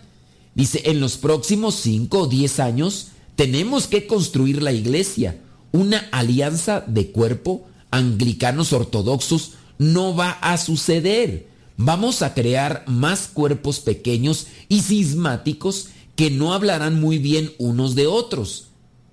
Dice, 0.55 0.83
en 0.87 1.01
los 1.01 1.19
próximos 1.19 1.77
5 1.77 2.19
o 2.19 2.27
10 2.27 2.61
años 2.61 3.09
tenemos 3.37 3.87
que 3.87 4.09
construir 4.09 4.61
la 4.61 4.73
iglesia 4.73 5.39
una 5.73 6.09
alianza 6.13 6.85
de 6.87 7.11
cuerpo 7.11 7.67
anglicanos 7.91 8.73
ortodoxos 8.73 9.53
no 9.79 10.15
va 10.15 10.31
a 10.31 10.57
suceder. 10.59 11.49
Vamos 11.77 12.23
a 12.23 12.35
crear 12.35 12.85
más 12.87 13.29
cuerpos 13.29 13.81
pequeños 13.81 14.49
y 14.69 14.81
cismáticos 14.81 15.89
que 16.17 16.31
no 16.31 16.53
hablarán 16.53 17.01
muy 17.01 17.19
bien 17.19 17.53
unos 17.59 17.95
de 17.95 18.07
otros. 18.07 18.69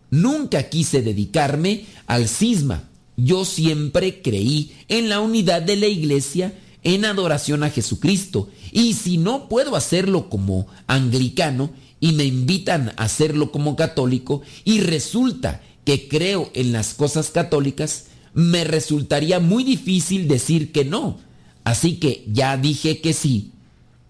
Nunca 0.09 0.63
quise 0.69 1.01
dedicarme 1.01 1.85
al 2.07 2.27
cisma. 2.27 2.89
Yo 3.17 3.45
siempre 3.45 4.21
creí 4.21 4.75
en 4.87 5.09
la 5.09 5.19
unidad 5.19 5.61
de 5.61 5.75
la 5.75 5.87
iglesia 5.87 6.53
en 6.83 7.05
adoración 7.05 7.63
a 7.63 7.69
Jesucristo. 7.69 8.49
Y 8.71 8.93
si 8.93 9.17
no 9.17 9.47
puedo 9.47 9.75
hacerlo 9.75 10.29
como 10.29 10.67
anglicano 10.87 11.69
y 11.99 12.13
me 12.13 12.25
invitan 12.25 12.89
a 12.97 13.03
hacerlo 13.03 13.51
como 13.51 13.75
católico 13.75 14.41
y 14.63 14.79
resulta 14.79 15.61
que 15.85 16.07
creo 16.07 16.51
en 16.53 16.71
las 16.71 16.93
cosas 16.93 17.29
católicas, 17.29 18.07
me 18.33 18.63
resultaría 18.65 19.39
muy 19.39 19.63
difícil 19.63 20.27
decir 20.27 20.71
que 20.71 20.83
no. 20.83 21.19
Así 21.63 21.97
que 21.97 22.25
ya 22.27 22.57
dije 22.57 22.99
que 22.99 23.13
sí. 23.13 23.51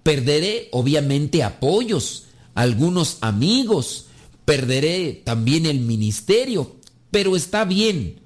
Perderé 0.03 0.69
obviamente 0.71 1.43
apoyos, 1.43 2.25
algunos 2.53 3.17
amigos, 3.21 4.07
perderé 4.45 5.21
también 5.23 5.65
el 5.65 5.79
ministerio, 5.79 6.75
pero 7.11 7.35
está 7.35 7.65
bien. 7.65 8.19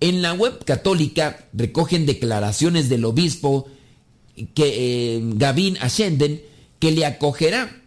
En 0.00 0.22
la 0.22 0.34
web 0.34 0.64
católica 0.64 1.48
recogen 1.52 2.06
declaraciones 2.06 2.88
del 2.88 3.04
obispo 3.04 3.66
que, 4.54 5.16
eh, 5.16 5.20
Gavin 5.34 5.78
Ascenden 5.78 6.42
que 6.78 6.90
le 6.90 7.06
acogerá. 7.06 7.82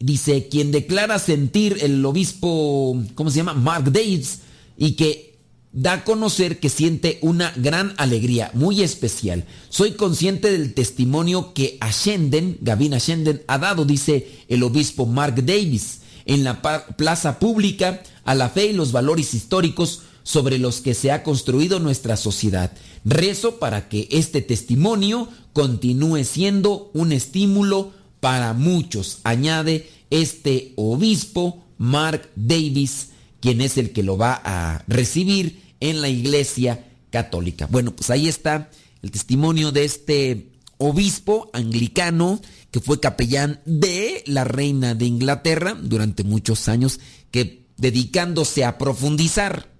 Dice, 0.00 0.48
quien 0.48 0.72
declara 0.72 1.18
sentir 1.18 1.78
el 1.82 2.04
obispo, 2.04 3.00
¿cómo 3.14 3.30
se 3.30 3.36
llama? 3.36 3.54
Mark 3.54 3.92
Davis, 3.92 4.40
y 4.76 4.92
que 4.92 5.38
da 5.72 5.92
a 5.92 6.04
conocer 6.04 6.58
que 6.58 6.68
siente 6.68 7.18
una 7.22 7.52
gran 7.56 7.94
alegría, 7.96 8.50
muy 8.54 8.82
especial. 8.82 9.44
Soy 9.68 9.92
consciente 9.92 10.50
del 10.50 10.74
testimonio 10.74 11.52
que 11.54 11.76
Ashenden, 11.80 12.58
Gavin 12.62 12.94
Ashenden, 12.94 13.42
ha 13.46 13.58
dado, 13.58 13.84
dice 13.84 14.26
el 14.48 14.62
obispo 14.64 15.06
Mark 15.06 15.44
Davis, 15.44 16.00
en 16.24 16.44
la 16.44 16.60
plaza 16.96 17.38
pública 17.38 18.02
a 18.24 18.34
la 18.34 18.48
fe 18.48 18.66
y 18.66 18.72
los 18.72 18.92
valores 18.92 19.34
históricos 19.34 20.02
sobre 20.22 20.58
los 20.58 20.80
que 20.80 20.94
se 20.94 21.12
ha 21.12 21.22
construido 21.22 21.78
nuestra 21.78 22.16
sociedad. 22.16 22.72
Rezo 23.04 23.58
para 23.58 23.88
que 23.88 24.08
este 24.10 24.42
testimonio 24.42 25.28
continúe 25.52 26.24
siendo 26.24 26.90
un 26.94 27.12
estímulo 27.12 27.92
para 28.20 28.52
muchos, 28.52 29.20
añade 29.24 29.90
este 30.10 30.72
obispo 30.76 31.64
Mark 31.78 32.30
Davis, 32.36 33.08
quien 33.40 33.60
es 33.60 33.78
el 33.78 33.92
que 33.92 34.02
lo 34.02 34.18
va 34.18 34.40
a 34.44 34.84
recibir 34.86 35.62
en 35.80 36.02
la 36.02 36.08
iglesia 36.08 36.86
católica. 37.10 37.66
Bueno, 37.66 37.96
pues 37.96 38.10
ahí 38.10 38.28
está 38.28 38.70
el 39.02 39.10
testimonio 39.10 39.72
de 39.72 39.84
este 39.84 40.50
obispo 40.76 41.50
anglicano 41.52 42.40
que 42.70 42.80
fue 42.80 43.00
capellán 43.00 43.60
de 43.64 44.22
la 44.26 44.44
reina 44.44 44.94
de 44.94 45.06
Inglaterra 45.06 45.76
durante 45.80 46.22
muchos 46.22 46.68
años, 46.68 47.00
que 47.30 47.66
dedicándose 47.76 48.64
a 48.64 48.78
profundizar, 48.78 49.72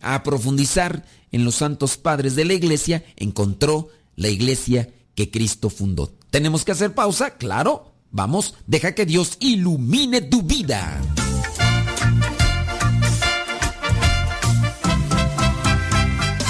a 0.00 0.22
profundizar 0.22 1.04
en 1.30 1.44
los 1.44 1.56
santos 1.56 1.96
padres 1.96 2.34
de 2.34 2.44
la 2.44 2.54
iglesia, 2.54 3.04
encontró 3.16 3.90
la 4.16 4.28
iglesia 4.28 4.92
que 5.14 5.30
Cristo 5.30 5.70
fundó. 5.70 6.12
¿Tenemos 6.32 6.64
que 6.64 6.72
hacer 6.72 6.94
pausa? 6.94 7.32
Claro. 7.36 7.92
Vamos, 8.10 8.54
deja 8.66 8.94
que 8.94 9.04
Dios 9.04 9.36
ilumine 9.38 10.22
tu 10.22 10.40
vida. 10.42 10.98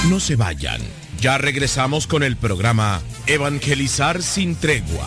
No 0.08 0.20
se 0.20 0.36
vayan. 0.36 0.80
Ya 1.20 1.36
regresamos 1.36 2.06
con 2.06 2.22
el 2.22 2.36
programa 2.36 3.02
Evangelizar 3.26 4.22
sin 4.22 4.54
tregua. 4.54 5.06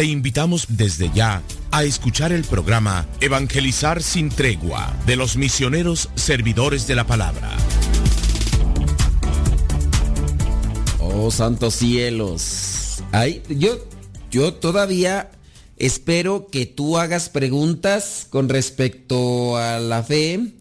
Te 0.00 0.06
invitamos 0.06 0.64
desde 0.66 1.10
ya 1.12 1.42
a 1.70 1.84
escuchar 1.84 2.32
el 2.32 2.44
programa 2.44 3.06
Evangelizar 3.20 4.02
sin 4.02 4.30
tregua 4.30 4.96
de 5.04 5.14
los 5.14 5.36
misioneros 5.36 6.08
servidores 6.14 6.86
de 6.86 6.94
la 6.94 7.06
palabra. 7.06 7.54
Oh, 11.00 11.30
santos 11.30 11.74
cielos. 11.74 13.02
Ay, 13.12 13.42
yo, 13.50 13.76
yo 14.30 14.54
todavía 14.54 15.32
espero 15.76 16.46
que 16.46 16.64
tú 16.64 16.96
hagas 16.96 17.28
preguntas 17.28 18.26
con 18.30 18.48
respecto 18.48 19.58
a 19.58 19.80
la 19.80 20.02
fe. 20.02 20.54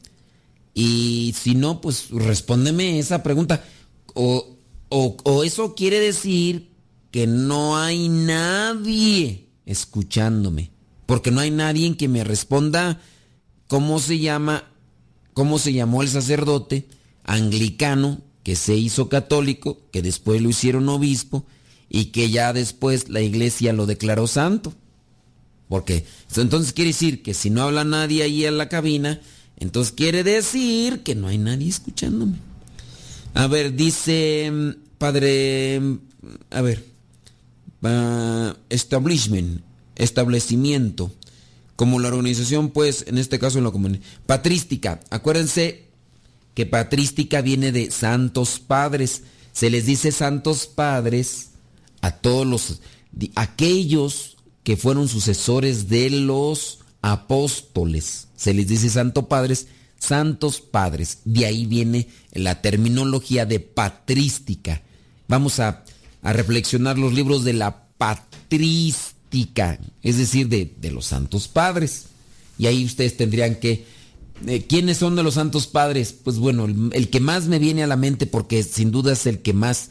Y 0.73 1.33
si 1.39 1.55
no, 1.55 1.79
pues 1.79 2.09
respóndeme 2.09 2.99
esa 2.99 3.23
pregunta. 3.23 3.63
O, 4.15 4.57
o, 4.89 5.15
o 5.23 5.43
eso 5.45 5.75
quiere 5.75 6.01
decir 6.01 6.67
que 7.11 7.27
no 7.27 7.77
hay 7.77 8.09
nadie 8.09 9.47
escuchándome, 9.65 10.71
porque 11.05 11.31
no 11.31 11.41
hay 11.41 11.51
nadie 11.51 11.87
en 11.87 11.95
que 11.95 12.07
me 12.07 12.23
responda 12.23 13.01
cómo 13.67 13.99
se 13.99 14.19
llama, 14.19 14.65
cómo 15.33 15.59
se 15.59 15.73
llamó 15.73 16.01
el 16.01 16.09
sacerdote 16.09 16.87
anglicano 17.23 18.21
que 18.43 18.55
se 18.55 18.75
hizo 18.75 19.09
católico, 19.09 19.79
que 19.91 20.01
después 20.01 20.41
lo 20.41 20.49
hicieron 20.49 20.89
obispo 20.89 21.45
y 21.89 22.05
que 22.05 22.29
ya 22.29 22.53
después 22.53 23.09
la 23.09 23.21
iglesia 23.21 23.73
lo 23.73 23.85
declaró 23.85 24.27
santo. 24.27 24.73
Porque 25.67 26.05
entonces 26.35 26.73
quiere 26.73 26.89
decir 26.89 27.21
que 27.21 27.33
si 27.33 27.51
no 27.51 27.61
habla 27.61 27.83
nadie 27.83 28.23
ahí 28.23 28.45
en 28.45 28.57
la 28.57 28.69
cabina, 28.69 29.21
entonces 29.57 29.93
quiere 29.93 30.23
decir 30.23 31.03
que 31.03 31.13
no 31.15 31.27
hay 31.27 31.37
nadie 31.37 31.69
escuchándome. 31.69 32.37
A 33.35 33.45
ver, 33.47 33.75
dice 33.75 34.49
mm, 34.51 34.69
padre, 34.97 35.79
mm, 35.79 35.97
a 36.49 36.61
ver, 36.61 36.83
establishment, 38.69 39.61
establecimiento, 39.95 41.11
como 41.75 41.99
la 41.99 42.09
organización, 42.09 42.71
pues, 42.71 43.05
en 43.07 43.17
este 43.17 43.39
caso 43.39 43.57
en 43.57 43.63
la 43.63 43.71
comunidad. 43.71 44.01
Patrística, 44.25 44.99
acuérdense 45.09 45.87
que 46.53 46.65
patrística 46.65 47.41
viene 47.41 47.71
de 47.71 47.89
santos 47.89 48.59
padres. 48.59 49.23
Se 49.53 49.69
les 49.69 49.85
dice 49.85 50.11
santos 50.11 50.67
padres 50.67 51.51
a 52.01 52.11
todos 52.11 52.45
los, 52.45 52.81
aquellos 53.35 54.37
que 54.63 54.77
fueron 54.77 55.07
sucesores 55.07 55.87
de 55.87 56.09
los 56.09 56.79
apóstoles. 57.01 58.27
Se 58.35 58.53
les 58.53 58.67
dice 58.67 58.89
santo 58.89 59.29
padres, 59.29 59.67
santos 59.97 60.61
padres. 60.61 61.19
De 61.25 61.45
ahí 61.45 61.65
viene 61.65 62.09
la 62.33 62.61
terminología 62.61 63.45
de 63.45 63.59
patrística. 63.59 64.81
Vamos 65.27 65.59
a 65.59 65.85
a 66.21 66.33
reflexionar 66.33 66.97
los 66.97 67.13
libros 67.13 67.43
de 67.43 67.53
la 67.53 67.87
patrística, 67.97 69.79
es 70.01 70.17
decir, 70.17 70.49
de, 70.49 70.91
los 70.91 71.05
santos 71.05 71.47
padres. 71.47 72.05
Y 72.57 72.67
ahí 72.67 72.85
ustedes 72.85 73.17
tendrían 73.17 73.55
que... 73.55 73.85
Eh, 74.47 74.65
¿Quiénes 74.67 74.97
son 74.97 75.15
de 75.15 75.23
los 75.23 75.33
santos 75.33 75.67
padres? 75.67 76.13
Pues 76.13 76.37
bueno, 76.37 76.65
el, 76.65 77.09
que 77.09 77.19
más 77.19 77.47
me 77.47 77.59
viene 77.59 77.83
a 77.83 77.87
la 77.87 77.97
mente, 77.97 78.25
porque 78.25 78.63
sin 78.63 78.91
duda 78.91 79.13
es 79.13 79.25
el 79.25 79.39
que 79.41 79.53
más... 79.53 79.89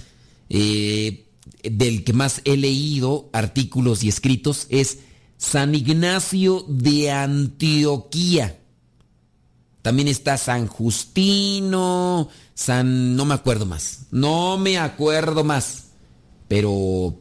Eh, 0.50 1.24
del 1.62 2.04
que 2.04 2.12
más 2.12 2.40
he 2.44 2.56
leído 2.56 3.30
artículos 3.32 4.02
y 4.02 4.08
escritos, 4.08 4.66
es 4.68 4.98
San 5.38 5.74
Ignacio 5.74 6.64
de 6.68 7.10
Antioquía. 7.10 8.58
También 9.82 10.08
está 10.08 10.36
San 10.36 10.66
Justino, 10.66 12.28
San... 12.54 13.16
no 13.16 13.24
me 13.24 13.34
acuerdo 13.34 13.64
más. 13.64 14.00
No 14.10 14.58
me 14.58 14.78
acuerdo 14.78 15.44
más. 15.44 15.87
Pero 16.48 17.14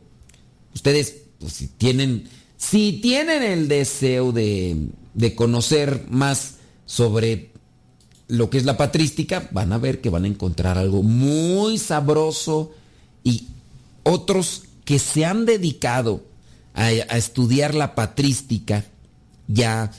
ustedes, 0.73 1.17
pues, 1.39 1.53
si 1.53 1.67
tienen, 1.67 2.29
si 2.57 2.93
tienen 2.93 3.43
el 3.43 3.67
deseo 3.67 4.31
de, 4.31 4.87
de 5.13 5.35
conocer 5.35 6.05
más 6.09 6.55
sobre 6.85 7.51
lo 8.27 8.49
que 8.49 8.57
es 8.57 8.65
la 8.65 8.77
patrística, 8.77 9.47
van 9.51 9.71
a 9.73 9.77
ver 9.77 10.01
que 10.01 10.09
van 10.09 10.23
a 10.23 10.27
encontrar 10.27 10.77
algo 10.77 11.03
muy 11.03 11.77
sabroso 11.77 12.73
y 13.23 13.47
otros 14.03 14.63
que 14.85 14.99
se 14.99 15.25
han 15.25 15.45
dedicado 15.45 16.25
a, 16.73 16.85
a, 16.85 17.17
estudiar 17.17 17.75
la 17.75 17.95
patrística 17.95 18.85
y 19.53 19.63
a 19.63 19.91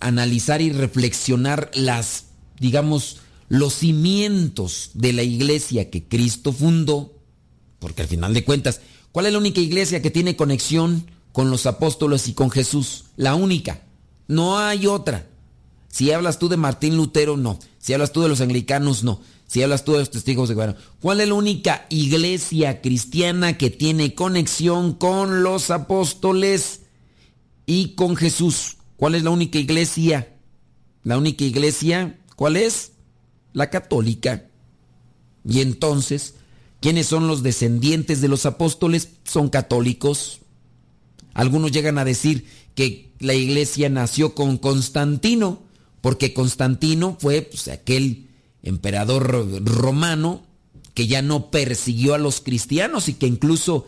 analizar 0.00 0.62
y 0.62 0.70
reflexionar 0.70 1.70
las, 1.74 2.26
digamos, 2.58 3.18
los 3.48 3.74
cimientos 3.74 4.90
de 4.94 5.12
la 5.12 5.22
iglesia 5.22 5.90
que 5.90 6.04
Cristo 6.04 6.52
fundó, 6.52 7.12
porque 7.80 8.02
al 8.02 8.08
final 8.08 8.32
de 8.32 8.44
cuentas, 8.44 8.80
¿cuál 9.10 9.26
es 9.26 9.32
la 9.32 9.38
única 9.38 9.60
iglesia 9.60 10.00
que 10.00 10.10
tiene 10.10 10.36
conexión 10.36 11.10
con 11.32 11.50
los 11.50 11.66
apóstoles 11.66 12.28
y 12.28 12.34
con 12.34 12.50
Jesús? 12.50 13.06
La 13.16 13.34
única. 13.34 13.82
No 14.28 14.58
hay 14.58 14.86
otra. 14.86 15.26
Si 15.88 16.12
hablas 16.12 16.38
tú 16.38 16.48
de 16.48 16.56
Martín 16.56 16.96
Lutero, 16.96 17.36
no. 17.36 17.58
Si 17.78 17.92
hablas 17.92 18.12
tú 18.12 18.22
de 18.22 18.28
los 18.28 18.40
anglicanos, 18.40 19.02
no. 19.02 19.20
Si 19.48 19.62
hablas 19.62 19.84
tú 19.84 19.92
de 19.92 19.98
los 19.98 20.10
testigos 20.10 20.48
de 20.48 20.54
Jehová, 20.54 20.76
¿cuál 21.00 21.20
es 21.20 21.26
la 21.26 21.34
única 21.34 21.86
iglesia 21.88 22.80
cristiana 22.80 23.58
que 23.58 23.70
tiene 23.70 24.14
conexión 24.14 24.92
con 24.92 25.42
los 25.42 25.72
apóstoles 25.72 26.82
y 27.66 27.96
con 27.96 28.14
Jesús? 28.14 28.76
¿Cuál 28.96 29.16
es 29.16 29.24
la 29.24 29.30
única 29.30 29.58
iglesia? 29.58 30.36
La 31.02 31.18
única 31.18 31.42
iglesia, 31.42 32.20
¿cuál 32.36 32.56
es? 32.56 32.92
La 33.52 33.70
católica. 33.70 34.44
Y 35.44 35.62
entonces, 35.62 36.34
¿Quiénes 36.80 37.06
son 37.06 37.26
los 37.26 37.42
descendientes 37.42 38.20
de 38.20 38.28
los 38.28 38.46
apóstoles? 38.46 39.10
Son 39.24 39.50
católicos. 39.50 40.40
Algunos 41.34 41.72
llegan 41.72 41.98
a 41.98 42.04
decir 42.04 42.46
que 42.74 43.12
la 43.18 43.34
iglesia 43.34 43.88
nació 43.90 44.34
con 44.34 44.56
Constantino, 44.56 45.62
porque 46.00 46.32
Constantino 46.32 47.18
fue 47.20 47.42
pues, 47.42 47.68
aquel 47.68 48.28
emperador 48.62 49.62
romano 49.64 50.42
que 50.94 51.06
ya 51.06 51.22
no 51.22 51.50
persiguió 51.50 52.14
a 52.14 52.18
los 52.18 52.40
cristianos 52.40 53.08
y 53.08 53.14
que 53.14 53.26
incluso 53.26 53.86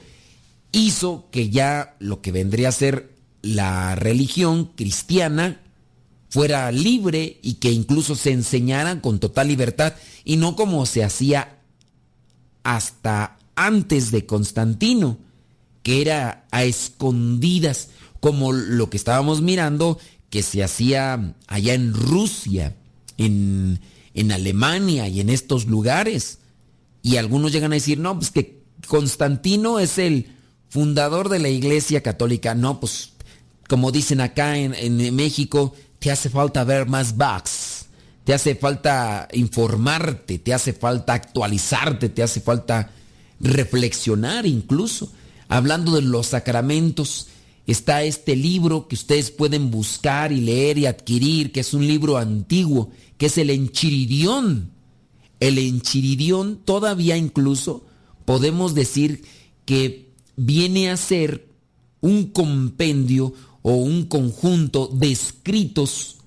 hizo 0.70 1.28
que 1.30 1.50
ya 1.50 1.96
lo 1.98 2.20
que 2.20 2.32
vendría 2.32 2.68
a 2.68 2.72
ser 2.72 3.12
la 3.42 3.94
religión 3.94 4.70
cristiana 4.76 5.60
fuera 6.28 6.70
libre 6.72 7.38
y 7.42 7.54
que 7.54 7.70
incluso 7.70 8.14
se 8.14 8.32
enseñara 8.32 9.00
con 9.00 9.18
total 9.18 9.48
libertad 9.48 9.94
y 10.24 10.36
no 10.36 10.56
como 10.56 10.86
se 10.86 11.04
hacía 11.04 11.58
hasta 12.62 13.38
antes 13.54 14.10
de 14.10 14.26
Constantino, 14.26 15.18
que 15.82 16.00
era 16.00 16.46
a 16.50 16.64
escondidas, 16.64 17.88
como 18.20 18.52
lo 18.52 18.88
que 18.88 18.96
estábamos 18.96 19.40
mirando 19.42 19.98
que 20.30 20.42
se 20.42 20.62
hacía 20.62 21.34
allá 21.46 21.74
en 21.74 21.92
Rusia, 21.92 22.76
en, 23.18 23.80
en 24.14 24.32
Alemania 24.32 25.08
y 25.08 25.20
en 25.20 25.28
estos 25.28 25.66
lugares. 25.66 26.38
Y 27.02 27.16
algunos 27.16 27.52
llegan 27.52 27.72
a 27.72 27.74
decir, 27.74 27.98
no, 27.98 28.16
pues 28.16 28.30
que 28.30 28.62
Constantino 28.86 29.78
es 29.78 29.98
el 29.98 30.28
fundador 30.68 31.28
de 31.28 31.38
la 31.38 31.48
Iglesia 31.48 32.02
Católica. 32.02 32.54
No, 32.54 32.80
pues 32.80 33.10
como 33.68 33.92
dicen 33.92 34.20
acá 34.20 34.56
en, 34.56 34.74
en 34.74 35.14
México, 35.14 35.74
te 35.98 36.10
hace 36.10 36.30
falta 36.30 36.64
ver 36.64 36.88
más 36.88 37.16
bugs, 37.16 37.71
te 38.24 38.34
hace 38.34 38.54
falta 38.54 39.28
informarte, 39.32 40.38
te 40.38 40.54
hace 40.54 40.72
falta 40.72 41.14
actualizarte, 41.14 42.08
te 42.08 42.22
hace 42.22 42.40
falta 42.40 42.90
reflexionar 43.40 44.46
incluso. 44.46 45.12
Hablando 45.48 45.92
de 45.92 46.02
los 46.02 46.28
sacramentos, 46.28 47.28
está 47.66 48.04
este 48.04 48.36
libro 48.36 48.86
que 48.86 48.94
ustedes 48.94 49.30
pueden 49.30 49.70
buscar 49.70 50.32
y 50.32 50.40
leer 50.40 50.78
y 50.78 50.86
adquirir, 50.86 51.52
que 51.52 51.60
es 51.60 51.74
un 51.74 51.86
libro 51.86 52.16
antiguo, 52.16 52.90
que 53.18 53.26
es 53.26 53.38
el 53.38 53.50
Enchiridión. 53.50 54.70
El 55.40 55.58
Enchiridión 55.58 56.60
todavía 56.64 57.16
incluso 57.16 57.84
podemos 58.24 58.74
decir 58.74 59.24
que 59.64 60.12
viene 60.36 60.90
a 60.90 60.96
ser 60.96 61.48
un 62.00 62.26
compendio 62.30 63.34
o 63.62 63.74
un 63.74 64.06
conjunto 64.06 64.86
de 64.86 65.10
escritos 65.10 66.21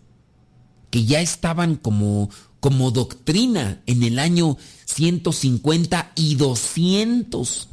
que 0.96 1.04
ya 1.04 1.20
estaban 1.20 1.76
como, 1.76 2.30
como 2.62 2.90
doctrina 2.90 3.82
en 3.86 4.02
el 4.02 4.18
año 4.18 4.58
150 4.86 6.14
y 6.16 6.36
200. 6.36 7.68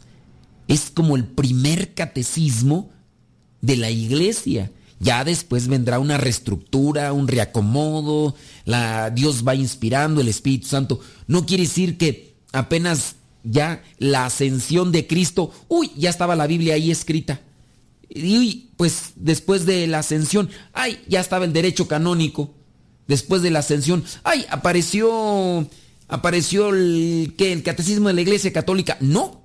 Es 0.67 0.91
como 0.91 1.15
el 1.15 1.23
primer 1.23 1.95
catecismo 1.95 2.91
de 3.61 3.77
la 3.77 3.93
iglesia. 3.93 4.73
Ya 4.99 5.23
después 5.23 5.69
vendrá 5.69 6.01
una 6.01 6.19
reestructura, 6.19 7.13
un 7.13 7.29
reacomodo, 7.29 8.35
la, 8.65 9.11
Dios 9.11 9.47
va 9.47 9.55
inspirando, 9.55 10.21
el 10.21 10.27
Espíritu 10.27 10.67
Santo. 10.67 10.99
No 11.29 11.47
quiere 11.47 11.63
decir 11.63 11.99
que 11.99 12.35
apenas 12.51 13.15
ya 13.45 13.85
la 13.99 14.27
ascensión 14.27 14.91
de 14.91 15.07
Cristo, 15.07 15.53
uy, 15.69 15.93
ya 15.97 16.11
estaba 16.11 16.35
la 16.35 16.49
Biblia 16.49 16.75
ahí 16.75 16.91
escrita. 16.91 17.41
Y 18.09 18.71
pues 18.77 19.13
después 19.15 19.65
de 19.65 19.87
la 19.87 20.01
ascensión, 20.01 20.51
ay, 20.73 21.01
ya 21.07 21.21
estaba 21.21 21.45
el 21.45 21.53
derecho 21.53 21.87
canónico. 21.87 22.57
Después 23.09 23.43
de 23.43 23.51
la 23.51 23.61
ascensión, 23.61 24.05
ay, 24.25 24.47
apareció 24.51 25.69
apareció 26.09 26.69
el 26.69 27.35
que 27.39 27.53
el 27.53 27.63
catecismo 27.63 28.09
de 28.09 28.15
la 28.15 28.21
Iglesia 28.21 28.53
Católica. 28.53 28.99
No. 29.01 29.41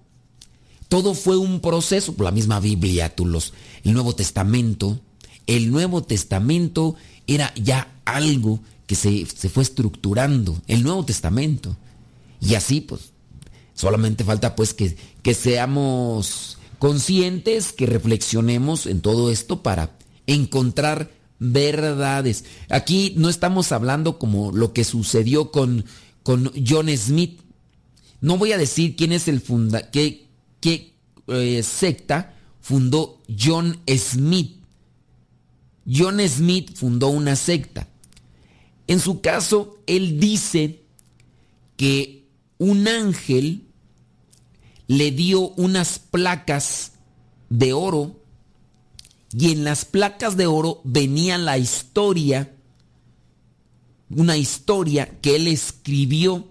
Todo 0.89 1.13
fue 1.13 1.37
un 1.37 1.59
proceso, 1.61 2.15
la 2.19 2.31
misma 2.31 2.59
Biblia, 2.59 3.13
tú 3.13 3.25
los 3.25 3.53
el 3.83 3.93
Nuevo 3.93 4.15
Testamento, 4.15 4.99
el 5.45 5.71
Nuevo 5.71 6.03
Testamento 6.03 6.95
era 7.25 7.53
ya 7.55 7.93
algo 8.05 8.59
que 8.85 8.95
se, 8.95 9.25
se 9.25 9.49
fue 9.49 9.63
estructurando, 9.63 10.61
el 10.67 10.83
Nuevo 10.83 11.05
Testamento. 11.05 11.75
Y 12.41 12.55
así 12.55 12.81
pues 12.81 13.11
solamente 13.73 14.23
falta 14.23 14.55
pues 14.55 14.73
que, 14.73 14.97
que 15.21 15.33
seamos 15.33 16.57
conscientes, 16.79 17.73
que 17.73 17.85
reflexionemos 17.85 18.87
en 18.87 19.01
todo 19.01 19.31
esto 19.31 19.61
para 19.63 19.91
encontrar 20.25 21.11
verdades. 21.39 22.45
Aquí 22.69 23.13
no 23.17 23.29
estamos 23.29 23.71
hablando 23.71 24.19
como 24.19 24.51
lo 24.51 24.73
que 24.73 24.83
sucedió 24.83 25.51
con, 25.51 25.85
con 26.23 26.51
John 26.67 26.89
Smith. 26.97 27.41
No 28.21 28.37
voy 28.37 28.51
a 28.51 28.57
decir 28.57 28.95
quién 28.95 29.11
es 29.11 29.27
el 29.27 29.41
funda, 29.41 29.91
qué, 29.91 30.27
qué 30.59 30.93
eh, 31.27 31.61
secta 31.63 32.35
fundó 32.61 33.21
John 33.27 33.79
Smith. 33.87 34.57
John 35.89 36.19
Smith 36.27 36.75
fundó 36.75 37.09
una 37.09 37.35
secta. 37.35 37.87
En 38.87 38.99
su 38.99 39.21
caso, 39.21 39.77
él 39.85 40.19
dice 40.19 40.81
que 41.75 42.25
un 42.57 42.87
ángel 42.87 43.63
le 44.87 45.11
dio 45.11 45.49
unas 45.49 45.99
placas 45.99 46.93
de 47.49 47.73
oro 47.73 48.19
y 49.33 49.51
en 49.51 49.63
las 49.63 49.85
placas 49.85 50.37
de 50.37 50.47
oro 50.47 50.81
venía 50.83 51.37
la 51.37 51.57
historia, 51.57 52.51
una 54.09 54.37
historia 54.37 55.09
que 55.21 55.35
él 55.35 55.47
escribió. 55.47 56.47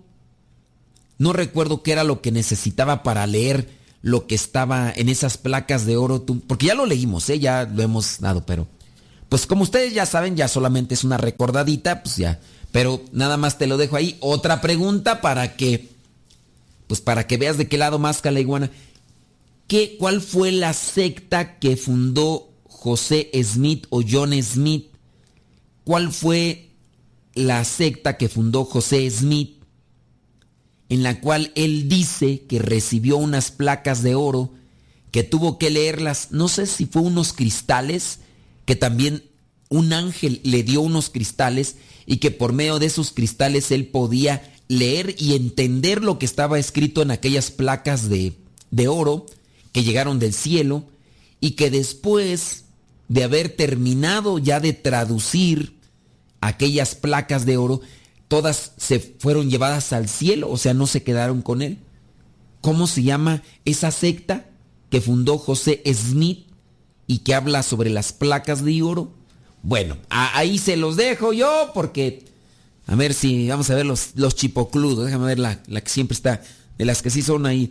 No 1.19 1.33
recuerdo 1.33 1.83
qué 1.83 1.93
era 1.93 2.05
lo 2.05 2.21
que 2.21 2.33
necesitaba 2.33 3.03
para 3.03 3.27
leer 3.27 3.71
lo 4.03 4.27
que 4.27 4.35
estaba 4.35 4.93
en 4.95 5.09
esas 5.09 5.39
placas 5.39 5.87
de 5.87 5.97
oro, 5.97 6.25
porque 6.47 6.67
ya 6.67 6.75
lo 6.75 6.87
leímos, 6.87 7.29
¿eh? 7.31 7.39
ya 7.39 7.65
lo 7.65 7.83
hemos 7.83 8.21
dado, 8.21 8.45
pero 8.45 8.69
pues 9.29 9.47
como 9.47 9.63
ustedes 9.63 9.95
ya 9.95 10.07
saben, 10.07 10.37
ya 10.37 10.47
solamente 10.47 10.95
es 10.95 11.03
una 11.03 11.17
recordadita, 11.17 12.03
pues 12.03 12.17
ya, 12.17 12.39
pero 12.71 13.03
nada 13.13 13.37
más 13.37 13.59
te 13.59 13.67
lo 13.67 13.77
dejo 13.77 13.97
ahí. 13.97 14.17
Otra 14.21 14.61
pregunta 14.61 15.21
para 15.21 15.57
que 15.57 15.97
pues 16.87 17.01
para 17.01 17.27
que 17.27 17.37
veas 17.37 17.59
de 17.59 17.69
qué 17.69 17.79
lado 17.79 17.99
más 17.99 18.25
la 18.25 18.41
iguana. 18.41 18.71
¿Qué, 19.67 19.97
¿Cuál 19.99 20.21
fue 20.21 20.53
la 20.53 20.73
secta 20.73 21.59
que 21.59 21.77
fundó 21.77 22.49
José 22.87 23.33
Smith 23.43 23.85
o 23.91 24.01
John 24.09 24.33
Smith? 24.45 24.93
¿Cuál 25.83 26.13
fue 26.13 26.71
la 27.35 27.65
secta 27.65 28.17
que 28.17 28.29
fundó 28.29 28.65
José 28.65 29.11
Smith? 29.11 29.57
En 30.89 31.03
la 31.03 31.21
cual 31.21 31.51
él 31.57 31.89
dice 31.89 32.47
que 32.47 32.61
recibió 32.61 33.17
unas 33.17 33.51
placas 33.51 34.05
de 34.05 34.15
oro, 34.15 34.53
que 35.11 35.25
tuvo 35.25 35.59
que 35.59 35.71
leerlas, 35.71 36.29
no 36.31 36.47
sé 36.47 36.67
si 36.67 36.87
fue 36.87 37.03
unos 37.03 37.33
cristales, 37.33 38.21
que 38.67 38.77
también 38.77 39.25
un 39.69 39.93
ángel 39.93 40.41
le 40.45 40.63
dio 40.63 40.81
unos 40.81 41.11
cristales 41.11 41.79
y 42.07 42.19
que 42.19 42.31
por 42.31 42.53
medio 42.53 42.79
de 42.79 42.87
esos 42.87 43.11
cristales 43.11 43.73
él 43.73 43.89
podía 43.89 44.55
leer 44.69 45.17
y 45.19 45.35
entender 45.35 46.05
lo 46.05 46.21
que 46.21 46.27
estaba 46.27 46.61
escrito 46.61 47.03
en 47.03 47.11
aquellas 47.11 47.51
placas 47.51 48.09
de, 48.09 48.35
de 48.71 48.87
oro 48.87 49.27
que 49.73 49.83
llegaron 49.83 50.21
del 50.21 50.33
cielo 50.33 50.85
y 51.41 51.53
que 51.53 51.73
después 51.73 52.66
de 53.09 53.25
haber 53.25 53.51
terminado 53.51 54.39
ya 54.39 54.61
de 54.61 54.73
traducir 54.73 55.79
aquellas 56.41 56.95
placas 56.95 57.47
de 57.47 57.57
oro, 57.57 57.81
todas 58.29 58.73
se 58.77 58.99
fueron 58.99 59.51
llevadas 59.51 59.93
al 59.93 60.09
cielo, 60.09 60.51
o 60.51 60.57
sea, 60.57 60.75
no 60.75 60.87
se 60.87 61.03
quedaron 61.03 61.43
con 61.43 61.63
él. 61.63 61.79
¿Cómo 62.61 62.87
se 62.87 63.03
llama 63.03 63.43
esa 63.65 63.91
secta 63.91 64.47
que 64.91 65.01
fundó 65.01 65.39
José 65.39 65.83
Smith 65.93 66.47
y 67.07 67.19
que 67.19 67.35
habla 67.35 67.63
sobre 67.63 67.91
las 67.91 68.13
placas 68.13 68.65
de 68.65 68.83
oro? 68.83 69.13
Bueno, 69.63 69.97
ahí 70.09 70.59
se 70.59 70.77
los 70.77 70.97
dejo 70.97 71.33
yo 71.33 71.71
porque 71.75 72.25
a 72.87 72.95
ver 72.95 73.15
si 73.15 73.49
vamos 73.49 73.69
a 73.71 73.75
ver 73.75 73.87
los, 73.87 74.11
los 74.15 74.37
chipocludos. 74.37 75.07
Déjame 75.07 75.27
ver 75.27 75.39
la, 75.39 75.61
la 75.67 75.81
que 75.81 75.91
siempre 75.91 76.15
está, 76.15 76.43
de 76.79 76.85
las 76.85 77.03
que 77.03 77.11
sí 77.11 77.23
son 77.23 77.47
ahí. 77.47 77.71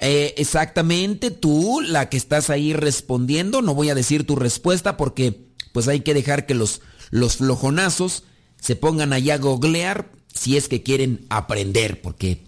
Eh, 0.00 0.34
exactamente, 0.38 1.30
tú, 1.30 1.82
la 1.82 2.08
que 2.08 2.16
estás 2.16 2.48
ahí 2.48 2.72
respondiendo, 2.72 3.60
no 3.60 3.74
voy 3.74 3.90
a 3.90 3.94
decir 3.94 4.26
tu 4.26 4.34
respuesta 4.34 4.96
porque 4.96 5.44
pues 5.72 5.88
hay 5.88 6.00
que 6.00 6.14
dejar 6.14 6.46
que 6.46 6.54
los, 6.54 6.80
los 7.10 7.36
flojonazos 7.36 8.24
se 8.58 8.76
pongan 8.76 9.12
allá 9.12 9.34
a 9.34 9.38
googlear 9.38 10.10
si 10.34 10.56
es 10.56 10.68
que 10.68 10.82
quieren 10.82 11.26
aprender, 11.28 12.00
porque 12.00 12.42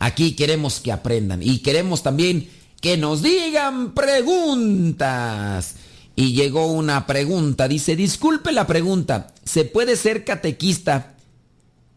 aquí 0.00 0.32
queremos 0.32 0.80
que 0.80 0.90
aprendan 0.90 1.42
y 1.44 1.58
queremos 1.58 2.02
también 2.02 2.48
que 2.80 2.96
nos 2.96 3.22
digan 3.22 3.94
preguntas. 3.94 5.76
Y 6.16 6.32
llegó 6.32 6.66
una 6.66 7.06
pregunta, 7.06 7.68
dice, 7.68 7.94
disculpe 7.94 8.52
la 8.52 8.66
pregunta, 8.66 9.32
¿se 9.44 9.64
puede 9.64 9.96
ser 9.96 10.24
catequista 10.24 11.14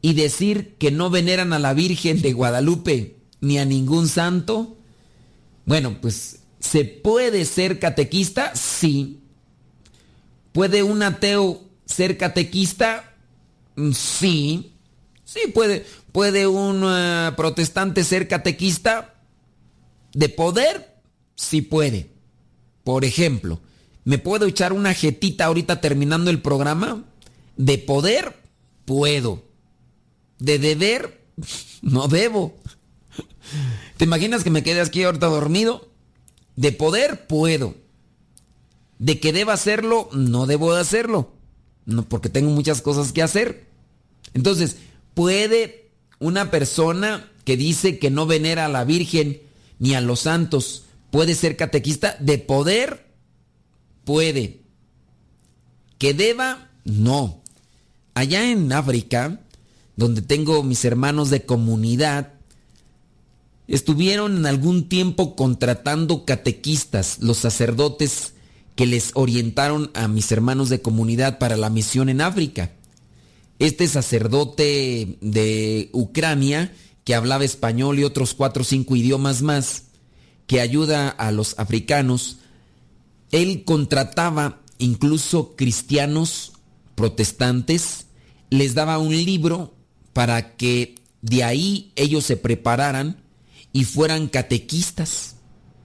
y 0.01 0.13
decir 0.13 0.75
que 0.77 0.91
no 0.91 1.09
veneran 1.09 1.51
a 1.51 1.59
la 1.59 1.73
Virgen 1.73 2.21
de 2.21 2.31
Guadalupe 2.31 3.17
ni 3.41 3.57
a 3.57 3.65
ningún 3.65 4.07
santo? 4.07 4.77
Bueno, 5.66 5.97
pues 6.01 6.39
¿se 6.59 6.86
puede 6.86 7.45
ser 7.45 7.80
catequista? 7.80 8.55
Sí. 8.55 9.22
¿Puede 10.51 10.84
un 10.84 11.01
ateo 11.03 11.61
ser 11.86 12.18
catequista? 12.18 13.16
Mm, 13.76 13.91
sí. 13.91 14.74
Sí, 15.26 15.39
puede. 15.53 15.86
¿Puede 16.11 16.47
un 16.47 16.84
eh, 16.86 17.32
protestante 17.36 18.03
ser 18.03 18.28
catequista? 18.28 19.16
¿De 20.14 20.30
poder? 20.30 21.01
Sí 21.36 21.61
puede. 21.61 22.11
Por 22.84 23.05
ejemplo, 23.05 23.61
¿me 24.03 24.18
puedo 24.18 24.45
echar 24.45 24.74
una 24.74 24.93
jetita 24.93 25.45
ahorita 25.45 25.82
terminando 25.82 26.30
el 26.30 26.41
programa? 26.41 27.03
¿De 27.57 27.78
poder? 27.78 28.38
Puedo 28.86 29.53
de 30.43 30.59
deber, 30.59 31.22
no 31.82 32.07
debo. 32.07 32.55
¿Te 33.97 34.05
imaginas 34.05 34.43
que 34.43 34.49
me 34.49 34.63
quede 34.63 34.81
aquí 34.81 35.03
ahorita 35.03 35.27
dormido? 35.27 35.89
De 36.55 36.71
poder, 36.71 37.27
puedo. 37.27 37.75
De 38.99 39.19
que 39.19 39.33
deba 39.33 39.53
hacerlo, 39.53 40.09
no 40.13 40.45
debo 40.45 40.73
de 40.73 40.81
hacerlo. 40.81 41.33
No, 41.85 42.07
porque 42.07 42.29
tengo 42.29 42.51
muchas 42.51 42.81
cosas 42.81 43.11
que 43.11 43.21
hacer. 43.21 43.67
Entonces, 44.33 44.77
¿puede 45.13 45.91
una 46.19 46.51
persona 46.51 47.29
que 47.43 47.57
dice 47.57 47.99
que 47.99 48.09
no 48.09 48.25
venera 48.25 48.65
a 48.65 48.69
la 48.69 48.85
Virgen 48.85 49.41
ni 49.79 49.95
a 49.95 50.01
los 50.01 50.21
santos, 50.21 50.85
puede 51.11 51.35
ser 51.35 51.57
catequista? 51.57 52.15
De 52.19 52.37
poder, 52.37 53.07
puede. 54.05 54.61
Que 55.97 56.13
deba, 56.13 56.69
no. 56.85 57.41
Allá 58.13 58.49
en 58.49 58.71
África, 58.71 59.41
donde 59.95 60.21
tengo 60.21 60.63
mis 60.63 60.85
hermanos 60.85 61.29
de 61.29 61.45
comunidad, 61.45 62.32
estuvieron 63.68 64.38
en 64.38 64.45
algún 64.45 64.89
tiempo 64.89 65.36
contratando 65.36 66.26
catequistas, 66.26 67.18
los 67.22 67.38
sacerdotes 67.38 68.34
que 68.76 68.86
les 68.86 69.11
orientaron 69.14 69.91
a 69.93 70.07
mis 70.07 70.32
hermanos 70.32 70.70
de 70.70 70.82
comunidad 70.82 71.38
para 71.38 71.57
la 71.57 71.70
misión 71.70 72.09
en 72.09 72.22
África. 72.22 72.72
Este 73.59 73.88
sacerdote 73.88 75.18
de 75.22 75.89
Ucrania, 75.93 76.74
que 77.03 77.16
hablaba 77.16 77.45
español 77.45 77.99
y 77.99 78.03
otros 78.03 78.34
cuatro 78.34 78.61
o 78.64 78.66
cinco 78.66 78.95
idiomas 78.95 79.41
más, 79.41 79.84
que 80.47 80.59
ayuda 80.59 81.09
a 81.09 81.32
los 81.32 81.57
africanos, 81.57 82.38
él 83.32 83.64
contrataba 83.64 84.61
incluso 84.78 85.55
cristianos 85.55 86.53
protestantes, 86.95 88.07
les 88.49 88.76
daba 88.76 88.97
un 88.97 89.16
libro 89.16 89.74
para 90.14 90.55
que 90.55 90.95
de 91.22 91.43
ahí 91.43 91.91
ellos 91.95 92.26
se 92.26 92.38
prepararan 92.38 93.22
y 93.74 93.84
fueran 93.84 94.28
catequistas, 94.28 95.36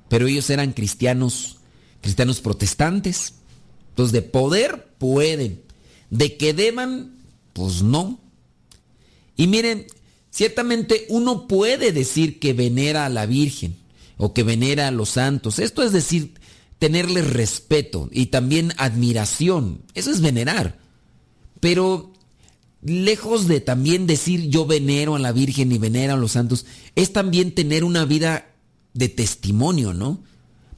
pero 0.08 0.28
ellos 0.28 0.48
eran 0.50 0.72
cristianos, 0.72 1.56
cristianos 2.02 2.40
protestantes. 2.40 3.34
Entonces 3.90 4.12
de 4.12 4.22
poder 4.22 4.94
pueden, 4.98 5.62
de 6.10 6.36
que 6.36 6.52
deban, 6.52 7.16
pues 7.54 7.82
no. 7.82 8.20
Y 9.36 9.46
miren, 9.46 9.86
ciertamente 10.30 11.06
uno 11.08 11.48
puede 11.48 11.92
decir 11.92 12.38
que 12.38 12.52
venera 12.52 13.06
a 13.06 13.08
la 13.08 13.26
Virgen 13.26 13.76
o 14.18 14.34
que 14.34 14.42
venera 14.42 14.88
a 14.88 14.92
los 14.92 15.10
santos. 15.10 15.58
Esto 15.58 15.82
es 15.82 15.92
decir, 15.92 16.34
tenerles 16.78 17.30
respeto 17.32 18.08
y 18.12 18.26
también 18.26 18.72
admiración. 18.76 19.82
Eso 19.94 20.10
es 20.10 20.20
venerar. 20.20 20.78
Pero 21.60 22.12
lejos 22.82 23.48
de 23.48 23.60
también 23.60 24.06
decir 24.06 24.48
yo 24.48 24.66
venero 24.66 25.16
a 25.16 25.18
la 25.18 25.32
Virgen 25.32 25.72
y 25.72 25.78
venero 25.78 26.14
a 26.14 26.16
los 26.16 26.32
santos, 26.32 26.66
es 26.94 27.12
también 27.12 27.54
tener 27.54 27.84
una 27.84 28.04
vida 28.04 28.54
de 28.94 29.08
testimonio, 29.08 29.94
¿no? 29.94 30.22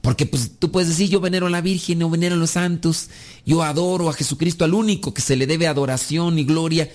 Porque 0.01 0.25
pues 0.25 0.53
tú 0.57 0.71
puedes 0.71 0.89
decir 0.89 1.09
yo 1.09 1.19
venero 1.19 1.45
a 1.45 1.51
la 1.51 1.61
Virgen 1.61 2.01
o 2.01 2.09
venero 2.09 2.35
a 2.35 2.39
los 2.39 2.51
santos, 2.51 3.09
yo 3.45 3.63
adoro 3.63 4.09
a 4.09 4.13
Jesucristo, 4.13 4.65
al 4.65 4.73
único 4.73 5.13
que 5.13 5.21
se 5.21 5.35
le 5.35 5.45
debe 5.45 5.67
adoración 5.67 6.39
y 6.39 6.43
gloria, 6.43 6.89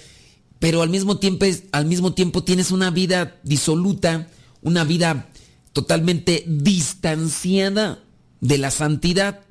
pero 0.58 0.82
al 0.82 0.90
mismo 0.90 1.18
tiempo, 1.18 1.46
al 1.70 1.86
mismo 1.86 2.14
tiempo 2.14 2.42
tienes 2.42 2.70
una 2.72 2.90
vida 2.90 3.38
disoluta, 3.44 4.28
una 4.62 4.84
vida 4.84 5.28
totalmente 5.72 6.44
distanciada 6.48 8.02
de 8.40 8.58
la 8.58 8.70
santidad. 8.70 9.42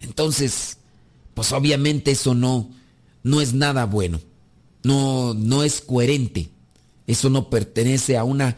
Entonces, 0.00 0.78
pues 1.32 1.52
obviamente 1.52 2.10
eso 2.10 2.34
no, 2.34 2.70
no 3.22 3.40
es 3.40 3.54
nada 3.54 3.86
bueno 3.86 4.20
no, 4.82 5.34
no 5.34 5.62
es 5.62 5.80
coherente. 5.80 6.50
Eso 7.06 7.30
no 7.30 7.50
pertenece 7.50 8.16
a 8.16 8.24
una 8.24 8.56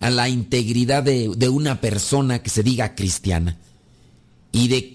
a 0.00 0.10
la 0.10 0.28
integridad 0.28 1.02
de, 1.02 1.32
de, 1.34 1.48
una 1.48 1.80
persona 1.80 2.42
que 2.42 2.50
se 2.50 2.62
diga 2.62 2.94
cristiana. 2.94 3.56
Y 4.52 4.68
de 4.68 4.94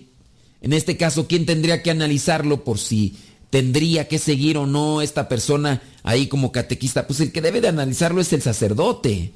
en 0.61 0.73
este 0.73 0.97
caso, 0.97 1.27
¿quién 1.27 1.45
tendría 1.45 1.81
que 1.81 1.91
analizarlo 1.91 2.63
por 2.63 2.79
si 2.79 3.15
tendría 3.49 4.07
que 4.07 4.19
seguir 4.19 4.57
o 4.57 4.67
no 4.67 5.01
esta 5.01 5.29
persona 5.29 5.81
ahí 6.03 6.27
como 6.27 6.51
catequista? 6.51 7.07
Pues 7.07 7.21
el 7.21 7.31
que 7.31 7.41
debe 7.41 7.61
de 7.61 7.69
analizarlo 7.69 8.21
es 8.21 8.33
el 8.33 8.41
sacerdote. 8.41 9.31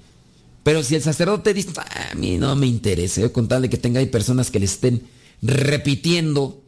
Pero 0.64 0.84
si 0.84 0.96
el 0.96 1.02
sacerdote 1.02 1.54
dice, 1.54 1.72
ah, 1.78 2.10
a 2.12 2.16
mí 2.16 2.38
no 2.38 2.56
me 2.56 2.68
interesa, 2.68 3.28
con 3.30 3.48
tal 3.48 3.64
de 3.64 3.70
que 3.70 3.78
tenga 3.78 4.00
ahí 4.00 4.06
personas 4.06 4.52
que 4.52 4.60
le 4.60 4.66
estén 4.66 5.04
repitiendo 5.42 6.62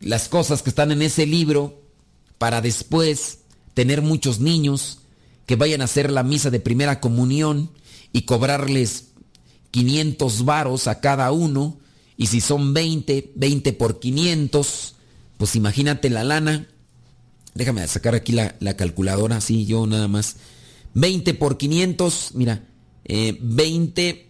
las 0.00 0.28
cosas 0.28 0.62
que 0.62 0.70
están 0.70 0.92
en 0.92 1.02
ese 1.02 1.26
libro 1.26 1.82
para 2.38 2.60
después 2.60 3.40
tener 3.78 4.02
muchos 4.02 4.40
niños 4.40 4.98
que 5.46 5.54
vayan 5.54 5.82
a 5.82 5.84
hacer 5.84 6.10
la 6.10 6.24
misa 6.24 6.50
de 6.50 6.58
primera 6.58 6.98
comunión 6.98 7.70
y 8.12 8.22
cobrarles 8.22 9.10
500 9.70 10.44
varos 10.44 10.88
a 10.88 10.98
cada 10.98 11.30
uno. 11.30 11.78
Y 12.16 12.26
si 12.26 12.40
son 12.40 12.74
20, 12.74 13.34
20 13.36 13.72
por 13.74 14.00
500, 14.00 14.96
pues 15.36 15.54
imagínate 15.54 16.10
la 16.10 16.24
lana. 16.24 16.66
Déjame 17.54 17.86
sacar 17.86 18.16
aquí 18.16 18.32
la, 18.32 18.76
calculadora, 18.76 19.36
así 19.36 19.64
yo 19.64 19.86
nada 19.86 20.08
más. 20.08 20.38
20 20.94 21.34
por 21.34 21.56
500, 21.56 22.32
mira, 22.34 22.64
20 23.06 24.08
eh, 24.08 24.26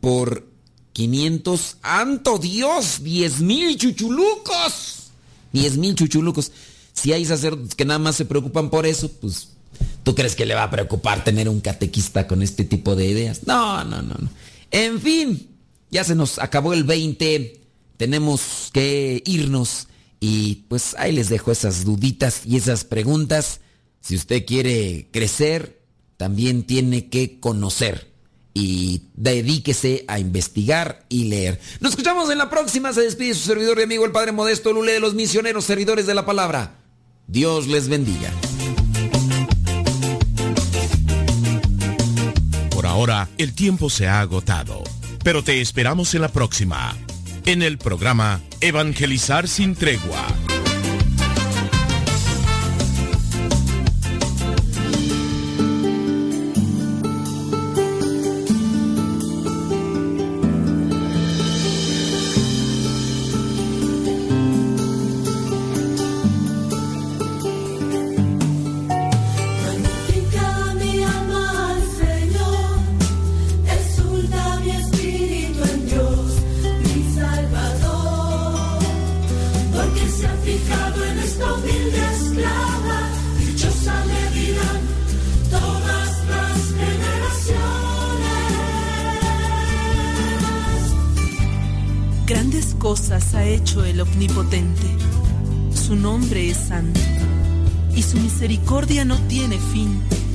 por 0.00 0.46
500, 0.92 1.78
¡Anto 1.82 2.38
Dios! 2.38 3.02
¡10 3.02 3.40
mil 3.40 3.76
chuchulucos! 3.76 5.10
10 5.52 5.76
mil 5.78 5.96
chuchulucos. 5.96 6.52
Si 7.02 7.12
hay 7.12 7.24
sacerdotes 7.24 7.74
que 7.74 7.84
nada 7.84 7.98
más 7.98 8.14
se 8.14 8.24
preocupan 8.24 8.70
por 8.70 8.86
eso, 8.86 9.10
pues 9.10 9.48
¿tú 10.04 10.14
crees 10.14 10.36
que 10.36 10.46
le 10.46 10.54
va 10.54 10.62
a 10.62 10.70
preocupar 10.70 11.24
tener 11.24 11.48
un 11.48 11.60
catequista 11.60 12.28
con 12.28 12.42
este 12.42 12.62
tipo 12.62 12.94
de 12.94 13.08
ideas? 13.08 13.44
No, 13.44 13.82
no, 13.82 14.02
no, 14.02 14.14
no. 14.14 14.30
En 14.70 15.00
fin, 15.00 15.48
ya 15.90 16.04
se 16.04 16.14
nos 16.14 16.38
acabó 16.38 16.72
el 16.72 16.84
20, 16.84 17.60
tenemos 17.96 18.70
que 18.72 19.20
irnos 19.26 19.88
y 20.20 20.66
pues 20.68 20.94
ahí 20.96 21.10
les 21.10 21.28
dejo 21.28 21.50
esas 21.50 21.84
duditas 21.84 22.42
y 22.46 22.56
esas 22.56 22.84
preguntas. 22.84 23.62
Si 24.00 24.14
usted 24.14 24.46
quiere 24.46 25.08
crecer, 25.10 25.82
también 26.16 26.62
tiene 26.62 27.08
que 27.08 27.40
conocer 27.40 28.12
y 28.54 29.08
dedíquese 29.14 30.04
a 30.06 30.20
investigar 30.20 31.04
y 31.08 31.24
leer. 31.24 31.58
Nos 31.80 31.94
escuchamos 31.94 32.30
en 32.30 32.38
la 32.38 32.48
próxima. 32.48 32.92
Se 32.92 33.00
despide 33.00 33.34
su 33.34 33.40
servidor 33.40 33.80
y 33.80 33.82
amigo 33.82 34.04
el 34.04 34.12
Padre 34.12 34.30
Modesto 34.30 34.72
Lule 34.72 34.92
de 34.92 35.00
los 35.00 35.14
misioneros 35.14 35.64
servidores 35.64 36.06
de 36.06 36.14
la 36.14 36.24
palabra. 36.24 36.78
Dios 37.32 37.66
les 37.66 37.88
bendiga. 37.88 38.30
Por 42.70 42.84
ahora, 42.84 43.30
el 43.38 43.54
tiempo 43.54 43.88
se 43.88 44.06
ha 44.06 44.20
agotado, 44.20 44.84
pero 45.24 45.42
te 45.42 45.62
esperamos 45.62 46.14
en 46.14 46.20
la 46.20 46.28
próxima, 46.28 46.94
en 47.46 47.62
el 47.62 47.78
programa 47.78 48.42
Evangelizar 48.60 49.48
sin 49.48 49.74
tregua. 49.74 50.26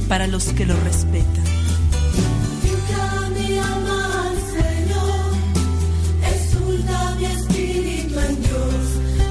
Que 0.08 0.66
lo 0.66 0.74
respetan. 0.86 1.44
Señor, 4.54 5.34
exulta 6.34 7.16
mi 7.18 7.26
espíritu 7.26 8.20
en 8.20 8.42
Dios, 8.42 8.86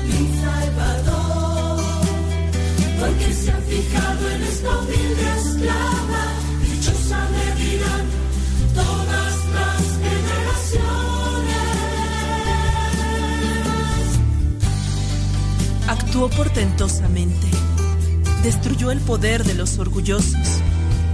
mi 0.06 0.22
Salvador, 0.38 1.80
porque 3.00 3.32
se 3.32 3.50
ha 3.50 3.56
fijado 3.56 4.30
en 4.30 4.42
esta 4.42 4.78
humilde 4.78 5.26
esclava, 5.38 6.24
dichosa 6.62 7.20
me 7.32 7.46
dirán 7.64 8.06
todas 8.74 9.34
las 9.56 9.82
generaciones. 10.04 10.88
Actuó 15.88 16.28
portentosamente, 16.28 17.48
destruyó 18.42 18.90
el 18.90 19.00
poder 19.00 19.42
de 19.44 19.54
los 19.54 19.78
orgullosos 19.78 20.62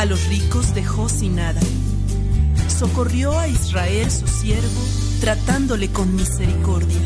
A 0.00 0.06
los 0.06 0.28
ricos 0.28 0.74
dejó 0.74 1.10
sin 1.10 1.36
nada. 1.36 1.60
Socorrió 2.68 3.38
a 3.38 3.48
Israel, 3.48 4.10
su 4.10 4.26
siervo, 4.26 4.80
tratándole 5.20 5.90
con 5.90 6.16
misericordia. 6.16 6.96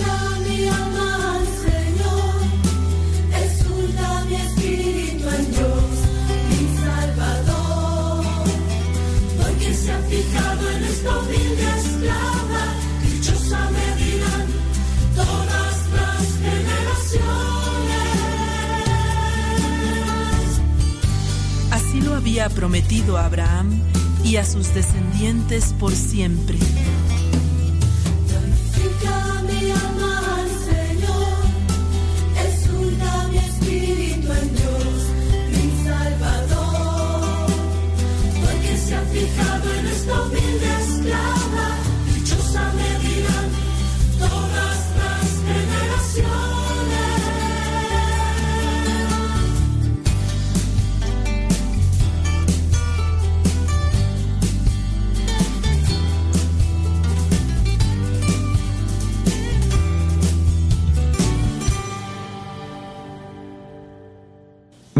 Llama 0.00 0.38
mi 0.48 0.66
alma 0.66 1.38
Señor, 1.60 2.40
exulta 3.44 4.24
mi 4.24 4.34
espíritu 4.36 5.28
en 5.28 5.50
Dios, 5.50 5.90
mi 6.48 6.78
Salvador, 6.80 8.24
porque 9.36 9.74
se 9.74 9.92
ha 9.92 9.98
fijado 9.98 10.70
en 10.70 10.84
estos 10.84 11.28
días. 11.28 11.85
había 22.26 22.48
prometido 22.48 23.18
a 23.18 23.26
Abraham 23.26 23.80
y 24.24 24.34
a 24.34 24.44
sus 24.44 24.74
descendientes 24.74 25.72
por 25.78 25.92
siempre. 25.92 26.58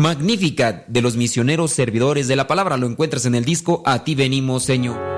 Magnífica 0.06 0.84
de 0.86 1.02
los 1.02 1.16
misioneros 1.16 1.72
servidores 1.72 2.28
de 2.28 2.36
la 2.36 2.46
palabra. 2.46 2.76
Lo 2.76 2.86
encuentras 2.86 3.26
en 3.26 3.34
el 3.34 3.44
disco 3.44 3.82
A 3.84 4.04
ti 4.04 4.14
venimos, 4.14 4.62
Señor. 4.62 5.15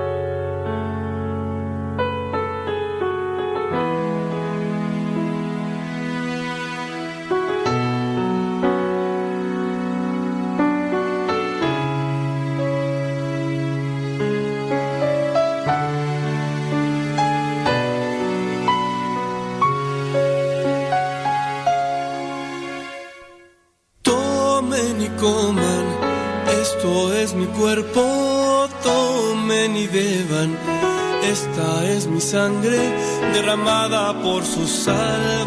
por 34.21 34.43
su 34.45 34.67
sal. 34.67 35.38